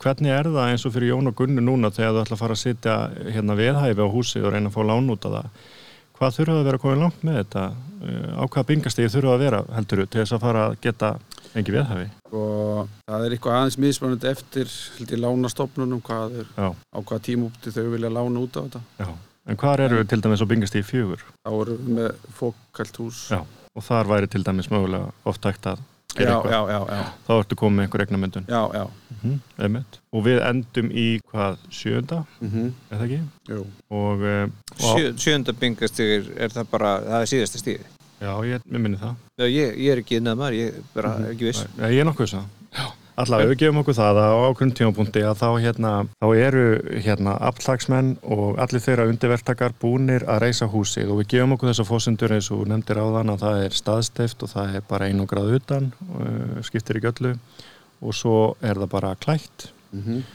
hvernig 0.04 0.36
er 0.36 0.52
það 0.52 0.70
eins 0.74 0.86
og 0.86 0.96
fyrir 0.96 1.14
Jón 1.14 1.32
og 1.32 1.38
Gunnu 1.40 1.64
núna 1.64 1.94
þegar 1.96 2.16
þú 2.18 2.24
ætla 2.26 2.38
að 2.38 2.44
fara 2.44 2.58
að 2.58 2.64
sitja 2.64 3.00
hérna 3.32 3.58
veðhæfi 3.60 4.06
á 4.06 4.16
húsi 4.16 4.44
og 4.44 4.54
reyna 4.54 4.72
að 4.72 4.78
fá 4.78 4.82
lán 4.92 5.12
út 5.16 5.28
af 5.30 5.36
það 5.40 5.66
hvað 6.16 6.38
þurfa 6.40 6.60
að 6.60 6.70
vera 6.70 6.84
komið 6.86 7.04
langt 7.06 7.28
með 7.28 7.42
þetta 7.42 7.66
Uh, 8.06 8.38
á 8.38 8.44
hvaða 8.44 8.68
byggingastígi 8.68 9.10
þurfa 9.14 9.32
að 9.34 9.42
vera 9.42 9.60
heldur 9.72 10.02
þú 10.02 10.06
til 10.12 10.20
þess 10.20 10.34
að 10.36 10.42
fara 10.44 10.64
að 10.68 10.74
geta 10.84 11.08
engi 11.58 11.74
veðhæfi 11.74 12.08
og 12.36 12.90
það 13.08 13.24
er 13.24 13.34
eitthvað 13.34 13.56
aðeins 13.56 13.78
mismunandi 13.82 14.28
eftir, 14.30 14.74
held 14.98 15.14
ég, 15.16 15.22
lánastofnunum, 15.24 16.02
hvað 16.06 16.36
er, 16.42 16.52
á 16.60 17.00
hvaða 17.00 17.22
tímúpti 17.26 17.72
þau 17.72 17.88
vilja 17.94 18.12
lána 18.12 18.44
út 18.44 18.60
á 18.60 18.62
þetta. 18.66 18.82
Já. 19.00 19.08
En 19.48 19.60
hvar 19.62 19.82
eru 19.86 20.02
við 20.02 20.12
til 20.12 20.20
dæmis 20.26 20.44
á 20.44 20.50
byggingastígi 20.52 20.88
fjögur 20.90 21.24
Þá 21.24 21.52
erum 21.54 21.80
við 21.88 21.98
með 22.02 22.28
fókalt 22.36 23.00
hús. 23.02 23.24
Já. 23.32 23.42
og 23.74 23.88
þar 23.88 24.12
væri 24.12 24.32
til 24.36 24.44
dæmis 24.46 24.70
mögulega 24.76 25.10
oft 25.32 25.50
hægt 25.50 25.72
að 25.72 25.82
já, 26.20 26.36
já, 26.52 26.60
já, 26.72 26.80
já, 26.90 27.02
þá 27.28 27.32
ertu 27.36 27.58
komið 27.60 27.76
með 27.76 27.86
einhver 27.86 28.04
já. 28.74 28.84
mm 28.86 29.18
-hmm. 29.24 29.84
og 30.12 30.26
við 30.26 30.42
endum 30.50 30.92
í 30.92 31.08
hvað 31.32 31.58
sjönda, 31.70 32.26
Mm 32.40 32.50
er 32.90 32.98
það 32.98 33.06
ekki? 33.06 33.22
Og, 33.90 34.22
uh, 34.22 34.50
og 34.84 35.00
Sjö, 35.00 35.14
sjönda 35.18 35.54
bingastígur 35.54 36.32
er 36.38 36.50
það 36.50 36.66
bara, 36.72 37.00
það 37.02 37.22
er 37.22 37.32
síðasta 37.34 37.58
stíði. 37.58 37.86
já, 38.22 38.46
ég, 38.46 38.62
minni 38.80 38.98
það 38.98 39.16
Já, 39.36 39.46
ég, 39.52 39.78
ég 39.78 39.92
er 39.92 40.00
ekki 40.00 40.16
innað 40.16 40.38
maður, 40.40 40.54
ég 40.54 40.76
bara 40.94 41.10
er 41.20 41.32
ekki 41.34 41.46
viss. 41.50 41.66
Já, 41.76 41.90
ég 41.92 42.00
er 42.00 42.06
nokkuð 42.08 42.30
það. 42.32 42.46
Allavega, 43.16 43.52
við 43.52 43.60
gefum 43.62 43.82
okkur 43.82 43.96
það 43.96 44.20
að 44.20 44.32
á 44.36 44.40
ákveðnum 44.50 44.76
tímapunkti 44.80 45.22
að 45.24 45.38
þá, 45.40 45.50
hérna, 45.64 45.92
þá 46.20 46.26
eru 46.36 46.64
hérna, 47.06 47.36
aflagsmenn 47.50 48.10
og 48.36 48.60
allir 48.60 48.84
þeirra 48.84 49.06
undirvertakar 49.12 49.76
búnir 49.80 50.26
að 50.28 50.42
reysa 50.44 50.68
húsið. 50.72 51.14
Og 51.14 51.22
við 51.22 51.30
gefum 51.36 51.56
okkur 51.56 51.72
þessa 51.72 51.88
fósendur 51.88 52.36
eins 52.36 52.52
og 52.52 52.66
nefndir 52.68 53.00
á 53.00 53.06
þann 53.20 53.36
að 53.36 53.46
það 53.46 53.62
er 53.68 53.78
staðsteft 53.80 54.44
og 54.44 54.52
það 54.52 54.80
er 54.80 54.90
bara 54.90 55.08
einu 55.08 55.28
grað 55.32 55.54
utan, 55.62 55.94
uh, 56.20 56.58
skiptir 56.68 57.00
í 57.00 57.06
göllu 57.08 57.38
og 58.04 58.18
svo 58.18 58.40
er 58.60 58.82
það 58.84 58.92
bara 58.98 59.16
klætt. 59.22 59.70
Mm 59.96 60.26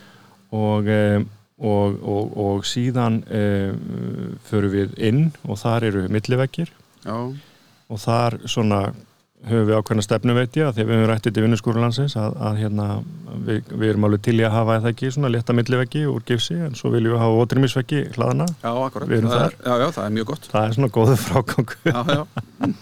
og, 0.51 0.87
um, 0.87 1.29
og, 1.59 2.01
og, 2.03 2.37
og 2.37 2.67
síðan 2.67 3.21
um, 3.27 4.39
förum 4.49 4.75
við 4.75 4.97
inn 4.99 5.23
og 5.47 5.61
þar 5.61 5.91
eru 5.91 6.07
milliveggir. 6.13 6.73
Já, 7.05 7.17
og 7.91 8.01
þar 8.01 8.39
svona 8.51 8.81
höfum 9.49 9.67
við 9.69 9.79
ákveðna 9.79 10.05
stefnu 10.05 10.35
veit 10.37 10.57
ég 10.59 10.69
að 10.69 10.71
að 10.71 10.79
við 10.81 10.95
höfum 10.95 11.09
rættið 11.11 11.35
til 11.37 11.45
vinnuskórulandsins 11.45 12.17
að, 12.21 12.35
að 12.49 12.59
hérna 12.61 12.87
við, 13.47 13.71
við 13.73 13.87
erum 13.89 14.07
alveg 14.09 14.25
til 14.27 14.35
í 14.37 14.45
að 14.45 14.57
hafa 14.57 14.77
eða 14.81 14.93
ekki 14.93 15.13
svona 15.15 15.31
létta 15.33 15.57
milliveggi 15.57 16.03
úr 16.11 16.25
gifsi 16.29 16.57
en 16.67 16.77
svo 16.79 16.93
viljum 16.93 17.17
við 17.17 17.23
hafa 17.23 17.45
ótrýmisveggi 17.45 18.03
hlaðana 18.17 18.49
já, 18.51 18.71
akkurat. 18.73 19.15
Það 19.15 19.45
er, 19.47 19.57
já, 19.65 19.75
já, 19.81 19.87
það 19.97 20.05
er 20.05 20.15
mjög 20.19 20.29
gott. 20.33 20.51
það 20.53 20.67
er 20.67 20.77
svona 20.77 20.93
góðu 20.99 21.17
já. 21.89 22.21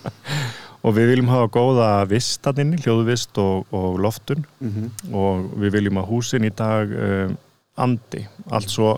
og 0.88 0.96
við 0.98 1.12
viljum 1.12 1.32
hafa 1.32 1.50
góða 1.58 1.88
vistaninni, 2.10 2.82
hljóðvist 2.82 3.42
og, 3.42 3.66
og 3.74 3.98
loftun. 4.02 4.46
Mm 4.58 4.90
og 5.14 5.50
við 5.62 5.78
viljum 5.78 6.02
að 6.02 6.10
húsin 6.10 6.46
í 6.46 6.52
dag 6.54 6.90
um, 6.92 7.38
andi, 7.78 8.26
allt 8.50 8.70
svo 8.70 8.96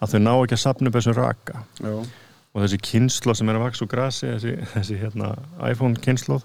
að 0.00 0.14
þau 0.14 0.20
ná 0.20 0.32
ekki 0.34 0.56
að 0.56 0.62
sapna 0.64 0.90
upp 0.90 0.96
þessum 0.98 1.16
raka. 1.18 1.64
Já, 1.80 1.94
og 2.54 2.62
þessi 2.62 2.78
kynslo 2.86 3.34
sem 3.34 3.50
er 3.50 3.58
að 3.58 3.66
vaksa 3.66 3.84
úr 3.84 3.90
grasi 3.90 4.30
þessi, 4.30 4.54
þessi 4.72 4.98
hérna 5.00 5.32
iPhone 5.66 5.98
kynsloð 6.02 6.44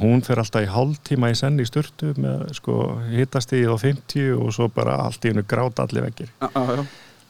hún 0.00 0.22
fer 0.26 0.40
alltaf 0.42 0.64
í 0.64 0.70
hálftíma 0.70 1.32
í 1.32 1.38
senn 1.38 1.60
í 1.62 1.66
styrtu 1.68 2.12
með 2.20 2.46
sko 2.58 2.76
hittastíð 3.10 3.72
á 3.72 3.76
50 3.82 4.30
og 4.36 4.54
svo 4.56 4.70
bara 4.72 5.00
allt 5.06 5.24
í 5.24 5.32
hennu 5.32 5.44
gráta 5.48 5.86
allir 5.86 6.06
vekkir 6.08 6.30
já, 6.30 6.48
já. 6.54 6.82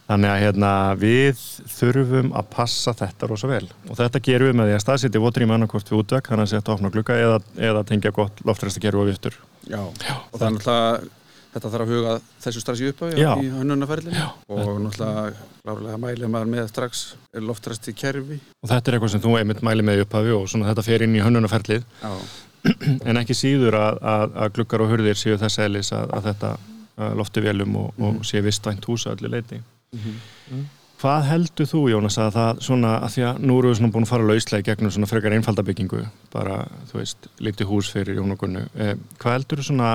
þannig 0.07 0.33
að 0.33 0.41
hérna 0.45 0.71
við 1.01 1.43
þurfum 1.77 2.33
að 2.37 2.49
passa 2.55 2.95
þetta 2.97 3.31
rosa 3.31 3.51
vel. 3.51 3.65
Og 3.91 3.99
þetta 3.99 4.23
gerum 4.31 4.51
við 4.51 4.59
með 4.61 4.71
því 4.71 4.79
að 4.79 4.85
staðsiti 4.87 5.23
votrým 5.23 5.55
annarkort 5.57 5.93
við 5.93 6.03
útvekk 6.05 6.33
þannig 6.33 6.49
að 6.49 6.55
setja 6.55 6.77
opna 6.77 6.95
glugga 6.95 7.21
eða, 7.21 7.39
eða 7.71 7.85
tengja 7.89 8.15
gott 8.15 8.43
loftræstakerfi 8.47 9.03
og 9.03 9.11
viftur. 9.11 9.39
Já, 9.67 9.81
og 9.83 10.37
það 10.37 10.47
er 10.47 10.59
náttúrulega 10.59 11.15
þetta 11.57 11.71
þarf 11.73 11.87
að 11.87 11.93
huga 11.95 12.15
þessu 12.45 12.63
strax 12.63 12.81
í 12.83 12.89
upphafi 12.91 13.23
Já. 13.23 13.31
í 13.41 13.51
hönnunarferðinu 13.55 14.25
og 14.53 14.81
náttúrulega 14.85 15.47
klárlega 15.63 16.01
mælið 16.03 16.33
maður 16.33 16.51
með 16.53 16.67
strax 16.73 17.05
loftræsti 17.47 17.95
kerfi 17.97 18.37
og 18.61 18.71
þetta 18.71 18.91
er 18.91 18.97
eitthvað 18.99 19.13
sem 19.15 19.23
þú 19.25 19.37
einmitt 19.41 19.63
mæli 19.65 19.87
með 19.87 20.03
í 20.03 20.05
upphafi 20.05 20.35
og 20.37 20.51
svona 20.53 20.69
þetta 20.71 20.85
fer 20.87 21.07
inn 21.07 21.17
í 21.17 21.23
hönnunarferlið. 21.25 21.87
Já, 22.03 22.13
en 23.09 23.21
ekki 23.21 23.37
síður 23.37 23.79
að, 23.81 24.01
að, 24.15 24.39
að 24.45 24.55
gluggar 24.59 24.85
og 24.85 24.95
hurðir 24.95 25.21
séu 25.21 25.37
þess 25.41 25.63
eðlis 25.67 25.93
að, 25.97 26.11
að 26.17 26.31
þetta 26.31 26.57
lofti 27.17 27.43
velum 27.45 27.77
og, 27.77 28.01
og 28.01 28.25
sé 28.25 28.41
vistvænt 28.45 28.87
húsa 28.89 29.13
öllu 29.13 29.29
leiti. 29.29 29.61
Hvað 30.97 31.27
heldur 31.29 31.69
þú 31.69 31.81
Jónas 31.93 32.17
að 32.19 32.31
það 32.39 32.61
svona, 32.65 32.93
að 33.05 33.11
því 33.13 33.25
að 33.29 33.41
nú 33.45 33.57
eru 33.61 33.71
við 33.71 33.79
svona 33.79 33.93
búin 33.93 34.07
að 34.07 34.13
fara 34.15 34.29
lauslega 34.31 34.67
gegnum 34.71 34.93
svona 34.95 35.09
frekar 35.11 35.35
einfaldabyggingu, 35.37 36.05
bara 36.33 36.63
þú 36.89 37.01
veist, 37.03 37.29
lítið 37.45 37.69
hús 37.69 37.91
fyrir 37.93 38.17
Jón 38.17 38.33
og 38.33 38.41
Gunnu. 38.41 38.63
Eh, 38.81 38.95
hvað 39.21 39.37
heldur 39.37 39.61
þú 39.61 39.67
svona 39.69 39.91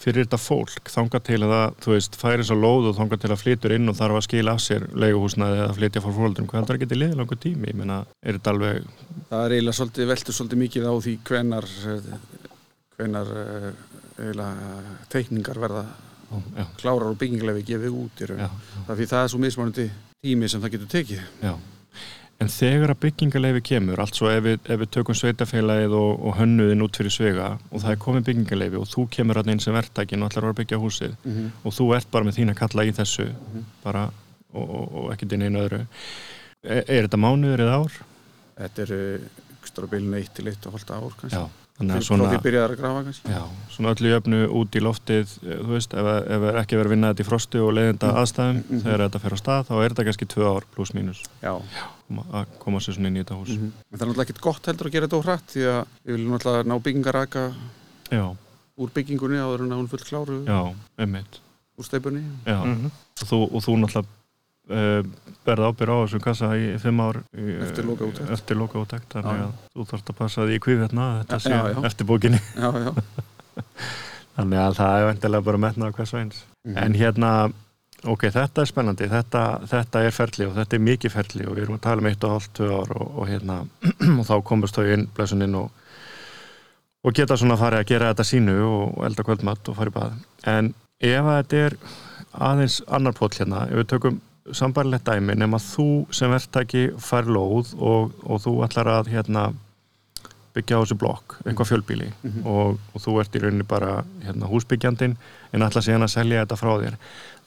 fyrir 0.00 0.24
þetta 0.24 0.40
fólk, 0.40 0.88
þanga 0.88 1.20
til 1.28 1.38
að 1.44 1.54
það, 1.54 1.74
þú 1.84 1.94
veist, 1.94 2.18
færi 2.20 2.46
svo 2.48 2.56
lóð 2.56 2.90
og 2.90 2.96
þanga 2.96 3.18
til 3.20 3.30
að 3.30 3.40
flytur 3.42 3.74
inn 3.76 3.92
og 3.92 3.98
þarf 3.98 4.20
að 4.20 4.26
skila 4.26 4.54
af 4.56 4.62
sér 4.64 4.86
leiguhúsnaði 4.96 5.58
eða 5.60 5.76
flytja 5.76 6.04
fór 6.04 6.16
hvað 6.16 6.56
heldur 6.56 6.70
það 6.70 6.82
geti 6.84 7.00
liðið 7.00 7.18
langur 7.20 7.40
tími? 7.40 7.68
Ég 7.68 7.76
meina, 7.76 7.98
er 8.24 8.38
þetta 8.38 8.54
alveg, 8.54 8.86
það 9.28 9.44
er 9.44 9.56
eiginlega 9.56 9.78
svolítið, 9.80 10.10
veltur 10.14 10.38
svolítið 10.38 10.62
mikið 10.64 10.88
á 10.88 10.94
því 11.04 11.16
hvenar 11.28 11.68
hvenar 12.96 13.34
eh, 13.42 13.68
eiginlega 14.20 14.96
teikningar 15.12 15.60
verða 15.60 15.84
já, 16.30 16.64
klárar 16.80 17.10
og 17.10 17.18
bygginglegi 17.20 17.66
gefið 17.72 17.98
út 18.04 18.22
í 18.22 18.30
raun. 18.30 18.56
Það 18.86 18.94
er 18.94 19.00
því 19.00 19.10
það 19.12 19.24
er 19.24 19.32
svo 19.32 19.42
mismunandi 19.44 19.86
tími 20.20 20.50
sem 20.50 20.62
það 20.62 20.74
getur 20.76 20.90
tekið. 20.94 21.22
Já, 21.42 21.52
en 22.40 22.48
þegar 22.48 22.94
að 22.94 23.00
byggingarleifi 23.04 23.60
kemur, 23.68 24.00
allt 24.00 24.16
svo 24.16 24.30
ef 24.32 24.42
við, 24.46 24.58
ef 24.64 24.80
við 24.80 24.90
tökum 24.96 25.16
sveitafélagið 25.18 25.96
og, 25.98 26.22
og 26.24 26.38
hönnuðin 26.38 26.84
út 26.86 26.96
fyrir 26.96 27.12
svega 27.12 27.50
og 27.68 27.82
það 27.82 27.92
er 27.92 28.00
komið 28.06 28.26
byggingarleifi 28.30 28.80
og 28.80 28.88
þú 28.88 29.06
kemur 29.16 29.40
hann 29.40 29.52
inn 29.54 29.60
sem 29.60 29.76
verktækin 29.76 30.22
og 30.24 30.30
ætlar 30.30 30.46
að 30.46 30.48
vera 30.48 30.56
að 30.56 30.60
byggja 30.62 30.80
húsið 30.84 31.16
Mm 31.20 31.32
-hmm. 31.36 31.50
og 31.64 31.72
þú 31.72 31.96
ert 31.96 32.10
bara 32.10 32.24
með 32.24 32.36
þín 32.38 32.50
að 32.50 32.60
kalla 32.62 32.84
í 32.84 32.92
þessu 32.92 33.26
bara 33.84 34.10
og, 34.54 34.70
og, 34.70 34.94
og 34.94 35.12
ekkert 35.12 35.32
inn 35.32 35.42
einu 35.42 35.58
öðru 35.66 35.80
er, 36.64 36.84
er 36.88 37.06
þetta 37.06 37.20
mánuður 37.20 37.60
eða 37.64 37.78
ár? 37.80 37.92
Þetta 38.60 38.82
eru 38.82 39.00
ekstra 39.60 39.86
bilin 39.86 40.14
eitt 40.14 40.34
til 40.34 40.48
eitt 40.48 40.66
og 40.66 40.72
halda 40.72 40.94
ár 40.94 41.12
kannski 41.20 41.36
já, 41.38 41.48
þannig 41.80 41.96
að 41.96 42.04
svona 42.04 42.26
því 42.28 42.38
byrjaðar 42.44 42.74
að 42.74 42.80
grafa 42.80 43.04
kannski? 43.06 43.32
Já, 43.32 43.42
svona 43.72 43.92
öllu 43.94 44.10
jöfnu 44.10 44.40
út 44.60 44.76
í 44.76 44.82
loftið 44.84 45.32
eh, 45.40 45.62
þú 45.62 45.70
veist, 45.72 45.96
ef, 45.96 46.10
ef 46.36 46.44
er 46.50 46.58
ekki 46.60 46.78
verið 46.78 46.90
að 46.90 46.94
vinna 46.94 47.12
þetta 47.12 47.24
í 47.24 47.28
frosti 47.30 47.62
og 47.64 47.72
leiðinda 47.78 48.10
aðstæðum 48.20 48.60
þegar 48.84 49.04
þetta 49.06 49.22
fer 49.24 49.36
á 49.36 49.38
stað, 49.40 49.64
þá 49.70 49.72
er 49.78 49.94
þetta 49.94 50.06
kannski 50.10 50.28
tvö 50.34 50.50
ár 50.50 50.68
pluss 50.76 50.94
mínus. 50.96 51.24
Já. 51.40 51.54
að 52.20 52.54
koma 52.60 52.82
sér 52.84 52.98
svona 52.98 53.10
inn 53.10 53.18
í 53.18 53.24
þetta 53.24 53.40
hús. 53.40 53.56
En 53.56 53.72
það 53.72 53.96
er 53.96 54.10
náttúrulega 54.10 54.26
ekkert 54.28 54.44
gott 54.44 54.70
heldur 54.70 54.90
að 54.90 54.96
gera 54.96 55.08
þetta 55.08 55.20
óhratt 55.22 55.54
því 55.54 55.66
að 55.70 55.80
við 56.04 56.16
viljum 56.18 56.36
náttúrulega 56.36 56.68
ná 56.68 56.76
byggingaraka 56.86 57.44
Já, 58.10 58.24
úr 58.80 58.94
byggingunni 58.96 59.40
áður 59.40 59.64
en 59.64 59.74
að 59.74 59.80
hún 59.82 59.90
full 59.92 60.04
kláru 60.04 60.40
já, 60.44 60.60
einmitt. 61.00 61.40
Úr 61.80 61.86
steipunni 61.86 62.24
Já, 62.44 62.58
og, 62.60 62.90
þú, 63.22 63.38
og 63.46 63.62
þú 63.64 63.76
náttúrulega 63.80 64.19
uh, 64.68 65.00
berð 65.46 65.66
ábyrð 65.70 65.94
á 65.94 65.98
þessu 66.04 66.20
kassa 66.24 66.50
í 66.60 66.66
fimm 66.82 67.00
ár 67.00 67.22
í, 67.32 67.56
Eftir 67.64 67.86
lokaúttekt. 67.88 68.30
eftir 68.36 68.56
lokaúttekt 68.60 69.16
þannig 69.16 69.40
Já. 69.40 69.46
að 69.46 69.72
þú 69.74 69.86
þarfst 69.92 70.12
að 70.12 70.18
passa 70.20 70.44
því 70.46 70.58
í 70.58 70.62
kvíðvetna 70.66 71.08
þetta 71.22 71.40
Já, 71.40 71.62
sé 71.72 71.86
eftir 71.90 72.06
bókinni 72.10 72.40
þannig 74.36 74.60
að 74.62 74.76
það 74.78 74.94
er 75.00 75.08
vendilega 75.10 75.46
bara 75.50 75.64
metnað 75.66 75.96
hvers 75.98 76.14
veins 76.16 76.44
Mhm. 76.60 76.76
en 76.76 76.92
hérna 76.94 77.28
ok, 78.04 78.26
þetta 78.34 78.60
er 78.60 78.68
spennandi, 78.68 79.06
þetta, 79.08 79.42
þetta 79.68 80.00
er 80.04 80.12
ferli 80.12 80.44
og 80.44 80.54
þetta 80.58 80.76
er 80.76 80.82
mikið 80.84 81.12
ferli 81.14 81.46
og 81.48 81.54
við 81.56 81.62
erum 81.64 81.78
að 81.78 81.82
tala 81.86 82.02
um 82.02 82.08
eitt 82.10 82.24
og 82.24 82.30
hálft, 82.34 82.60
og, 82.60 82.90
og 83.16 83.28
hérna 83.28 83.56
og 84.20 84.26
þá 84.28 84.34
komast 84.44 84.76
þau 84.76 84.84
inn, 84.92 85.06
blessun 85.16 85.40
inn 85.46 85.54
og, 85.56 85.70
og 87.04 87.16
geta 87.16 87.36
svona 87.40 87.56
farið 87.60 87.80
að 87.80 87.88
gera 87.94 88.10
þetta 88.12 88.26
sínu 88.28 88.56
og, 88.68 88.98
elda 89.08 89.24
kvöldmatt 89.24 89.72
og 89.72 89.78
farið 89.80 89.96
bað 89.96 90.18
en 90.52 90.68
ef 91.00 91.24
að 91.32 91.38
þetta 91.40 91.62
er 91.64 91.78
aðeins 92.50 92.76
annar 92.92 93.16
póll 93.16 93.32
hérna, 93.40 93.64
ef 93.72 93.80
við 93.80 93.88
tökum 93.94 94.20
sambarlegt 94.56 95.04
dæmi 95.08 95.34
nema 95.38 95.58
þú 95.62 95.88
sem 96.16 96.30
verktaki 96.32 96.86
fær 96.98 97.28
lóð 97.30 97.74
og, 97.78 98.14
og 98.24 98.40
þú 98.44 98.54
ætlar 98.66 98.88
að 98.98 99.10
hérna 99.14 99.50
byggja 100.54 100.80
á 100.80 100.82
þessu 100.82 100.96
blokk, 100.98 101.36
eitthvað 101.46 101.68
fjölbíli 101.70 102.08
og, 102.42 102.78
og 102.90 103.02
þú 103.04 103.12
ert 103.22 103.36
í 103.38 103.42
rauninni 103.44 103.66
bara 103.70 104.00
hérna, 104.24 104.48
húsbyggjandinn 104.50 105.12
en 105.54 105.62
ætla 105.66 105.82
síðan 105.86 106.02
að 106.08 106.10
selja 106.16 106.40
þetta 106.42 106.58
frá 106.58 106.72
þér. 106.82 106.96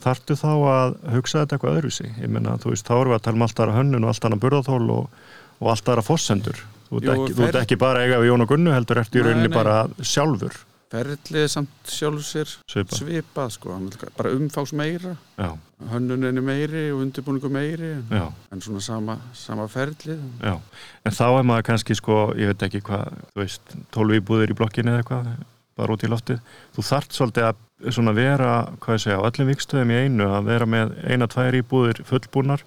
Þartu 0.03 0.37
þá 0.39 0.47
að 0.71 0.93
hugsa 1.17 1.41
þetta 1.41 1.57
eitthvað 1.57 1.77
öðruvísi? 1.81 2.07
Ég 2.21 2.31
menna, 2.31 2.55
þú 2.63 2.71
veist, 2.71 2.87
þá 2.87 2.93
erum 3.01 3.11
við 3.11 3.17
að 3.19 3.25
tala 3.27 3.35
um 3.41 3.45
alltaf 3.47 3.73
hönnun 3.75 4.07
og 4.07 4.13
alltaf 4.13 4.39
burðathól 4.45 4.87
og, 4.95 5.19
og 5.59 5.73
alltaf 5.73 6.07
fórsendur 6.07 6.63
þú 6.87 7.01
ert 7.01 7.11
ekki, 7.13 7.33
ert 7.33 7.41
fer- 7.43 7.59
ekki 7.65 7.77
bara 7.83 8.05
eiga 8.07 8.21
við 8.23 8.31
Jón 8.31 8.45
og 8.45 8.51
Gunnu 8.53 8.71
heldur 8.75 9.01
ertu 9.03 9.19
í 9.19 9.21
Nei, 9.23 9.27
rauninni 9.33 9.49
nei. 9.51 9.57
bara 9.57 9.75
sjálfur 9.99 10.57
ferlið 10.93 11.45
samt 11.49 11.89
sjálfur 11.89 12.25
sér 12.27 12.51
Svipað. 12.69 12.99
svipað 12.99 13.53
sko, 13.55 13.77
bara 14.17 14.33
umfás 14.37 14.73
meira. 14.77 15.15
Já, 15.39 15.49
hönnunin 15.93 16.37
er 16.37 16.45
meiri 16.45 16.83
og 16.93 17.01
undirbúningu 17.03 17.49
meiri. 17.51 17.95
En, 17.97 18.05
já, 18.13 18.27
en 18.53 18.61
svona 18.61 18.83
sama, 18.83 19.17
sama 19.33 19.65
ferlið. 19.71 20.21
Já. 20.43 20.59
En 21.03 21.17
þá 21.17 21.25
er 21.31 21.49
maður 21.49 21.67
kannski 21.71 21.97
sko, 21.97 22.19
ég 22.37 22.53
veit 22.53 22.67
ekki 22.69 22.83
hvað 22.85 23.09
þú 23.33 23.41
veist, 23.41 23.75
tólf 23.95 24.19
íbúðir 24.19 24.53
í 24.53 24.57
blokkinni 24.59 24.93
eða 24.93 25.01
eitthvað 25.03 25.33
bara 25.73 25.95
út 25.95 26.03
í 26.05 26.09
loftið, 26.11 26.41
þú 26.75 26.83
þart 26.85 27.15
svolítið 27.17 27.47
að 27.47 27.93
svona 27.95 28.13
vera, 28.13 28.49
hvað 28.83 28.97
ég 28.99 29.01
segja, 29.07 29.15
á 29.17 29.25
öllum 29.25 29.49
vikstöðum 29.49 29.91
í 29.91 29.95
einu 30.03 30.27
að 30.29 30.49
vera 30.51 30.67
með 30.69 30.91
eina, 31.09 31.27
tvær 31.27 31.57
íbúðir 31.57 32.03
fullbúnar 32.05 32.61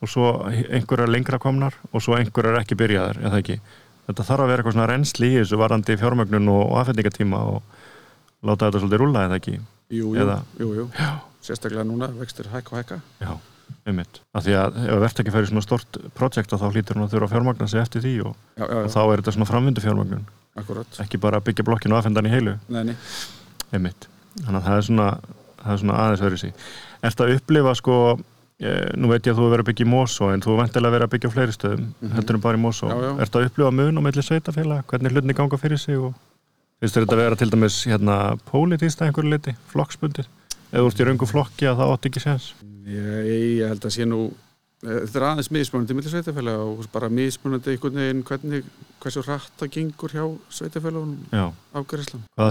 og 0.00 0.08
svo 0.08 0.30
einhverjar 0.48 1.12
lengra 1.12 1.40
komnar 1.42 1.76
og 1.92 2.00
svo 2.00 2.16
einhverjar 2.16 2.62
ekki 2.62 2.78
byrjaðar, 2.80 3.20
eða 3.28 3.42
ekki 3.42 3.58
þetta 4.08 4.24
þarf 4.24 4.40
að 4.44 4.48
vera 4.50 4.62
eitthvað 4.62 4.76
svona 4.76 4.88
reynsli 4.90 5.28
í 5.34 5.36
þessu 5.42 5.58
varandi 5.60 5.96
fjármögnun 6.00 6.48
og 6.54 6.74
afhendingatíma 6.80 7.38
og 7.52 7.62
láta 8.42 8.66
þetta 8.68 8.80
svolítið 8.82 9.02
rúlla, 9.02 9.24
eða 9.28 9.38
ekki? 9.40 9.54
Jú, 9.90 10.14
jú, 10.14 10.18
Eða- 10.24 10.42
jú, 10.60 10.68
jú. 10.74 10.88
sérstaklega 11.42 11.84
núna 11.84 12.08
vextir 12.18 12.48
hækka 12.52 12.72
og 12.72 12.78
hækka. 12.82 13.00
Já, 13.20 13.38
einmitt, 13.86 14.20
af 14.34 14.44
því 14.44 14.52
að 14.58 14.76
ef 14.88 15.00
verðt 15.04 15.20
ekki 15.22 15.32
færi 15.32 15.46
svona 15.46 15.62
stort 15.62 15.98
projekt 16.14 16.50
þá 16.52 16.66
hlýtur 16.72 16.96
hún 16.96 17.04
að 17.06 17.12
þurfa 17.14 17.26
að 17.28 17.32
fjármagna 17.36 17.68
sig 17.68 17.80
eftir 17.80 18.00
því 18.02 18.14
og, 18.26 18.36
já, 18.56 18.64
já, 18.64 18.76
og 18.76 18.84
já, 18.84 18.92
þá 18.96 19.00
er 19.12 19.16
þetta 19.22 19.32
svona 19.36 19.48
framvindu 19.48 19.80
fjármögnun 19.84 20.24
akkurat 20.58 20.86
ekki 21.00 21.18
bara 21.20 21.40
byggja 21.40 21.64
blokkinu 21.64 21.94
og 21.94 21.98
afhendan 22.02 22.26
í 22.26 22.30
heilu. 22.30 22.58
Nei, 22.68 22.82
nei. 22.84 22.96
einmitt, 23.72 24.08
þannig 24.42 24.60
að 24.60 24.66
það 24.66 24.76
er 24.76 24.82
svona 24.88 25.08
það 25.62 25.72
er 25.72 25.78
svona 25.78 25.98
aðeins 26.02 26.20
verið 28.58 28.66
sí 28.66 28.88
Ertu 28.88 28.88
að 28.88 28.88
upplifa 28.88 28.88
sko 28.88 28.94
e, 28.94 28.96
nú 28.98 29.08
veit 29.12 29.26
ég 29.26 29.32
að 29.32 29.38
þú 29.38 29.42
hefur 29.44 29.52
verið 29.54 29.64
að 29.64 29.68
byggja 29.70 29.86
í 29.86 29.90
Mosó 29.92 30.30
en 30.34 30.40
þú 30.42 30.50
er 30.54 30.60
vendilega 30.62 30.94
verið 30.96 31.06
að 31.06 31.12
byggja 31.14 31.28
á 31.30 31.34
fleiri 31.34 31.52
stöðum. 31.54 31.84
Heldur 32.14 32.34
en 32.38 32.40
bara 32.42 32.58
í 32.58 32.62
Já, 32.88 32.96
já. 33.04 33.12
ertu 33.22 33.38
að 33.38 33.46
upplifa 33.50 33.70
mun 33.78 33.98
á 33.98 34.02
milli 34.02 34.22
sveitafélag, 34.26 34.84
hvernig 34.90 35.12
hlutinni 35.14 35.36
ganga 35.38 35.58
fyrir 35.62 35.78
sig 35.78 35.98
og 35.98 36.14
finnst 36.80 36.94
þetta 36.98 37.14
að 37.14 37.22
vera 37.22 37.36
til 37.38 37.50
dæmis 37.54 37.78
hérna 37.86 38.16
pólitísta 38.50 39.06
einhverju 39.06 39.30
liti, 39.34 39.54
flokksbundið? 39.72 40.26
Eða 40.72 40.84
ert 40.84 41.00
í 41.00 41.06
röngu 41.08 41.26
flokki 41.30 41.66
að 41.70 41.78
það 41.80 41.92
átt 41.94 42.06
ekki 42.10 42.20
séns? 42.22 42.50
Ég, 42.88 43.30
ég 43.62 43.68
held 43.70 43.84
að 43.88 43.94
sé 43.94 44.04
nú 44.08 44.18
eh, 44.84 45.00
þetta 45.06 45.18
er 45.18 45.26
aðeins 45.30 45.50
mismunandi 45.54 45.96
millir 45.96 46.12
sveitafélag 46.12 46.60
og 46.66 46.82
bara 46.92 47.08
mismunandi 47.08 47.72
einhvern 47.74 47.98
veginn 48.02 48.22
hvernig, 48.28 48.68
hversu 49.02 49.22
hratt 49.26 49.50
það 49.60 49.72
gengur 49.78 50.12
hjá 50.14 50.24
sveitafélagunum 50.58 51.16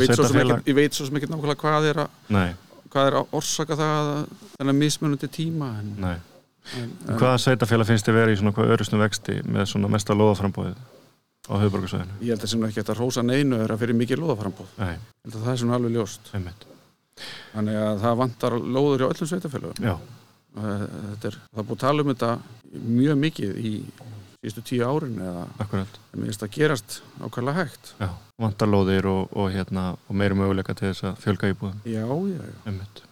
Veit 0.01 0.15
svo 0.15 0.25
sem 0.27 0.41
ekkert- 0.43 0.67
ég 0.71 0.75
veit 0.81 0.93
svo 0.97 1.05
sem 1.07 1.15
ekki 1.21 1.29
nákvæmlega 1.31 1.61
hvað 1.61 1.89
er 1.91 2.01
að 2.05 2.55
hvað 2.91 3.09
er 3.09 3.17
að 3.19 3.37
orsaka 3.39 3.77
það 3.79 4.11
þennan 4.57 4.79
mismunandi 4.81 5.29
tíma 5.33 5.71
en, 5.81 5.89
nei. 6.01 6.15
en, 6.79 6.93
Hvaða 7.09 7.39
sveitafélag 7.43 7.89
finnst 7.89 8.07
þið 8.09 8.19
verið 8.19 8.35
í 8.35 8.39
svona 8.41 8.53
hvað 8.57 8.73
örustum 8.75 9.03
vexti 9.03 9.39
með 9.45 9.69
svona 9.73 9.91
mesta 9.91 10.17
loðaframbóðið 10.17 10.79
á 11.47 11.53
höfuborgarsvæðinu? 11.63 12.17
ég 12.21 12.33
held 12.35 12.43
að 12.47 12.51
sem 12.53 12.65
ekki 12.67 12.81
hægt 12.81 12.93
að 12.93 13.01
rósa 13.01 13.23
neinu 13.25 13.61
er 13.63 13.73
að 13.73 13.83
fyrir 13.85 13.99
mikið 14.01 14.23
lóðaframbóð 14.23 14.73
Nei, 14.81 14.95
það 15.31 15.51
er 15.53 15.61
svona 15.63 15.79
alveg 15.79 15.95
ljóst. 15.95 16.31
Einmitt. 16.37 16.67
Þannig 17.53 17.79
að 17.81 18.03
það 18.03 18.19
vantar 18.21 18.57
lóður 18.61 19.03
hjá 19.03 19.07
öllum 19.09 19.31
sveitafélagum 19.31 19.87
Já, 19.87 19.95
þetta 20.57 21.31
er, 21.31 21.39
það 21.51 21.63
er 21.63 21.67
búið 21.69 21.77
að 21.77 21.85
tala 21.85 22.03
um 22.03 22.11
þetta 22.13 22.31
mjög 22.97 23.19
mikið 23.23 23.57
í 23.63 23.71
síðustu 24.41 24.63
tíu 24.69 24.85
árin 24.85 25.17
eða 25.23 25.45
finnst 26.13 26.45
að 26.45 26.53
gerast 26.53 27.01
ákvæmlega 27.21 27.63
hægt. 27.63 27.91
Já, 27.97 28.09
vantarlóðir 28.41 29.09
og, 29.09 29.33
og, 29.33 29.51
hérna, 29.55 29.89
og 30.07 30.17
meiri 30.21 30.37
möguleika 30.37 30.75
til 30.77 30.91
þess 30.91 31.09
að 31.09 31.21
fjölga 31.25 31.51
íbúðum. 31.53 31.83
Já, 31.89 32.05
já, 32.05 32.41
já, 32.45 33.05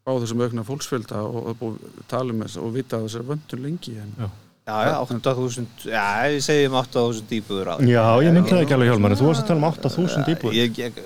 spá 0.00 0.12
þessum 0.16 0.44
aukna 0.44 0.64
fólksfjölda 0.66 1.24
og, 1.28 1.64
og 1.64 2.04
tala 2.10 2.34
um 2.34 2.44
þess 2.44 2.60
og 2.60 2.72
vita 2.74 2.98
að 2.98 3.08
þessar 3.08 3.26
vöndun 3.28 3.64
lengi 3.66 3.96
en 4.00 4.14
Já. 4.18 4.28
Já, 4.70 4.76
já, 4.86 4.96
8.000, 5.02 5.66
já, 5.90 6.04
við 6.30 6.42
segjum 6.46 6.76
8.000 6.78 7.34
íbúður 7.40 7.70
á 7.70 7.74
Já, 7.82 8.04
ég 8.22 8.34
myndi 8.36 8.52
það 8.52 8.62
ekki 8.62 8.74
alveg 8.76 8.90
hjálmar 8.90 9.14
þú 9.18 9.26
varst 9.26 9.42
að 9.42 9.48
tala 9.48 9.60
um 9.60 9.66
8.000 9.66 10.34
íbúður 10.34 10.56
Ég, 10.58 10.78
ég, 10.78 11.00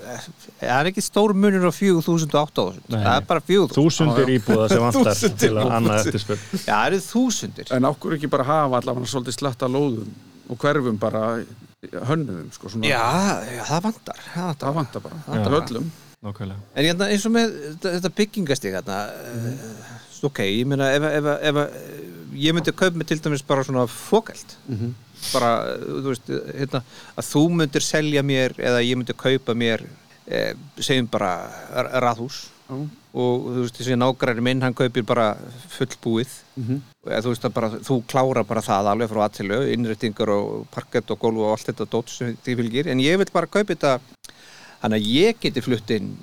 það 0.59 0.73
er 0.75 0.89
ekki 0.91 1.03
stór 1.05 1.33
munur 1.33 1.65
á 1.65 1.73
4.000 1.73 2.37
og 2.37 2.53
8.000 2.53 2.93
Nei. 2.93 2.99
Það 2.99 3.15
er 3.15 3.27
bara 3.31 3.43
4.000 3.49 3.77
Þúsundir 3.79 4.31
íbúða 4.35 4.69
sem 4.69 4.85
vantar 4.85 5.21
til 5.45 5.51
að 5.55 5.73
annað 5.79 6.01
eftirspil 6.03 6.37
Já, 6.37 6.69
það 6.69 6.87
eru 6.91 7.01
þúsundir. 7.07 7.73
En 7.77 7.89
okkur 7.89 8.17
ekki 8.19 8.31
bara 8.35 8.47
hafa 8.51 8.81
allavega 8.81 9.11
svolítið 9.15 9.37
slatta 9.39 9.71
lóðum 9.71 10.13
og 10.45 10.61
hverfum 10.61 10.99
bara 11.01 11.25
hönnuðum 12.09 12.49
sko, 12.53 12.69
svona, 12.73 12.89
Já, 12.89 13.01
já, 13.49 13.63
það 13.71 13.87
vantar 13.89 14.25
Það 14.29 14.45
vantar. 14.45 14.65
Það 14.65 14.77
vantar 14.81 15.05
bara, 15.07 15.21
það 15.25 15.39
vantar 15.39 15.57
öllum. 15.61 15.93
Nákvæmlega. 16.25 16.61
En 16.73 16.87
hérna, 16.87 17.07
eins 17.13 17.25
og 17.27 17.33
með 17.35 17.55
þetta, 17.83 18.11
byggingastík 18.17 18.73
hérna, 18.73 18.99
mm. 19.29 19.73
ok, 20.25 20.39
ég 20.47 20.69
meina 20.69 20.87
ef, 20.95 21.05
ef, 21.05 21.27
ef, 21.35 21.59
ef 21.59 22.14
ég 22.35 22.53
myndi 22.55 22.71
kaupa 22.75 22.97
mig 22.97 23.07
til 23.07 23.19
dæmis 23.23 23.43
bara 23.47 23.63
svona 23.63 23.85
fókælt 23.87 24.55
bara, 25.33 25.51
þú 25.81 26.09
veist, 26.11 26.27
hérna 26.59 26.81
að 27.17 27.29
þú 27.31 27.43
myndir 27.55 27.81
selja 27.81 28.21
mér 28.23 28.53
eða 28.59 28.81
ég 28.83 28.95
myndi 28.99 29.13
kaupa 29.17 29.53
mér 29.57 29.85
eh, 30.27 30.53
segjum 30.79 31.07
bara 31.11 31.31
r- 31.73 31.91
raðhús. 32.03 32.49
Já. 32.65 32.75
og 33.15 33.43
þú 33.45 33.61
veist, 33.61 33.75
þessi 33.77 33.95
nágræri 33.95 34.41
minn 34.41 34.61
hann 34.65 34.73
kaupir 34.73 35.03
bara 35.05 35.37
fullbúið. 35.77 36.31
Mhm. 36.57 36.81
eða 37.05 37.21
þú 37.21 37.29
veist 37.31 37.45
að 37.45 37.53
bara, 37.53 37.69
þú 37.69 37.97
klára 38.09 38.43
bara 38.43 38.61
það 38.61 38.87
alveg 38.91 39.09
frá 39.11 39.21
aðtilu, 39.29 39.59
innréttingar 39.73 40.29
og 40.33 40.67
parkett 40.73 41.11
og 41.11 41.19
gólf 41.19 41.37
og 41.37 41.51
allt 41.53 41.67
þetta 41.69 41.85
dót 41.93 42.09
sem 42.09 42.35
því 42.43 42.55
fylgir. 42.57 42.87
En 42.87 42.99
ég 42.99 43.17
vil 43.17 43.29
bara 43.31 43.45
kaupa 43.47 43.73
þetta 43.75 43.99
þannig 44.81 44.97
að 44.99 45.11
ég 45.13 45.39
geti 45.39 45.61
flutt 45.61 45.89
inn 45.95 46.17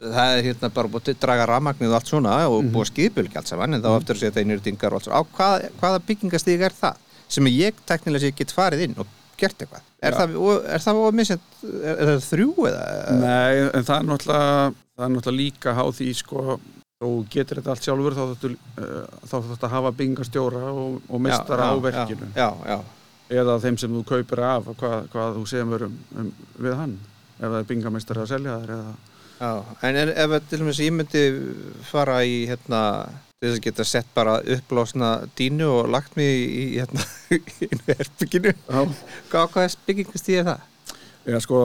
það 0.00 0.34
er 0.38 0.48
hérna 0.48 0.70
bara 0.74 0.90
búið 0.90 1.12
að 1.12 1.20
draga 1.20 1.46
rafmagnið 1.50 1.92
og 1.92 1.98
allt 1.98 2.10
svona 2.10 2.34
og 2.48 2.64
búið 2.72 2.86
að 2.86 2.90
skipulgi 2.92 3.40
allt 3.40 3.52
saman 3.52 3.76
en 3.76 3.84
þá 3.84 3.90
eftir 3.98 4.16
að 4.16 4.22
setja 4.24 4.44
innréttingar 4.44 4.94
og 4.94 5.00
allt 5.00 5.08
svona. 5.08 5.20
Á 5.20 5.22
hvað, 5.36 5.68
hvaða 5.80 6.02
byggingastík 6.08 6.66
er 6.68 6.76
það 6.80 7.06
sem 7.30 7.50
ég 7.52 7.80
teknilega 7.86 8.24
sé 8.24 8.34
get 8.36 8.54
farið 8.56 8.86
inn 8.88 8.98
og 8.98 9.16
gert 9.40 9.60
eitthvað? 9.62 9.86
Er 10.00 10.12
Já. 10.12 10.18
það, 10.20 10.36
og- 10.40 10.64
er 10.64 10.84
það 10.84 11.00
það 11.60 12.28
þrjú 12.30 12.68
eða? 12.70 12.82
Nei, 13.20 13.56
en 13.76 13.84
það 13.84 13.96
er 13.98 14.06
náttúrulega 14.08 14.74
það 15.00 15.04
er 15.06 15.12
náttúrulega 15.14 15.40
líka 15.40 15.74
háð 15.76 15.92
því 16.00 16.08
sko 16.20 16.60
þú 17.00 17.10
getur 17.32 17.60
þetta 17.60 17.72
allt 17.72 17.86
sjálfur 17.86 18.16
þá 18.16 18.24
uh, 18.24 19.04
þá 19.24 19.36
þáttu 19.36 19.64
að 19.64 19.74
hafa 19.74 19.92
bingastjóra 19.96 20.64
og, 20.68 20.98
og 21.08 21.22
mestara 21.24 21.70
á 21.72 21.74
verkinu. 21.80 22.28
já, 22.36 22.48
já, 22.68 22.78
eða 23.40 23.54
þeim 23.62 23.78
sem 23.80 23.94
þú 23.94 24.02
kaupir 24.10 24.42
af 24.44 24.68
hvað, 24.74 25.06
hvað 25.12 25.38
þú 25.38 25.44
semur 25.48 25.86
um, 25.88 25.94
um, 26.20 26.28
við 26.60 26.76
hann 26.76 26.98
ef 27.40 27.46
það 27.46 27.56
er 27.62 27.70
bingamestari 27.70 28.20
að 28.20 28.32
selja 28.34 28.58
þær 28.60 28.74
eða 28.76 28.92
já. 29.40 29.50
en 29.88 30.00
ef 30.08 30.36
til 30.50 30.62
dæmis 30.62 30.80
ég 30.84 30.94
myndi 30.94 31.24
fara 31.90 32.20
í 32.24 32.44
hérna 32.50 32.82
þess 33.40 33.56
að 33.56 33.62
geta 33.64 33.86
sett 33.88 34.08
bara 34.14 34.38
uppblásna 34.44 35.12
dínu 35.38 35.68
og 35.78 35.88
lagt 35.88 36.16
mig 36.20 36.28
í, 36.28 36.64
hérna 36.76 37.04
í 37.64 37.70
herbygginu 37.86 38.52
Já. 38.52 38.82
hvað, 39.32 39.56
er 39.64 39.78
byggingastíð 39.86 40.42
er 40.42 40.50
það? 40.50 40.66
Eða 41.30 41.40
sko, 41.44 41.58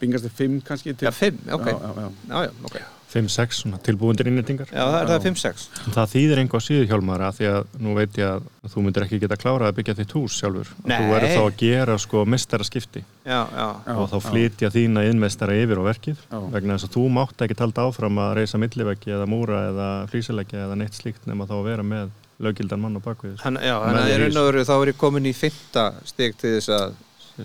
bingast 0.00 0.28
er 0.28 0.36
5 0.36 0.60
kannski 0.68 0.94
til 0.96 1.08
Já, 1.08 1.12
5, 1.16 1.42
ok. 1.56 1.66
Já, 1.66 1.76
já, 1.80 1.90
já. 2.02 2.08
Já, 2.28 2.44
já, 2.48 2.54
ok. 2.64 2.78
5-6 3.08 3.56
svona 3.62 3.78
tilbúindir 3.80 4.28
innendingar 4.28 4.68
Já, 4.68 4.82
það 4.84 4.96
er 5.00 5.10
það 5.12 5.22
5-6. 5.28 5.62
það 5.94 6.10
þýðir 6.12 6.40
einhver 6.42 6.64
síðu 6.64 6.88
hjálmara 6.90 7.30
því 7.32 7.46
að 7.54 7.70
nú 7.86 7.94
veit 7.96 8.18
ég 8.20 8.28
að 8.34 8.48
þú 8.68 8.84
myndir 8.84 9.06
ekki 9.06 9.20
geta 9.22 9.38
klárað 9.40 9.70
að 9.70 9.76
byggja 9.78 9.94
þitt 10.02 10.12
hús 10.18 10.36
sjálfur 10.42 10.72
Nei. 10.84 10.92
þú 10.98 11.06
verður 11.14 11.32
þá 11.32 11.42
að 11.46 11.56
gera 11.62 11.96
sko 12.04 12.24
mestara 12.28 12.66
skipti 12.68 13.04
Já, 13.24 13.40
já. 13.48 13.66
Já, 13.88 13.94
og 13.96 14.10
þá 14.12 14.16
já. 14.18 14.24
flytja 14.28 14.70
þína 14.76 15.06
innmestara 15.08 15.56
yfir 15.56 15.80
á 15.80 15.84
verkið 15.88 16.20
Já. 16.28 16.38
vegna 16.52 16.76
þess 16.76 16.88
að 16.90 16.94
þú 16.98 17.06
mátt 17.16 17.44
ekki 17.48 17.56
talda 17.62 17.86
áfram 17.88 18.20
að 18.26 18.34
reysa 18.42 18.60
milliveggi 18.60 19.14
eða 19.16 19.26
múra 19.32 19.62
eða 19.72 19.88
flýsileggi 20.12 20.60
eða 20.66 20.76
neitt 20.82 21.00
slíkt 21.00 21.24
nema 21.30 21.48
þá 21.48 21.56
að 21.62 21.68
vera 21.72 21.86
með 21.96 22.12
löggildan 22.44 22.78
mann 22.84 23.00
á 23.00 23.02
bakvið 23.02 23.40
er 23.40 24.28
og 24.38 24.52
veru, 24.52 24.62
þá 24.68 24.74
er 24.82 24.92
ég 24.92 25.00
komin 25.00 25.26
í 25.26 25.32
fymta 25.34 25.88
stig 26.06 26.36
til 26.38 26.58
þess 26.58 26.68
að, 26.76 26.92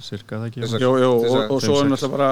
cirka 0.04 0.38
það 0.42 0.50
ekki 0.52 0.62
Þess 0.66 0.76
að- 0.78 0.84
Jó, 0.84 0.92
jó, 1.02 1.10
Til 1.14 1.24
þess 1.24 1.34
og, 1.34 1.40
að- 1.42 1.52
og 1.56 1.64
svo 1.64 1.80
er 1.80 1.90
náttúrulega 1.90 2.18
bara 2.18 2.30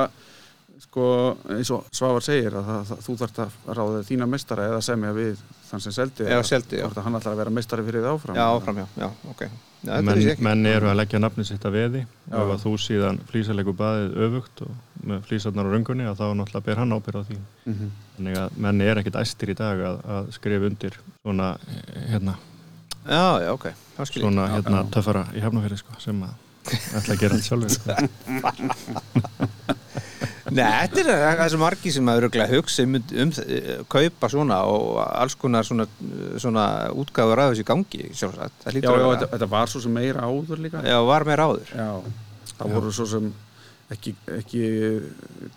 sko, 0.81 1.07
eins 1.55 1.71
og 1.73 1.89
Svavar 1.93 2.25
segir 2.25 2.55
að 2.57 2.69
það, 2.69 2.85
það, 2.89 3.01
þú 3.05 3.15
þarft 3.21 3.41
að 3.43 3.57
ráða 3.79 4.03
þína 4.07 4.27
meistara 4.29 4.67
eða 4.69 4.85
semja 4.85 5.11
við 5.15 5.41
þann 5.71 5.83
sem 5.85 5.95
seldi 5.95 6.27
já. 6.27 6.39
hvort 6.85 6.97
að 6.97 7.05
hann 7.07 7.17
ætlar 7.19 7.35
að 7.35 7.41
vera 7.43 7.53
meistari 7.55 7.85
fyrir 7.87 8.03
þið 8.03 8.11
áfram 8.11 8.39
já, 8.39 8.45
áfram, 8.47 8.81
já, 8.81 8.87
já, 9.03 9.09
ok. 9.31 9.43
Já, 9.81 9.91
þetta 9.95 10.35
menn, 10.45 10.65
er 10.69 10.77
eru 10.77 10.91
að 10.91 10.97
leggja 10.99 11.21
nafni 11.21 11.45
sitt 11.47 11.63
að 11.65 11.77
veði 11.77 12.01
og 12.29 12.53
að 12.53 12.63
þú 12.65 12.73
síðan 12.83 13.19
flýsalegu 13.31 13.73
baðið 13.77 14.19
öfugt 14.27 14.63
og 14.67 15.07
með 15.09 15.23
flýsarnar 15.29 15.69
á 15.69 15.73
röngunni 15.73 16.05
að 16.09 16.19
þá 16.19 16.25
náttúrulega 16.37 16.67
ber 16.67 16.81
hann 16.83 16.93
ábyrð 16.93 17.21
á 17.21 17.23
því 17.29 17.37
mm 17.39 17.73
-hmm. 17.73 17.89
þannig 18.17 18.39
að 18.43 18.61
menn 18.67 18.81
er 18.85 19.01
ekkit 19.01 19.19
æstir 19.23 19.53
í 19.53 19.57
dag 19.57 19.81
að, 19.89 19.97
að 20.05 20.31
skrifa 20.37 20.69
undir 20.69 20.99
svona 21.23 21.55
hérna, 22.11 22.37
Já, 23.01 23.41
já, 23.41 23.51
ok, 23.53 23.65
svona 24.05 24.45
Já, 24.47 24.53
hérna 24.53 24.83
já. 24.83 24.89
töffara 24.93 25.25
í 25.33 25.41
hefnafyrir 25.41 25.77
sko, 25.77 25.97
sem 25.99 26.21
að 26.21 26.50
ætla 26.69 27.13
að 27.15 27.19
gera 27.23 27.33
allt 27.35 27.47
sjálfur 27.47 27.69
sko. 27.69 27.91
Nei, 30.51 30.65
þetta 30.67 30.99
er 30.99 31.09
það 31.11 31.41
er 31.45 31.51
svo 31.53 31.59
margi 31.61 31.91
sem 31.95 32.09
að 32.11 32.17
öruglega 32.19 32.51
hugsa 32.51 32.83
um, 32.83 32.95
um 32.97 33.29
uh, 33.39 33.69
kaupa 33.91 34.29
svona 34.33 34.57
og 34.67 34.97
alls 35.05 35.35
konar 35.39 35.63
svona, 35.67 35.85
svona 36.41 36.65
útgáður 36.91 37.39
af 37.45 37.53
þessu 37.53 37.63
gangi, 37.69 38.01
sjálfsagt. 38.19 38.57
Það 38.65 38.67
Já, 38.67 38.73
hlýtur 38.75 38.91
já, 38.91 39.05
að 39.05 39.13
þetta, 39.13 39.29
þetta 39.35 39.47
var 39.53 39.71
svo 39.71 39.81
sem 39.85 39.93
meira 39.95 40.25
áður 40.27 40.59
líka 40.65 40.81
Já, 40.83 40.97
var 41.07 41.23
meira 41.29 41.45
áður. 41.47 41.71
Já, 41.71 41.87
það 42.57 42.73
voru 42.75 42.91
svo 42.97 43.05
sem 43.13 43.29
ekki, 43.95 44.13
ekki 44.39 44.61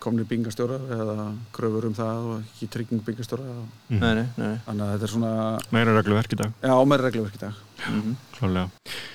komni 0.03 0.23
bingastjórar 0.29 0.87
eða 0.95 1.27
kröfur 1.55 1.89
um 1.89 1.97
það 1.97 2.29
og 2.31 2.39
ekki 2.45 2.71
trygging 2.77 3.03
bingastjóra 3.07 3.43
Mhm. 3.45 3.99
Nei, 3.99 4.13
nei, 4.15 4.27
nei. 4.39 4.55
þannig 4.65 4.85
að 4.85 4.93
þetta 4.95 5.05
er 5.09 5.11
svona 5.17 5.33
meira 5.75 5.97
regluverk 5.99 6.31
í 6.33 6.39
dag, 6.39 6.55
já, 6.63 6.73
meira 6.87 7.09
regluverk 7.09 7.35
í 7.35 7.43
dag 7.43 7.63
Mm 7.85 7.99
-hmm. 8.01 8.15
klálega 8.37 8.69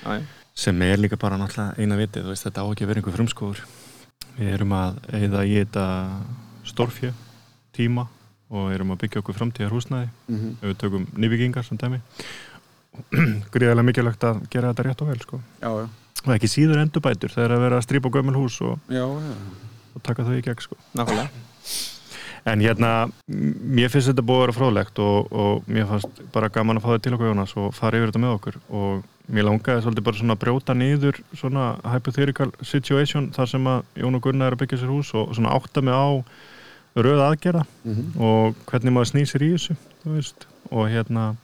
Já, 0.05 0.19
já. 0.19 0.40
Sem 0.53 0.81
er 0.81 0.99
líka 0.99 1.17
bara 1.17 1.39
náttúrulega 1.39 1.77
eina 1.79 1.97
vitið 1.99 2.25
þú 2.25 2.33
veist, 2.33 2.45
þetta 2.47 2.63
á 2.63 2.67
ekki 2.67 2.85
að 2.85 2.91
vera 2.91 3.01
einhver 3.01 3.17
frumskóður 3.17 3.61
við 4.37 4.53
erum 4.55 4.73
að 4.75 4.99
eða 5.17 5.45
í 5.45 5.57
þetta 5.59 5.85
stórfjö, 6.71 7.11
tíma 7.75 8.07
og 8.51 8.71
erum 8.75 8.91
að 8.91 9.03
byggja 9.05 9.21
okkur 9.21 9.37
framtíðar 9.37 9.71
húsnæði 9.71 10.09
mm 10.27 10.37
-hmm. 10.37 10.55
ef 10.61 10.67
við 10.69 10.77
tökum 10.77 11.07
nýbyggingar 11.15 11.65
sem 11.65 11.77
dæmi 11.77 12.01
gríðarlega 13.53 13.87
mikilvægt 13.87 14.23
að 14.27 14.41
gera 14.51 14.71
þetta 14.71 14.85
rétt 14.87 15.03
og 15.03 15.11
vel 15.11 15.21
sko. 15.23 15.39
Já, 15.61 15.69
já, 15.79 15.85
og 16.25 16.33
ekki 16.35 16.49
síður 16.51 16.81
endurbætur 16.83 17.33
þegar 17.33 17.55
að 17.55 17.63
vera 17.65 17.79
að 17.79 17.85
strípa 17.87 18.11
gömul 18.13 18.35
hús 18.35 18.59
og, 18.65 18.79
já, 18.91 19.05
já. 19.05 19.33
og 19.95 20.03
taka 20.03 20.25
þau 20.27 20.35
í 20.35 20.43
gegn 20.45 20.65
sko. 20.65 20.77
Nákvæmlega. 20.99 21.29
En 22.49 22.63
hérna, 22.63 22.91
mér 23.27 23.91
finnst 23.93 24.11
þetta 24.11 24.25
búið 24.25 24.39
að 24.39 24.45
vera 24.45 24.57
fróðlegt 24.57 25.01
og, 25.03 25.31
og 25.31 25.71
mér 25.71 25.89
fannst 25.89 26.21
bara 26.33 26.51
gaman 26.53 26.79
að 26.79 26.85
fá 26.85 26.91
þetta 26.93 27.05
til 27.07 27.15
okkur 27.17 27.31
Jónas 27.31 27.57
og 27.61 27.73
fara 27.77 27.99
yfir 27.99 28.11
þetta 28.11 28.23
með 28.23 28.37
okkur. 28.37 28.61
Og 28.81 29.03
mér 29.31 29.47
langaði 29.47 29.85
svolítið 29.85 30.07
bara 30.07 30.19
svona 30.19 30.37
að 30.37 30.41
brjóta 30.45 30.75
niður 30.77 31.19
svona 31.37 31.67
hypothetical 31.93 32.49
situation 32.65 33.29
þar 33.35 33.51
sem 33.53 33.69
að 33.71 34.01
Jón 34.01 34.17
og 34.17 34.25
Gunnar 34.25 34.51
er 34.51 34.57
að 34.57 34.63
byggja 34.63 34.81
sér 34.81 34.93
hús 34.93 35.13
og 35.17 35.35
svona 35.37 35.53
átta 35.55 35.83
mig 35.85 35.95
á 35.95 36.09
röð 36.97 37.21
aðgerða 37.23 37.65
Mm 37.83 38.17
og 38.19 38.57
hvernig 38.67 38.93
maður 38.93 39.11
snýr 39.13 39.29
sér 39.29 39.45
í 39.45 39.51
þessu 39.53 39.75
veist, 40.03 40.47
og 40.69 40.89
hérna 40.91 41.35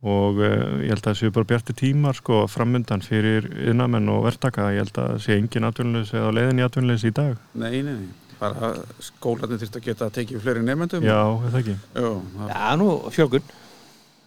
og 0.00 0.40
uh, 0.40 0.80
ég 0.80 0.88
held 0.94 1.02
að 1.02 1.10
það 1.10 1.18
séu 1.18 1.34
bara 1.36 1.48
bjarti 1.50 1.76
tímar 1.76 2.16
sko 2.16 2.46
framundan 2.48 3.04
fyrir 3.04 3.50
innamenn 3.68 4.08
og 4.08 4.24
verktaka, 4.24 4.70
ég 4.72 4.86
held 4.86 4.96
að 4.96 5.10
það 5.12 5.22
sé 5.26 5.36
engin 5.36 5.68
atvinnulegs 5.68 6.14
eða 6.14 6.32
á 6.32 6.36
leiðin 6.38 6.62
í 6.62 6.64
atvinnulegs 6.64 7.04
í 7.04 7.12
dag. 7.12 7.36
Nei, 7.52 7.82
nei, 7.84 7.92
nei, 7.92 8.29
bara 8.40 8.70
skólarnir 9.04 9.60
þurft 9.62 9.76
að 9.80 9.86
geta 9.90 10.08
að 10.08 10.14
tekið 10.18 10.42
fleiri 10.44 10.62
nefndum 10.66 11.04
já, 11.06 11.18
er 11.20 11.52
það 11.54 11.60
ekki 11.60 11.76
Já, 11.76 12.08
það, 12.36 12.50
Já, 12.54 12.76
nú 12.80 12.88
fjölgun. 13.14 13.46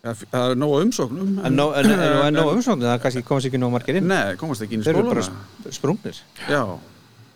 það, 0.03 0.23
það 0.31 0.47
er 0.53 0.57
nóg 0.63 0.73
umsóknum 0.83 1.29
En 1.43 1.59
en, 1.59 1.59
en, 1.59 1.91
en, 1.99 2.33
nóg 2.37 2.53
umsóknum, 2.55 2.87
það 2.87 3.03
kannski 3.05 3.25
komast 3.27 3.49
ekki 3.51 3.61
nóg 3.61 3.71
margir 3.75 3.99
inn. 3.99 4.09
Nei, 4.11 4.35
komast 4.39 4.65
ekki 4.65 4.77
inn 4.79 4.83
í 4.83 4.87
Þeir 4.87 4.95
eru 4.99 5.05
skólana 5.05 5.13
bara 5.15 5.27
sp- 5.29 5.77
sprungnir. 5.79 6.23
Já, 6.49 6.63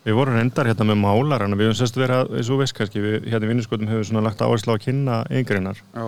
Við 0.08 0.14
vorum 0.16 0.36
reyndar 0.38 0.68
hérna 0.70 0.84
með 0.88 1.00
málarana, 1.02 1.56
við 1.58 1.66
höfum 1.68 1.78
sérst 1.82 1.96
verið, 1.98 2.30
eins 2.38 2.48
og 2.54 2.60
veist 2.62 2.72
kannski, 2.78 3.00
við 3.02 3.26
hérna 3.28 3.44
í 3.44 3.50
vinnuskotum 3.50 3.90
höfum 3.90 4.06
svona 4.08 4.22
lagt 4.24 4.40
áherslu 4.46 4.72
á 4.72 4.74
að 4.78 4.84
kynna 4.86 5.16
yngreinar 5.36 5.80
já, 5.82 6.04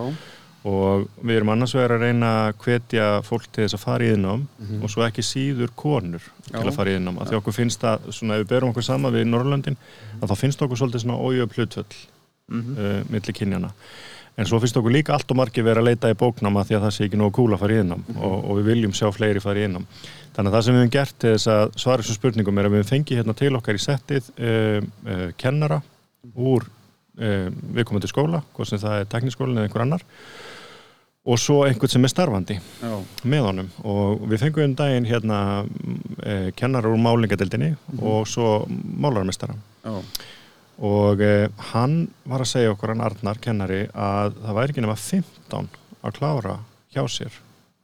og 0.63 1.07
við 1.25 1.35
erum 1.39 1.49
annars 1.55 1.73
vegar 1.73 1.95
að 1.95 2.03
reyna 2.05 2.27
að 2.47 2.53
hvetja 2.65 3.05
fólk 3.25 3.47
til 3.51 3.63
þess 3.65 3.73
að 3.79 3.83
fara 3.85 4.03
í 4.05 4.11
innám 4.13 4.43
Mhm. 4.59 4.83
og 4.83 4.89
svo 4.93 5.01
ekki 5.07 5.23
síður 5.25 5.71
konur 5.75 6.21
til 6.45 6.53
Já. 6.59 6.67
að 6.67 6.75
fara 6.75 6.89
í 6.91 6.97
innám, 6.99 7.17
af 7.21 7.27
því 7.29 7.39
okkur 7.41 7.53
finnst 7.57 7.79
það, 7.81 7.99
svona 8.13 8.35
ef 8.37 8.43
við 8.45 8.49
berum 8.53 8.69
okkur 8.73 8.83
sama 8.83 9.09
við 9.09 9.25
Norrlöndin, 9.27 9.77
að 10.21 10.29
þá 10.29 10.35
finnst 10.37 10.61
okkur 10.61 10.77
svolítið 10.77 11.01
svona 11.05 11.17
ójöf 11.19 11.53
hlutvöll 11.57 11.95
Mhm. 12.51 12.77
uh, 12.77 13.03
milli 13.09 13.33
kynjana. 13.33 13.71
En 14.37 14.45
svo 14.45 14.59
finnst 14.59 14.75
okkur 14.77 14.91
líka 14.91 15.13
allt 15.13 15.29
og 15.31 15.37
margir 15.37 15.63
vera 15.63 15.81
að 15.81 15.85
leita 15.91 16.09
í 16.09 16.15
bóknáma 16.15 16.63
því 16.65 16.75
að 16.77 16.81
það 16.85 16.91
sé 16.95 17.05
ekki 17.07 17.17
nógu 17.17 17.31
kúl 17.31 17.53
að 17.53 17.59
fara 17.59 17.73
í 17.73 17.81
innám 17.83 18.03
og, 18.17 18.45
og 18.49 18.57
við 18.57 18.63
viljum 18.65 18.91
sjá 18.93 19.11
fleiri 19.11 19.39
fara 19.41 19.59
í 19.59 19.65
innám. 19.67 19.85
Þannig 20.35 20.51
að 20.51 20.55
það 20.55 20.63
sem 20.63 20.73
við 20.75 20.79
hefum 20.81 20.91
gert 20.91 21.19
til 21.19 21.31
þess 21.35 21.47
að 21.47 21.71
svara 21.75 22.01
þessu 22.01 22.15
spurningum 22.15 22.57
er 22.59 22.65
að 22.65 22.71
við 22.77 22.85
fengið 22.91 23.17
hérna 23.19 23.35
til 23.35 23.55
okkar 23.55 23.75
í 23.75 23.81
settið 23.83 24.23
uh, 24.39 24.81
uh, 25.07 25.31
kennara 25.37 25.81
úr 26.35 26.63
uh, 27.19 27.49
viðkomandi 27.75 28.07
skóla, 28.07 28.41
hvort 28.55 28.67
sem 28.71 28.79
það 28.79 28.99
er 29.01 29.05
tekniskólinn 29.11 29.57
eða 29.57 29.67
einhver 29.67 29.81
annar 29.81 30.01
og 31.21 31.37
svo 31.37 31.61
einhvern 31.67 31.91
sem 31.91 32.05
er 32.07 32.11
starfandi 32.11 32.57
já, 32.57 32.93
með 33.29 33.47
honum. 33.47 33.71
Og 33.85 34.23
við 34.31 34.45
fengum 34.45 34.71
um 34.71 34.75
daginn 34.77 35.09
hérna 35.09 35.39
uh, 35.63 36.49
kennara 36.57 36.89
úr 36.89 37.01
málingadeildinni 37.01 37.75
og 38.01 38.29
svo 38.29 38.61
málarmestara 38.71 39.57
og 40.81 41.21
eh, 41.21 41.47
hann 41.71 42.07
var 42.25 42.41
að 42.41 42.51
segja 42.55 42.73
okkur 42.73 42.95
hann 42.95 43.03
Arnar, 43.05 43.39
kennari, 43.41 43.83
að 43.93 44.37
það 44.41 44.57
væri 44.57 44.73
ekki 44.73 44.83
nema 44.85 44.97
15 44.97 45.67
að 46.01 46.15
klára 46.17 46.55
hjá 46.93 47.03
sér 47.05 47.35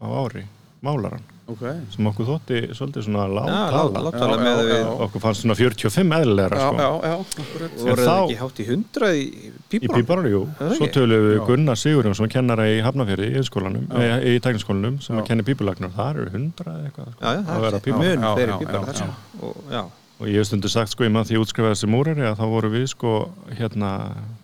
á 0.02 0.06
ári 0.18 0.48
málaran, 0.82 1.26
ok 1.48 1.62
sem 1.94 2.08
okkur 2.10 2.26
þótti 2.28 2.58
svolítið 2.76 3.06
svona 3.08 3.26
láttala 3.32 4.38
með 4.42 4.62
já, 4.68 4.78
já. 4.82 4.88
okkur 5.06 5.22
fannst 5.24 5.44
svona 5.46 5.56
45 5.56 6.16
eðlilegra 6.18 6.58
Já, 6.60 6.66
sko. 6.68 6.82
já, 6.82 6.90
já, 7.08 7.16
akkurat 7.44 7.78
Voru 7.84 8.08
það 8.08 8.24
ekki 8.24 8.38
hátt 8.42 8.60
í 8.60 8.66
hundra 8.68 9.12
í 9.16 9.22
í 9.22 9.52
pípur? 9.72 9.96
Píparar, 10.02 10.28
jú, 10.32 10.42
Er 10.58 10.66
það 10.66 10.74
svo 10.82 10.88
tölum 10.98 11.24
við. 11.28 11.38
Gunnar 11.48 11.80
Sigurjónsson 11.82 12.32
kennara 12.34 12.66
í 12.72 12.82
Hafnafjörði 12.84 13.30
í 13.40 13.44
skólanum, 13.48 13.86
Já. 13.88 14.18
e, 14.18 14.36
í 14.36 14.42
tekniskólanum 14.44 15.00
sem 15.04 15.16
Já. 15.16 15.22
að 15.24 15.28
kenni 15.32 15.46
pípulagnar, 15.48 15.94
það 15.96 16.12
eru 16.16 16.28
100 16.34 16.68
eða 16.68 16.90
eitthvað 16.90 17.14
sko, 17.14 17.24
er 17.24 17.98
mun 18.02 18.28
þeirri 18.42 18.60
pípar. 18.64 19.16
Og, 19.42 19.56
já. 19.72 19.84
og 20.20 20.28
ég 20.28 20.38
hef 20.42 20.48
stundu 20.50 20.70
sagt 20.74 20.92
sko, 20.92 21.04
ég 21.08 21.14
maður 21.14 21.32
því 21.32 21.42
útskrifaði 21.46 21.76
þessi 21.78 21.90
múrari 21.94 22.26
að 22.28 22.38
þá 22.42 22.46
voru 22.52 22.70
við 22.74 22.86
sko, 22.92 23.12
hérna, 23.56 23.92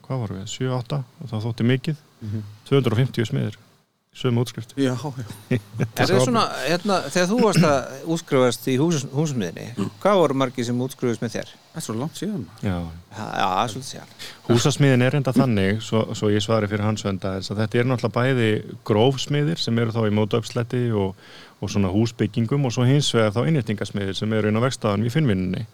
hvað 0.07 0.23
voru 0.23 0.39
við 0.39 0.47
7-8 0.55 0.99
og 1.03 1.29
það 1.33 1.45
þótti 1.49 1.69
mikið 1.73 1.95
Mhm. 2.23 2.43
250 2.69 3.25
smiðir 3.27 3.57
sömu 4.17 4.43
útskrift 4.45 4.75
Já, 4.77 4.93
já, 4.93 5.59
Er 5.99 6.07
það 6.07 6.23
svona, 6.27 6.45
hérna, 6.67 6.99
þegar 7.09 7.29
þú 7.31 7.39
varst 7.41 7.67
að 7.67 8.09
útskrifast 8.15 8.67
í 8.69 8.77
hús, 8.81 9.05
húsmiðinni, 9.13 9.89
hvað 10.03 10.19
voru 10.21 10.39
margir 10.43 10.67
sem 10.67 10.81
útskrifast 10.85 11.23
með 11.23 11.37
þér? 11.37 11.53
það 11.73 11.79
er 11.81 11.85
svo 11.87 11.95
langt 11.97 12.19
síðan 12.19 12.43
Já. 12.61 12.75
Sér. 13.73 14.11
Húsasmiðin 14.45 15.05
er 15.07 15.17
enda 15.17 15.33
þannig, 15.33 15.79
svo, 15.81 16.03
svo 16.17 16.29
ég 16.29 16.43
svari 16.45 16.69
fyrir 16.69 16.85
hans 16.85 17.05
venda, 17.05 17.39
þetta 17.41 17.79
er 17.81 17.89
náttúrulega 17.89 18.13
bæði 18.19 18.49
grófsmiðir 18.85 19.61
sem 19.61 19.79
eru 19.81 19.95
þá 19.95 20.03
í 20.05 20.13
mótaupsletti 20.13 20.83
og, 20.93 21.15
og 21.59 21.73
svona 21.73 21.89
húsbyggingum 21.93 22.69
og 22.69 22.75
svo 22.75 22.85
hins 22.85 23.09
vegar 23.15 23.33
þá 23.33 23.47
innréttingasmiðir 23.49 24.19
sem 24.19 24.37
eru 24.37 24.51
inn 24.51 24.61
á 24.61 24.65
vegstaðan 24.65 25.07
í 25.07 25.13
finnvinninni. 25.13 25.65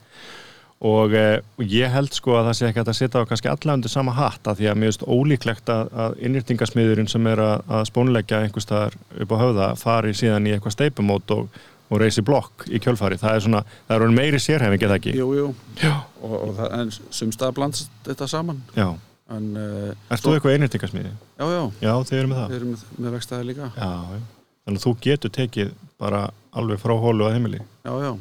Og 0.80 1.12
eh, 1.12 1.42
og 1.60 1.64
ég 1.68 1.92
held 1.92 2.14
sko 2.16 2.38
að 2.40 2.46
það 2.48 2.54
sé 2.56 2.68
ekki 2.70 2.84
að 2.86 2.94
setja 2.96 3.20
á 3.20 3.28
kannski 3.28 3.50
alla 3.52 3.74
undir 3.76 3.92
sama 3.92 4.14
hatt 4.16 4.48
að 4.48 4.62
því 4.62 4.68
að 4.72 4.78
mér 4.80 4.92
finnst 4.94 5.02
ólíklegt 5.12 5.72
að, 5.74 5.90
að 5.92 6.14
innréttingasmiðurinn 6.24 7.10
sem 7.12 7.26
er 7.28 7.42
að, 7.44 7.64
að 7.68 7.82
spónleggja 7.90 8.40
einhver 8.46 8.64
staðar 8.64 8.96
upp 9.20 9.34
á 9.36 9.38
höfða 9.42 9.68
fari 9.82 10.14
síðan 10.16 10.48
í 10.48 10.54
eitthvað 10.56 10.76
steipumót 10.78 11.34
og, 11.36 11.50
og 11.90 12.00
reysi 12.00 12.22
blokk 12.24 12.64
í 12.72 12.80
kjölfari. 12.80 13.18
Það 13.20 13.36
er 13.36 13.44
svona, 13.44 13.62
það 13.90 13.96
er 13.98 14.06
orðin 14.06 14.20
meiri 14.22 14.40
sérhefing 14.40 14.86
eða 14.88 14.98
ekki. 15.02 15.16
Jú, 15.20 15.28
jú, 15.36 15.48
Já. 15.84 15.92
og, 16.24 16.36
og 16.38 16.54
það, 16.62 16.72
en 16.80 16.94
sumstað 17.20 17.52
blandst 17.60 17.92
þetta 18.08 18.28
saman 18.32 18.62
Já. 18.78 18.88
en, 19.36 19.50
uh, 19.60 20.14
Ert 20.16 20.24
þú 20.24 20.36
eitthvað 20.38 20.56
innréttingasmiði? 20.62 21.12
Já, 21.42 21.44
já, 21.58 21.64
Já, 21.84 21.92
þið 22.08 22.22
eru 22.22 22.32
með 22.32 22.40
það. 22.40 22.54
við 22.54 22.60
erum 22.62 22.72
með, 22.78 22.86
með 23.04 23.18
vextaði 23.18 23.50
líka 23.52 23.68
Já, 23.76 23.90
já. 24.16 24.24
Þannig 24.64 24.80
að 24.80 24.86
þú 24.88 24.96
getur 25.10 25.36
tekið 25.42 25.76
bara 26.00 26.24
alveg 26.56 26.80
frá 26.80 26.96
hólu 27.04 27.28
að 27.28 27.36
heimili. 27.36 27.60
Já, 27.84 27.92
já, 28.06 28.14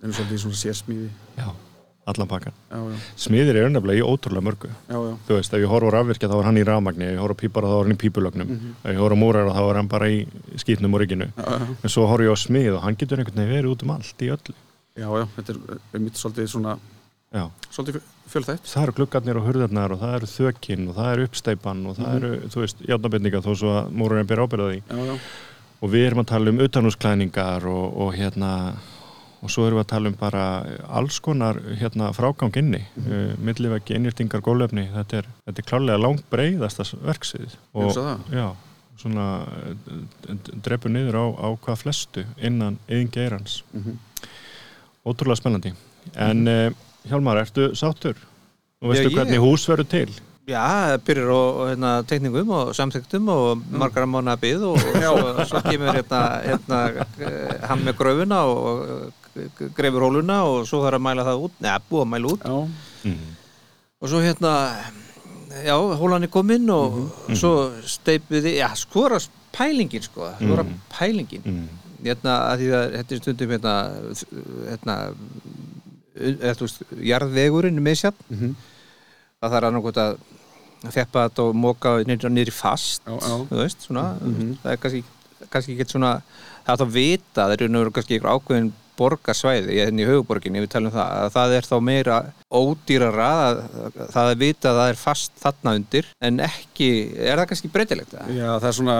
erum 0.00 0.16
svolítið 0.18 0.34
í 0.34 0.42
svona 0.42 0.60
sérsmíði 0.64 1.08
Já. 1.38 1.46
Allan 2.06 2.28
pakkan. 2.30 2.54
Já, 2.70 2.76
já, 2.78 2.98
Smiðir 3.18 3.56
eru 3.60 3.70
nefnilega 3.74 3.98
í 3.98 4.06
ótrúlega 4.06 4.44
mörgu. 4.46 4.68
já, 4.70 4.94
já, 4.94 5.12
Þú 5.26 5.38
veist, 5.40 5.54
ef 5.56 5.62
ég 5.64 5.72
horf 5.72 5.86
á 5.86 5.94
rafvirkja 5.96 6.28
þá 6.30 6.36
er 6.38 6.46
hann 6.46 6.60
í 6.60 6.64
rafmagni, 6.68 7.04
ef 7.08 7.16
ég 7.16 7.22
horf 7.24 7.34
á 7.34 7.40
pípara 7.42 7.66
þá 7.72 7.76
er 7.80 7.84
hann 7.88 7.96
í 7.96 8.00
pípulögnum, 8.04 8.52
ef 8.84 8.90
ég 8.94 9.00
horf 9.02 9.16
á 9.16 9.22
múrara 9.22 9.54
þá 9.56 9.62
er 9.70 9.80
hann 9.80 9.88
bara 9.90 10.10
í 10.14 10.20
skýtnum 10.62 10.94
og 10.94 11.02
rygginu. 11.02 11.26
En 11.82 11.90
svo 11.90 12.06
horf 12.06 12.22
ég 12.22 12.30
á 12.30 12.38
smið 12.38 12.76
og 12.78 12.84
hann 12.86 12.96
getur 13.00 13.18
einhvern 13.24 13.42
veginn 13.42 13.56
verið 13.58 13.72
út 13.74 13.82
um 13.82 13.90
allt 13.96 14.22
í 14.22 14.30
öllu. 14.30 14.54
já, 14.96 15.08
já, 15.18 15.26
þetta 15.36 15.52
er, 15.52 15.80
er 15.92 16.00
mitt 16.06 16.16
svolítið 16.16 16.46
svona 16.54 16.78
já. 17.34 17.50
svolítið 17.74 17.98
fjölþætt 18.32 18.64
það 18.70 18.82
eru 18.86 18.92
gluggarnir 18.96 19.36
og 19.36 19.44
hurðarnar 19.50 19.92
og 19.92 20.00
það 20.00 20.14
eru 20.16 20.28
þökin 20.30 20.86
og 20.88 20.94
það 20.96 21.10
eru 21.12 21.26
uppsteipan 21.28 21.82
og 21.90 21.98
það 21.98 22.14
eru, 22.16 22.30
þú 22.54 22.62
veist, 22.62 22.80
játnabindninga 22.88 23.42
þó 23.44 23.50
svo 23.60 23.74
að 23.82 23.90
múrurinn 23.92 24.30
byrja 24.30 24.46
ábyrða 24.46 24.70
því 24.72 24.78
já, 24.80 25.04
já, 25.10 25.18
og 25.82 25.92
við 25.92 26.06
erum 26.06 26.22
að 26.22 26.30
tala 26.32 26.50
um 26.54 26.62
utanhúsklæningar 26.64 27.66
og, 27.68 27.84
og 28.06 28.14
hérna 28.16 28.50
og 29.42 29.50
svo 29.52 29.66
erum 29.66 29.78
við 29.78 29.84
að 29.84 29.90
tala 29.92 30.08
um 30.08 30.16
bara 30.20 30.44
alls 30.88 31.18
konar 31.20 31.58
hérna 31.80 32.12
frágang 32.16 32.56
inni 32.56 32.80
mm. 32.96 33.02
-hmm. 33.04 33.32
uh, 33.32 33.38
milliveggi, 33.44 33.94
innýrtingar, 33.94 34.40
gólefni 34.40 34.88
þetta 34.94 35.16
er, 35.18 35.26
þetta 35.46 35.62
er 35.62 35.68
klálega 35.70 35.98
langt 36.02 36.24
breiðasta 36.30 36.84
verksið 37.04 37.56
og 37.74 37.92
já, 38.32 38.48
svona 38.96 39.26
uh, 39.46 40.36
drefur 40.64 40.90
niður 40.90 41.14
á, 41.20 41.24
á 41.36 41.48
hvað 41.60 41.76
flestu 41.82 42.24
innan 42.38 42.78
einn 42.88 43.08
geirans 43.12 43.62
Mhm. 43.72 43.98
ótrúlega 45.06 45.36
spennandi 45.36 45.74
en 46.16 46.48
uh, 46.48 46.72
Hjálmar, 47.06 47.36
ertu 47.38 47.74
sáttur? 47.74 48.16
og 48.82 48.90
veistu 48.90 49.08
Já, 49.08 49.10
ég- 49.10 49.14
hvernig 49.14 49.38
hús 49.40 49.68
verður 49.68 49.86
til? 49.88 50.10
Já, 50.46 50.62
það 50.62 50.98
byrjar 51.06 51.30
á 51.30 51.42
hérna, 51.70 51.90
tekningum 52.06 52.50
og 52.50 52.74
samþyktum 52.74 53.28
og 53.28 53.62
margar 53.70 54.06
mánu 54.06 54.30
að 54.30 54.40
byggð 54.44 54.62
og, 54.62 54.76
og 54.76 55.02
svo, 55.02 55.44
svo 55.44 55.60
kemur 55.70 55.94
hérna, 55.94 56.20
hérna 56.44 56.80
eh, 57.18 57.66
hann 57.66 57.82
með 57.86 57.96
gröfuna 57.98 58.38
og 58.46 58.84
eh, 58.86 59.25
grefur 59.76 60.02
hóluna 60.06 60.42
og 60.44 60.66
svo 60.68 60.82
þarf 60.84 60.98
að 60.98 61.04
mæla 61.06 61.24
það 61.26 61.42
út, 61.46 61.52
neða, 61.60 61.80
búið 61.90 62.04
að 62.04 62.12
mæla 62.14 62.32
út 62.32 62.42
já, 62.46 62.68
Mm. 63.06 63.34
og 64.02 64.08
svo 64.10 64.18
hérna 64.20 64.52
já, 65.64 65.76
hólan 66.00 66.22
er 66.22 66.28
kominn 66.28 66.70
og 66.70 67.10
svo 67.36 67.52
steipið 67.86 68.48
já, 68.58 68.68
skora 68.76 69.18
pælingin 69.52 70.02
sko, 70.02 70.30
skora 70.40 70.62
Mhm. 70.64 70.80
pælingin 70.90 71.42
Mm. 71.44 71.68
hérna, 72.04 72.32
að 72.52 72.58
því 72.60 72.70
að 72.74 72.96
þetta 72.96 73.12
er 73.14 73.20
stundum 73.22 73.50
hérna, 73.50 73.74
hérna 74.70 74.96
eða 76.16 76.54
þú 76.56 76.64
veist, 76.66 76.82
jarðvegurinn 77.10 77.80
með 77.84 77.94
sjálf 78.00 78.20
Mhm. 78.30 78.54
það 79.42 79.50
þarf 79.52 79.68
annarkot 79.68 79.96
að 79.96 80.16
þeppa 80.86 81.28
þetta 81.28 81.42
og 81.48 81.54
móka 81.56 81.88
niður, 82.06 82.30
niður 82.30 82.48
í 82.48 82.52
fast 82.52 83.02
Já, 83.06 83.12
já. 83.20 83.46
þú 83.50 83.56
veist, 83.62 83.78
svona 83.88 84.18
Mhm. 84.20 84.58
það 84.64 84.72
er 84.72 84.76
kannski, 84.76 85.04
kannski 85.50 85.76
ekki 85.78 85.90
svona 85.92 86.22
það 86.66 86.80
er 86.80 86.84
að 86.86 86.90
vita, 86.92 87.46
það 87.46 87.52
eru 87.52 87.68
nú 87.68 87.90
kannski 87.90 88.18
ykkur 88.18 88.32
ákveðin 88.40 88.72
borgarsvæði, 88.98 89.76
er 89.80 89.90
henni 89.90 90.04
í 90.04 90.08
höfuborginni 90.08 90.62
við 90.64 90.70
talum 90.72 90.94
það, 90.94 91.12
að 91.24 91.30
það 91.36 91.54
er 91.56 91.68
þá 91.68 91.74
meira 91.88 92.16
ódýrara, 92.56 93.28
að, 93.46 93.60
það 94.14 94.30
er 94.32 94.40
vita 94.40 94.70
að 94.70 94.80
það 94.80 94.90
er 94.92 95.00
fast 95.00 95.36
þarna 95.42 95.74
undir, 95.80 96.08
en 96.28 96.42
ekki 96.46 96.88
er 97.16 97.40
það 97.40 97.48
kannski 97.52 97.70
breytilegt 97.74 98.14
það? 98.14 98.32
Já, 98.36 98.48
það 98.54 98.68
er 98.70 98.76
svona, 98.80 98.98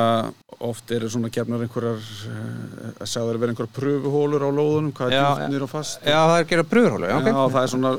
oft 0.71 0.95
eru 0.97 1.11
svona 1.13 1.33
gefnar 1.37 1.67
einhverjar, 1.67 2.07
eh, 2.31 2.95
að 2.95 3.07
segja 3.07 3.25
það 3.25 3.33
er 3.35 3.43
verið 3.43 3.55
einhverjar 3.55 3.75
pröfuhólur 3.81 4.47
á 4.47 4.51
lóðunum, 4.61 4.95
hvað 4.97 5.13
er 5.13 5.17
Já, 5.19 5.27
djúpt 5.27 5.53
niður 5.55 5.67
og 5.69 5.73
fast. 5.75 6.01
Já, 6.03 6.19
það 6.21 6.37
er 6.37 6.47
að 6.47 6.51
gera 6.55 6.69
bröðurhólu, 6.73 7.11
já, 7.11 7.17
Já, 7.17 7.37
ok 7.43 7.55
það 7.57 7.63
er 7.63 7.73
svona, 7.75 7.95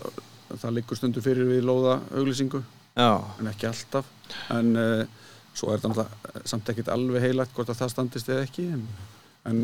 það 0.58 0.78
liggur 0.78 1.02
stundu 1.02 1.24
fyrir 1.26 1.50
við 1.52 1.66
lóða 1.68 2.00
auglýsingu, 2.16 2.64
Já, 2.98 3.10
en 3.40 3.50
ekki 3.52 3.68
alltaf. 3.70 4.08
En 4.54 4.72
uh, 4.74 5.26
svo 5.58 5.74
er 5.74 5.82
náttúrulega 5.84 6.42
samt 6.50 6.70
ekkert 6.74 6.90
alveg 6.94 7.28
heilagt 7.28 7.54
hvort 7.56 7.70
að 7.70 7.84
það 7.84 7.92
standist 7.94 8.32
eða 8.34 8.46
ekki, 8.48 8.66
en, 8.74 8.88
en 9.50 9.62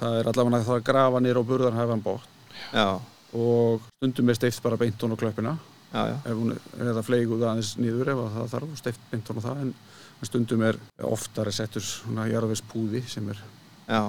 það 0.00 0.18
er 0.20 0.30
allavega 0.32 0.62
það 0.66 0.76
að 0.78 0.86
grafa 0.90 1.20
niður 1.24 1.40
á 1.40 1.48
burðarhæfan 1.50 2.02
bótt 2.04 2.28
já, 2.74 2.86
og 3.34 3.84
stundum 3.98 4.28
er 4.32 4.38
steift 4.40 4.62
bara 4.64 4.76
beint 4.80 5.02
hún 5.04 5.14
á 5.14 5.20
klöppina, 5.20 5.52
já, 5.92 6.02
já, 6.10 6.16
ef 6.24 6.34
hún 6.40 6.54
er 6.56 6.90
eða 6.92 7.04
fleiguð 7.06 7.44
aðeins 7.46 7.74
niður 7.78 8.12
ef 8.14 8.22
að 8.24 8.34
það 8.38 8.50
þarf 8.54 8.72
og 8.74 8.80
steift 8.82 9.06
beint 9.12 9.30
hún 9.30 9.40
á 9.40 9.46
það, 9.46 9.62
en, 9.66 9.72
en 10.20 10.30
stundum 10.30 10.64
er 10.66 10.80
oftar 11.10 11.52
settur 11.54 11.86
svona 11.86 12.26
jarðvegs 12.30 12.64
púði 12.72 13.04
sem 13.08 13.28
er, 13.32 13.40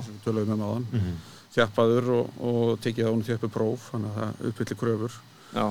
við 0.07 0.19
töluðum 0.25 0.57
um 0.57 0.65
áðan, 0.69 0.87
Mm. 0.91 1.13
þjappaður 1.51 2.09
og, 2.15 2.27
og 2.47 2.67
tekið 2.79 3.07
á 3.07 3.11
hún 3.11 3.23
þjöppu 3.27 3.49
próf, 3.51 3.89
þannig 3.91 4.11
að 4.11 4.19
það 4.21 4.45
uppfyllir 4.51 4.77
kröfur. 4.79 5.15
Já. 5.51 5.65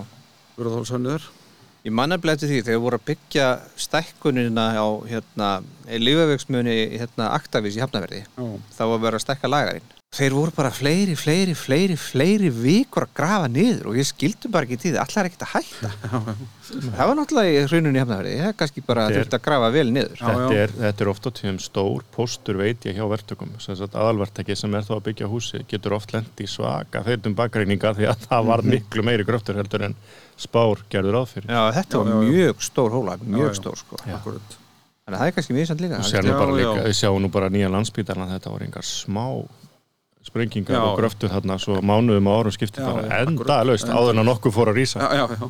Ég 1.80 1.94
manna 1.96 2.18
eftir 2.20 2.50
því 2.50 2.58
þegar 2.66 2.82
voru 2.84 2.98
að 3.00 3.06
byggja 3.08 3.44
stækkunina 3.80 4.66
á 4.76 4.88
hérna, 5.08 5.48
lífavegsmjöni 5.88 6.74
hérna, 6.92 7.30
Aktavís 7.32 7.78
í 7.78 7.80
Hafnaverði 7.80 8.20
Já, 8.26 8.48
þá 8.76 8.82
var 8.90 9.00
verið 9.06 9.16
að 9.16 9.24
stækka 9.24 9.48
lagarinn 9.48 9.94
þeir 10.10 10.34
voru 10.34 10.50
bara 10.50 10.72
fleiri, 10.74 11.12
fleiri, 11.14 11.52
fleiri 11.54 11.94
fleiri 11.94 12.48
vikur 12.50 13.04
að 13.06 13.10
grafa 13.14 13.46
niður 13.54 13.92
og 13.92 13.98
ég 14.00 14.08
skildum 14.08 14.50
bara 14.50 14.66
ekki 14.66 14.78
til 14.82 14.90
því, 14.90 14.98
allar 15.04 15.28
ekkert 15.28 15.44
að 15.46 15.52
hætta 15.52 15.90
það 16.96 17.10
var 17.10 17.12
náttúrulega 17.20 17.52
í 17.60 17.68
hrununni 17.70 18.00
í 18.00 18.02
Hafnaverði 18.02 18.32
það 18.40 18.48
er 18.48 18.56
kannski 18.58 18.82
bara 18.88 19.04
þurft 19.14 19.36
að 19.38 19.44
grafa 19.44 19.68
vel 19.76 19.84
niður 19.94 20.16
Já, 20.18 20.24
Þetta, 20.26 20.48
já. 20.56 20.64
er, 20.64 20.74
þetta 20.80 21.04
er 21.06 21.10
oft 21.12 21.28
á 21.28 21.30
tíðum 21.38 21.60
stór 21.62 22.02
póstur 22.16 22.58
veit 22.58 22.88
ég 22.90 22.98
hjá 22.98 23.06
sagt 23.78 23.94
aðalverktaki 24.02 24.56
sem 24.58 24.74
er 24.80 24.88
þá 24.88 24.92
að 24.96 25.04
byggja 25.12 25.30
húsi 25.30 25.62
getur 25.70 25.94
oft 26.00 26.16
lendi 26.16 26.42
í 26.42 26.50
svaka 26.50 27.04
feitum 27.06 27.38
bakreininga 27.38 27.94
því 28.00 28.10
að 28.10 28.26
það 28.26 28.50
var 28.50 28.64
miklu 28.66 29.06
meiri 29.06 29.28
gröftur 29.30 29.62
heldur 29.62 29.86
en 29.92 29.96
spár 30.34 30.82
gerður 30.90 31.20
áð 31.22 31.30
fyrir 31.36 31.54
Já, 31.54 31.62
þetta 31.78 31.94
Já, 31.94 32.02
var 32.02 32.10
já, 32.10 32.18
já. 32.18 32.34
mjög 32.34 32.66
stór 32.66 32.98
hóla, 32.98 33.16
mjög 33.22 33.52
já. 33.54 33.58
stór 33.62 33.78
sko 33.78 34.02
akkurat. 34.10 34.58
þannig 35.06 35.14
að 35.14 35.22
það 35.22 35.30
er 35.30 35.38
kannski 35.38 35.58
mjög 35.60 35.70
samt 35.70 35.86
líka 35.86 36.02
Já, 36.02 36.22
já. 36.66 36.84
við 36.90 36.98
sjáum 36.98 37.22
nú 37.22 37.30
bara 37.30 37.50
nýja 37.54 37.70
landsbítarna 37.70 38.26
þetta 38.34 38.54
var 38.58 38.66
engar 38.66 38.86
smá 38.90 39.26
sprengingar 40.26 40.76
Já. 40.76 40.82
og 40.84 40.98
gröftur 41.00 41.30
þarna 41.32 41.56
svo 41.62 41.78
mánuðum 41.80 42.28
á 42.28 42.32
árum 42.40 42.52
skipti 42.54 42.82
Já, 42.82 42.86
bara 42.90 43.20
enda 43.24 43.60
laust 43.64 43.88
áður 43.88 44.12
en 44.14 44.22
að 44.22 44.28
nokkuð 44.30 44.54
fór 44.58 44.70
að 44.72 44.78
rýsa 44.80 45.00
Já, 45.00 45.08
já, 45.16 45.24
já. 45.32 45.48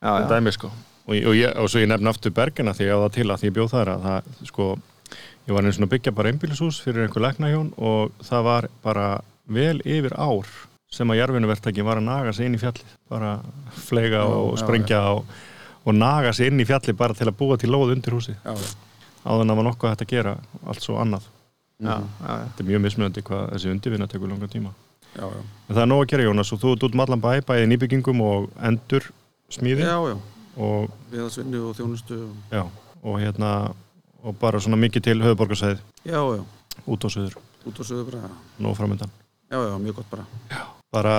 já, 0.00 0.12
já. 0.20 0.28
dæmi 0.30 0.52
sko 0.54 0.70
og, 0.70 1.14
ég- 1.16 1.26
og, 1.26 1.34
ég, 1.34 1.56
og 1.58 1.68
svo 1.72 1.82
ég 1.82 1.90
nefn 1.90 2.06
aftur 2.12 2.30
bergina 2.36 2.72
því 2.76 2.86
ég 2.86 2.94
á 2.94 2.98
það 3.02 3.12
til 3.18 3.26
að 3.34 3.40
því 3.42 3.50
ég 3.50 3.56
bjóð 3.58 3.70
þar 3.74 3.88
að 3.96 4.06
það 4.06 4.46
sko 4.52 4.68
ég 5.48 5.54
var 5.56 5.64
einu 5.66 5.72
svona 5.74 5.88
að 5.88 5.94
byggja 5.96 6.12
bara 6.14 6.30
einbýlishús 6.30 6.80
fyrir 6.84 7.06
einhver 7.08 7.24
læknahjón 7.26 7.70
og 7.78 8.12
það 8.28 8.42
var 8.46 8.68
bara 8.84 9.06
vel 9.50 9.80
yfir 9.82 10.14
ár 10.14 10.46
sem 10.90 11.10
að 11.10 11.20
jarfinuvertaki 11.20 11.82
var 11.86 11.98
að 11.98 12.06
naga 12.06 12.32
sig 12.34 12.46
inn 12.46 12.54
í 12.54 12.62
fjallið 12.62 12.94
bara 13.10 13.40
flega 13.74 14.22
Já, 14.22 14.26
og 14.30 14.52
já, 14.54 14.62
sprengja 14.62 15.00
og, 15.16 15.24
og 15.86 15.94
naga 15.98 16.32
sig 16.36 16.50
inn 16.50 16.62
í 16.62 16.66
fjallið 16.66 16.96
bara 16.98 17.14
til 17.18 17.26
að 17.30 17.36
búa 17.38 17.58
til 17.58 17.70
lóð 17.74 17.92
undir 17.96 18.14
húsi 18.14 18.34
já, 18.38 18.54
já. 18.54 18.70
áður 19.26 19.44
en 19.44 19.50
að 19.54 19.60
var 19.60 19.68
nokkuð 19.70 19.92
að 19.96 20.06
gera 20.10 20.36
allt 20.66 20.82
svo 20.86 20.98
annað 21.02 21.26
Já, 21.80 21.96
já, 22.20 22.28
já. 22.28 22.44
þetta 22.44 22.62
er 22.62 22.68
mjög 22.68 22.82
mismunandi 22.84 23.22
hvað 23.24 23.44
þessi 23.54 23.70
undirvinna 23.72 24.08
tekur 24.10 24.28
langa 24.28 24.48
tíma. 24.52 24.72
Já, 25.14 25.24
já. 25.24 25.40
en 25.40 25.74
það 25.74 25.82
er 25.82 25.88
nóg 25.90 26.02
að 26.04 26.10
gera 26.12 26.26
Jónas 26.26 26.52
og 26.52 26.60
þú 26.60 26.72
ert 26.74 26.84
út 26.86 26.96
um 26.96 27.02
allan 27.04 27.22
bæ 27.24 27.30
bæði 27.48 27.70
nýbyggingum 27.70 28.20
og 28.22 28.50
endur 28.68 29.06
smíði 29.50 29.86
já, 29.86 29.96
já. 30.12 30.16
og 30.56 30.92
viðhalsvinnu 31.10 31.62
og 31.70 31.78
þjónustu 31.78 32.18
og... 32.28 32.34
Já, 32.52 32.62
og 33.02 33.16
hérna 33.22 33.52
og 34.20 34.36
bara 34.38 34.60
svona 34.60 34.78
mikið 34.78 35.06
til 35.08 35.22
höfuborgarsæð 35.24 35.80
já, 36.04 36.20
já, 36.20 36.44
út 36.84 37.06
á 37.06 37.08
söður, 37.08 37.40
út 37.64 37.80
á 37.80 37.82
söðu 37.82 38.04
bara. 38.12 38.30
Nóg 38.60 38.76
framöndan 38.78 39.10
já, 39.50 39.58
já, 39.58 39.78
mjög 39.78 40.02
gott 40.02 40.10
bara. 40.12 40.28
Bara, 40.92 41.16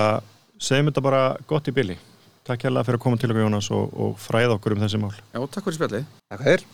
segjum 0.62 0.92
þetta 0.92 1.04
bara 1.04 1.24
gott 1.48 1.68
í 1.68 1.74
bili. 1.74 1.98
Takk 2.46 2.64
hérlega 2.64 2.86
fyrir 2.86 2.98
að 2.98 3.04
koma 3.04 3.18
til 3.20 3.30
okkur 3.30 3.44
Jónas 3.44 3.68
og, 3.74 3.92
og 3.92 4.14
fræða 4.18 4.56
okkur 4.56 4.76
um 4.76 4.86
þessi 4.86 5.02
mál. 5.02 5.12
Já, 5.34 5.42
takk 5.46 5.68
fyrir 5.68 5.78
spjallið. 5.80 6.08
Takk 6.32 6.46
fyrir 6.46 6.70